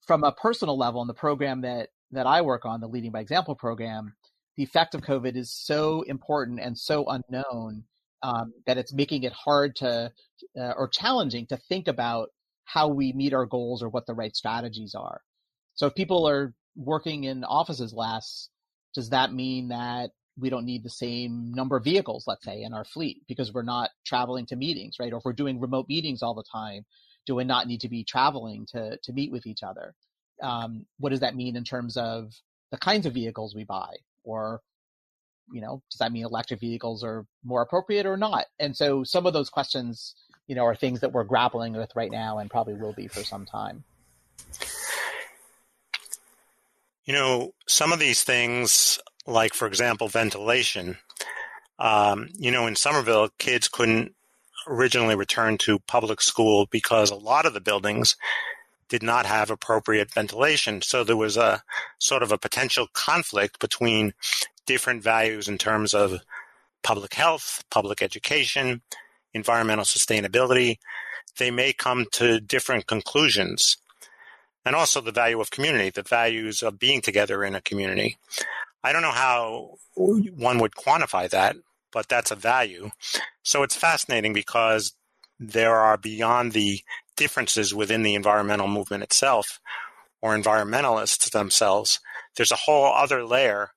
from 0.06 0.24
a 0.24 0.32
personal 0.32 0.78
level 0.78 1.02
in 1.02 1.08
the 1.08 1.14
program 1.14 1.62
that 1.62 1.90
that 2.12 2.28
I 2.28 2.42
work 2.42 2.66
on, 2.66 2.80
the 2.80 2.88
Leading 2.88 3.12
by 3.12 3.22
Example 3.22 3.56
program, 3.56 4.14
the 4.56 4.64
effect 4.64 4.96
of 4.96 5.02
COVID 5.02 5.36
is 5.36 5.52
so 5.52 6.04
important 6.04 6.60
and 6.60 6.78
so 6.78 7.06
unknown 7.08 7.86
um, 8.22 8.54
that 8.66 8.78
it's 8.78 8.94
making 8.94 9.24
it 9.24 9.34
hard 9.34 9.76
to 9.78 10.12
uh, 10.58 10.74
or 10.78 10.88
challenging 10.88 11.48
to 11.48 11.58
think 11.58 11.88
about 11.88 12.30
how 12.66 12.88
we 12.88 13.14
meet 13.14 13.34
our 13.34 13.46
goals 13.46 13.84
or 13.84 13.90
what 13.90 14.06
the 14.06 14.14
right 14.14 14.36
strategies 14.36 14.96
are. 14.96 15.22
So 15.76 15.88
if 15.88 15.96
people 15.96 16.28
are 16.28 16.54
working 16.76 17.24
in 17.24 17.44
offices 17.44 17.94
less, 17.94 18.50
does 18.94 19.10
that 19.10 19.34
mean 19.34 19.70
that 19.70 20.12
we 20.38 20.50
don't 20.50 20.66
need 20.66 20.84
the 20.84 20.90
same 20.90 21.54
number 21.54 21.78
of 21.78 21.84
vehicles, 21.84 22.26
let's 22.26 22.44
say, 22.44 22.64
in 22.64 22.74
our 22.74 22.86
fleet 22.86 23.22
because 23.28 23.54
we're 23.54 23.62
not 23.62 23.92
traveling 24.06 24.46
to 24.48 24.56
meetings, 24.56 24.96
right? 25.00 25.14
Or 25.14 25.18
if 25.18 25.26
we're 25.26 25.34
doing 25.34 25.60
remote 25.60 25.88
meetings 25.88 26.24
all 26.24 26.34
the 26.34 26.44
time, 26.44 26.86
do 27.26 27.36
we 27.36 27.44
not 27.44 27.68
need 27.68 27.82
to 27.82 27.90
be 27.90 28.04
traveling 28.04 28.66
to 28.72 28.98
to 28.98 29.14
meet 29.14 29.32
with 29.32 29.46
each 29.46 29.64
other? 29.64 29.94
Um, 30.42 30.86
what 31.00 31.10
does 31.10 31.22
that 31.22 31.36
mean 31.36 31.56
in 31.56 31.64
terms 31.64 31.98
of 31.98 32.34
the 32.72 32.78
kinds 32.78 33.06
of 33.06 33.14
vehicles 33.14 33.56
we 33.56 33.64
buy? 33.64 33.96
Or, 34.24 34.62
you 35.52 35.62
know, 35.62 35.82
does 35.92 36.00
that 36.00 36.12
mean 36.12 36.26
electric 36.26 36.60
vehicles 36.60 37.04
are 37.04 37.26
more 37.44 37.62
appropriate 37.62 38.06
or 38.06 38.18
not? 38.18 38.46
And 38.60 38.76
so 38.76 39.04
some 39.04 39.26
of 39.26 39.34
those 39.34 39.50
questions, 39.50 40.16
you 40.48 40.56
know, 40.56 40.66
are 40.66 40.76
things 40.76 41.02
that 41.02 41.12
we're 41.12 41.24
grappling 41.24 41.74
with 41.74 41.92
right 41.96 42.12
now 42.12 42.40
and 42.40 42.50
probably 42.50 42.74
will 42.74 42.94
be 42.94 43.08
for 43.08 43.24
some 43.24 43.46
time. 43.46 43.84
You 47.06 47.14
know, 47.14 47.54
some 47.68 47.92
of 47.92 48.00
these 48.00 48.24
things, 48.24 49.00
like 49.26 49.54
for 49.54 49.68
example, 49.68 50.08
ventilation. 50.08 50.98
Um, 51.80 52.30
you 52.34 52.52
know, 52.52 52.68
in 52.68 52.76
Somerville, 52.76 53.30
kids 53.40 53.68
couldn't 53.68 54.14
originally 54.68 55.16
return 55.16 55.58
to 55.60 55.80
public 55.80 56.22
school 56.22 56.68
because 56.72 57.12
a 57.12 57.16
lot 57.16 57.46
of 57.46 57.54
the 57.54 57.62
buildings 57.62 58.16
did 58.88 59.04
not 59.04 59.26
have 59.26 59.50
appropriate 59.50 60.14
ventilation. 60.14 60.82
So 60.82 61.04
there 61.04 61.18
was 61.18 61.36
a 61.36 61.64
sort 62.00 62.24
of 62.24 62.32
a 62.32 62.38
potential 62.38 62.88
conflict 62.94 63.60
between 63.60 64.14
different 64.66 65.04
values 65.04 65.48
in 65.48 65.58
terms 65.58 65.94
of 65.94 66.22
public 66.84 67.14
health, 67.14 67.64
public 67.72 68.02
education, 68.02 68.82
environmental 69.34 69.86
sustainability, 69.86 70.78
they 71.38 71.50
may 71.50 71.74
come 71.74 72.06
to 72.12 72.40
different 72.40 72.88
conclusions. 72.88 73.78
And 74.66 74.76
also 74.76 75.02
the 75.02 75.12
value 75.12 75.42
of 75.42 75.52
community, 75.52 75.90
the 75.90 76.04
values 76.04 76.64
of 76.64 76.80
being 76.80 77.02
together 77.02 77.44
in 77.44 77.56
a 77.56 77.62
community. 77.62 78.18
I 78.84 78.94
don't 78.94 79.02
know 79.02 79.12
how 79.12 79.76
one 79.96 80.60
would 80.60 80.74
quantify 80.74 81.30
that, 81.30 81.56
but 81.92 82.08
that's 82.08 82.32
a 82.32 82.36
value. 82.36 82.92
So 83.44 83.64
it's 83.64 83.76
fascinating 83.76 84.34
because 84.34 84.94
there 85.40 85.76
are 85.76 85.98
beyond 85.98 86.54
the 86.54 86.82
differences 87.16 87.74
within 87.74 88.04
the 88.04 88.16
environmental 88.16 88.68
movement 88.68 89.04
itself 89.04 89.60
or 90.22 90.36
environmentalists 90.36 91.30
themselves, 91.32 92.00
there's 92.36 92.52
a 92.52 92.56
whole 92.56 92.86
other 92.86 93.26
layer 93.26 93.72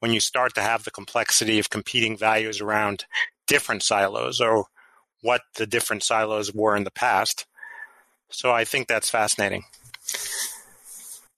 when 0.00 0.12
you 0.12 0.20
start 0.20 0.54
to 0.54 0.60
have 0.60 0.84
the 0.84 0.90
complexity 0.90 1.58
of 1.58 1.70
competing 1.70 2.16
values 2.16 2.60
around 2.60 3.04
different 3.46 3.82
silos 3.82 4.40
or 4.40 4.66
what 5.22 5.42
the 5.56 5.66
different 5.66 6.02
silos 6.02 6.52
were 6.52 6.76
in 6.76 6.84
the 6.84 6.90
past. 6.90 7.46
So 8.28 8.50
I 8.50 8.64
think 8.64 8.88
that's 8.88 9.08
fascinating. 9.08 9.64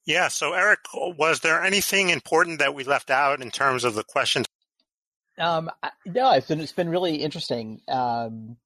Yeah. 0.06 0.28
So 0.28 0.52
Eric, 0.52 0.80
was 0.94 1.40
there 1.40 1.62
anything 1.62 2.10
important 2.10 2.60
that 2.60 2.74
we 2.74 2.84
left 2.84 3.10
out 3.10 3.42
in 3.42 3.50
terms 3.50 3.84
of 3.84 3.94
the 3.94 4.04
questions? 4.04 4.46
Um, 5.38 5.70
no, 6.06 6.32
it's 6.32 6.46
been 6.48 6.60
it's 6.60 6.72
been 6.72 6.88
really 6.88 7.16
interesting 7.16 7.80
um, 7.88 8.56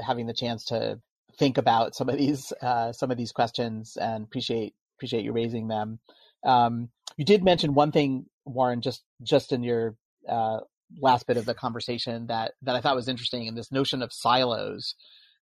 having 0.00 0.26
the 0.26 0.34
chance 0.34 0.66
to 0.66 1.00
think 1.38 1.58
about 1.58 1.94
some 1.94 2.08
of 2.08 2.16
these 2.16 2.52
uh, 2.62 2.92
some 2.92 3.10
of 3.10 3.16
these 3.16 3.32
questions 3.32 3.96
and 4.00 4.24
appreciate 4.24 4.74
appreciate 4.96 5.24
you 5.24 5.32
raising 5.32 5.68
them. 5.68 5.98
Um, 6.44 6.90
you 7.16 7.24
did 7.24 7.42
mention 7.42 7.74
one 7.74 7.90
thing, 7.90 8.26
Warren, 8.44 8.82
just 8.82 9.02
just 9.22 9.52
in 9.52 9.62
your 9.62 9.96
uh, 10.28 10.60
last 11.00 11.26
bit 11.26 11.38
of 11.38 11.46
the 11.46 11.54
conversation 11.54 12.28
that 12.28 12.52
that 12.62 12.76
I 12.76 12.80
thought 12.80 12.94
was 12.94 13.08
interesting, 13.08 13.48
and 13.48 13.56
this 13.56 13.72
notion 13.72 14.02
of 14.02 14.12
silos. 14.12 14.94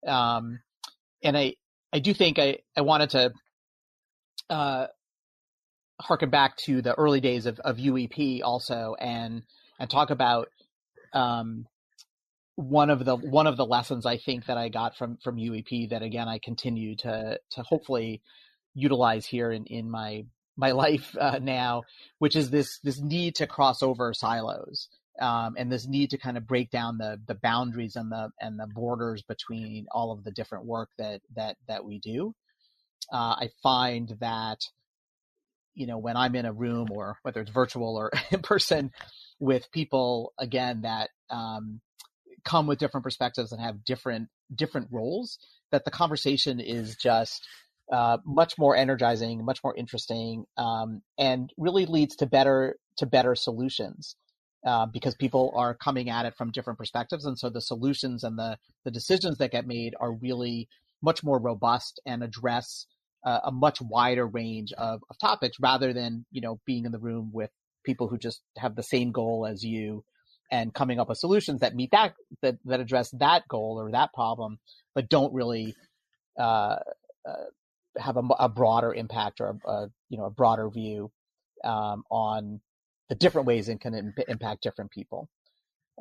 Um, 0.05 0.59
and 1.23 1.37
I 1.37 1.55
I 1.93 1.99
do 1.99 2.13
think 2.13 2.39
I 2.39 2.57
I 2.75 2.81
wanted 2.81 3.11
to 3.11 3.31
uh, 4.49 4.87
harken 5.99 6.29
back 6.29 6.57
to 6.57 6.81
the 6.81 6.93
early 6.95 7.19
days 7.21 7.45
of, 7.45 7.59
of 7.59 7.77
UEP 7.77 8.41
also, 8.43 8.95
and 8.99 9.43
and 9.79 9.89
talk 9.89 10.09
about 10.09 10.49
um, 11.13 11.67
one 12.55 12.89
of 12.89 13.05
the 13.05 13.15
one 13.15 13.47
of 13.47 13.57
the 13.57 13.65
lessons 13.65 14.05
I 14.05 14.17
think 14.17 14.45
that 14.47 14.57
I 14.57 14.69
got 14.69 14.97
from 14.97 15.17
from 15.23 15.37
UEP 15.37 15.89
that 15.89 16.01
again 16.01 16.27
I 16.27 16.39
continue 16.39 16.95
to 16.97 17.39
to 17.51 17.63
hopefully 17.63 18.21
utilize 18.73 19.25
here 19.25 19.51
in 19.51 19.65
in 19.65 19.89
my 19.89 20.25
my 20.57 20.71
life 20.83 21.15
uh, 21.19 21.39
now, 21.41 21.83
which 22.19 22.35
is 22.35 22.49
this 22.49 22.79
this 22.79 22.99
need 22.99 23.35
to 23.35 23.47
cross 23.47 23.81
over 23.81 24.13
silos 24.13 24.89
um, 25.19 25.55
and 25.57 25.71
this 25.71 25.87
need 25.87 26.09
to 26.11 26.17
kind 26.17 26.37
of 26.37 26.47
break 26.47 26.69
down 26.69 26.97
the 26.97 27.19
the 27.27 27.35
boundaries 27.35 27.95
and 27.95 28.11
the 28.11 28.29
and 28.39 28.59
the 28.59 28.67
borders 28.67 29.21
between 29.23 29.85
all 29.91 30.11
of 30.11 30.23
the 30.23 30.31
different 30.31 30.65
work 30.65 30.89
that 30.97 31.21
that 31.35 31.57
that 31.67 31.83
we 31.83 31.99
do. 31.99 32.33
Uh, 33.11 33.35
I 33.39 33.49
find 33.63 34.15
that 34.19 34.59
you 35.79 35.87
know 35.87 35.97
when 35.97 36.17
I'm 36.17 36.35
in 36.35 36.45
a 36.45 36.53
room 36.53 36.89
or 36.91 37.17
whether 37.23 37.39
it's 37.41 37.49
virtual 37.49 37.95
or 37.95 38.11
in 38.31 38.41
person 38.41 38.91
with 39.39 39.71
people 39.71 40.33
again 40.37 40.81
that 40.81 41.09
um, 41.29 41.79
come 42.43 42.67
with 42.67 42.79
different 42.79 43.05
perspectives 43.05 43.51
and 43.51 43.61
have 43.61 43.83
different 43.85 44.27
different 44.53 44.89
roles, 44.91 45.39
that 45.71 45.85
the 45.85 45.91
conversation 45.91 46.59
is 46.59 46.97
just 46.97 47.47
uh, 47.91 48.17
much 48.25 48.57
more 48.57 48.75
energizing, 48.75 49.43
much 49.43 49.63
more 49.63 49.75
interesting, 49.75 50.45
um, 50.57 51.01
and 51.17 51.51
really 51.57 51.85
leads 51.85 52.17
to 52.17 52.25
better 52.25 52.75
to 52.97 53.05
better 53.05 53.33
solutions 53.33 54.17
uh, 54.65 54.85
because 54.85 55.15
people 55.15 55.53
are 55.55 55.73
coming 55.73 56.09
at 56.09 56.25
it 56.25 56.35
from 56.35 56.51
different 56.51 56.77
perspectives, 56.77 57.25
and 57.25 57.39
so 57.39 57.49
the 57.49 57.61
solutions 57.61 58.25
and 58.25 58.37
the 58.37 58.57
the 58.83 58.91
decisions 58.91 59.37
that 59.37 59.51
get 59.51 59.65
made 59.65 59.95
are 59.99 60.11
really 60.11 60.67
much 61.01 61.23
more 61.23 61.39
robust 61.39 62.01
and 62.05 62.21
address 62.21 62.85
uh, 63.25 63.39
a 63.45 63.51
much 63.51 63.81
wider 63.81 64.25
range 64.25 64.71
of, 64.73 65.01
of 65.09 65.17
topics 65.19 65.57
rather 65.59 65.93
than 65.93 66.25
you 66.31 66.41
know 66.41 66.59
being 66.65 66.85
in 66.85 66.91
the 66.91 66.99
room 66.99 67.31
with 67.33 67.49
people 67.83 68.07
who 68.07 68.17
just 68.17 68.41
have 68.57 68.75
the 68.75 68.83
same 68.83 69.11
goal 69.11 69.45
as 69.45 69.63
you 69.63 70.03
and 70.51 70.73
coming 70.73 70.99
up 70.99 71.09
with 71.09 71.17
solutions 71.17 71.61
that 71.61 71.75
meet 71.75 71.91
that 71.91 72.13
that, 72.41 72.57
that 72.65 72.79
address 72.79 73.11
that 73.11 73.47
goal 73.47 73.79
or 73.79 73.91
that 73.91 74.13
problem, 74.13 74.59
but 74.95 75.09
don't 75.09 75.33
really 75.33 75.75
uh, 76.37 76.77
uh, 77.27 77.45
have 77.97 78.17
a, 78.17 78.23
a, 78.39 78.49
broader 78.49 78.93
impact 78.93 79.41
or 79.41 79.57
a, 79.65 79.69
a, 79.69 79.89
you 80.09 80.17
know 80.17 80.25
a 80.25 80.31
broader 80.31 80.69
view 80.69 81.11
um, 81.63 82.03
on 82.09 82.61
the 83.09 83.15
different 83.15 83.47
ways 83.47 83.69
it 83.69 83.81
can 83.81 83.93
imp- 83.93 84.19
impact 84.27 84.63
different 84.63 84.91
people. 84.91 85.29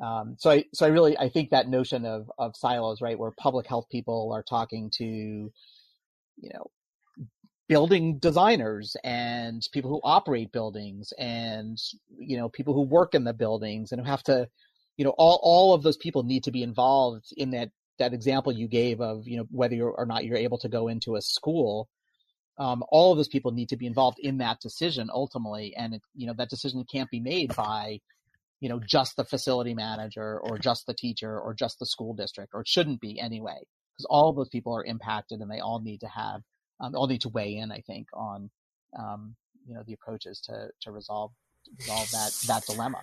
Um, 0.01 0.35
so 0.39 0.51
I 0.51 0.65
so 0.73 0.85
I 0.85 0.89
really 0.89 1.17
I 1.17 1.29
think 1.29 1.49
that 1.49 1.67
notion 1.67 2.05
of 2.05 2.31
of 2.37 2.55
silos 2.55 3.01
right 3.01 3.19
where 3.19 3.31
public 3.31 3.67
health 3.67 3.87
people 3.91 4.31
are 4.33 4.43
talking 4.43 4.89
to 4.95 5.05
you 5.05 6.49
know 6.53 6.71
building 7.69 8.17
designers 8.17 8.97
and 9.03 9.65
people 9.71 9.91
who 9.91 10.01
operate 10.03 10.51
buildings 10.51 11.13
and 11.19 11.77
you 12.17 12.35
know 12.35 12.49
people 12.49 12.73
who 12.73 12.81
work 12.81 13.13
in 13.13 13.23
the 13.23 13.33
buildings 13.33 13.91
and 13.91 14.01
who 14.01 14.07
have 14.07 14.23
to 14.23 14.49
you 14.97 15.05
know 15.05 15.13
all 15.17 15.39
all 15.43 15.73
of 15.73 15.83
those 15.83 15.95
people 15.95 16.23
need 16.23 16.43
to 16.43 16.51
be 16.51 16.63
involved 16.63 17.27
in 17.37 17.51
that 17.51 17.69
that 17.99 18.13
example 18.13 18.51
you 18.51 18.67
gave 18.67 18.99
of 18.99 19.27
you 19.27 19.37
know 19.37 19.45
whether 19.51 19.81
or 19.83 20.05
not 20.05 20.25
you're 20.25 20.35
able 20.35 20.57
to 20.57 20.67
go 20.67 20.87
into 20.87 21.15
a 21.15 21.21
school. 21.21 21.87
Um, 22.57 22.83
all 22.89 23.11
of 23.11 23.17
those 23.17 23.29
people 23.29 23.51
need 23.51 23.69
to 23.69 23.77
be 23.77 23.85
involved 23.85 24.17
in 24.19 24.39
that 24.39 24.59
decision 24.59 25.09
ultimately. 25.13 25.73
And 25.77 25.93
it, 25.93 26.01
you 26.15 26.27
know 26.27 26.33
that 26.37 26.49
decision 26.49 26.83
can't 26.91 27.09
be 27.09 27.19
made 27.19 27.55
by 27.55 27.99
you 28.59 28.67
know 28.67 28.79
just 28.79 29.15
the 29.15 29.23
facility 29.23 29.75
manager 29.75 30.39
or 30.39 30.57
just 30.57 30.87
the 30.87 30.93
teacher 30.95 31.39
or 31.39 31.53
just 31.53 31.77
the 31.79 31.85
school 31.85 32.13
district 32.15 32.51
or 32.53 32.61
it 32.61 32.67
shouldn't 32.67 32.99
be 32.99 33.19
anyway 33.19 33.59
because 33.95 34.07
all 34.09 34.29
of 34.29 34.35
those 34.35 34.49
people 34.49 34.75
are 34.75 34.83
impacted 34.83 35.39
and 35.39 35.51
they 35.51 35.59
all 35.59 35.81
need 35.81 35.99
to 36.01 36.07
have 36.07 36.41
um, 36.79 36.95
all 36.95 37.07
need 37.07 37.21
to 37.21 37.29
weigh 37.29 37.57
in, 37.57 37.71
I 37.71 37.81
think, 37.81 38.07
on 38.13 38.49
um, 38.97 39.35
you 39.67 39.73
know 39.75 39.83
the 39.85 39.93
approaches 39.93 40.39
to 40.41 40.69
to 40.81 40.91
resolve 40.91 41.31
resolve 41.77 42.09
that 42.11 42.31
that 42.47 42.65
dilemma. 42.65 43.01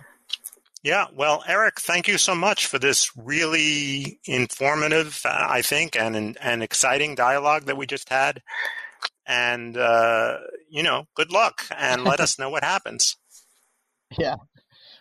Yeah, 0.83 1.07
well, 1.13 1.43
Eric, 1.47 1.79
thank 1.81 2.07
you 2.07 2.17
so 2.17 2.35
much 2.35 2.67
for 2.67 2.77
this 2.77 3.11
really 3.17 4.19
informative, 4.25 5.21
uh, 5.25 5.47
I 5.49 5.61
think, 5.61 5.95
and 5.95 6.37
and 6.39 6.63
exciting 6.63 7.15
dialogue 7.15 7.65
that 7.65 7.77
we 7.77 7.85
just 7.87 8.09
had. 8.09 8.41
And 9.25 9.75
uh, 9.75 10.37
you 10.69 10.83
know, 10.83 11.05
good 11.15 11.31
luck, 11.31 11.65
and 11.75 12.03
let 12.03 12.19
us 12.19 12.39
know 12.39 12.49
what 12.49 12.63
happens. 12.63 13.15
Yeah. 14.17 14.35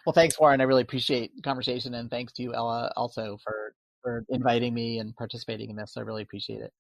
Well, 0.05 0.15
thanks, 0.15 0.37
Warren. 0.37 0.61
I 0.61 0.65
really 0.65 0.83
appreciate 0.83 1.31
the 1.37 1.43
conversation, 1.43 1.95
and 1.95 2.11
thanks 2.11 2.33
to 2.33 2.43
you, 2.43 2.53
Ella, 2.55 2.93
also 2.97 3.39
for 3.45 3.73
for 4.03 4.25
inviting 4.31 4.75
me 4.75 4.99
and 4.99 5.15
participating 5.15 5.71
in 5.71 5.77
this. 5.77 5.95
I 5.97 6.01
really 6.01 6.23
appreciate 6.23 6.61
it. 6.61 6.73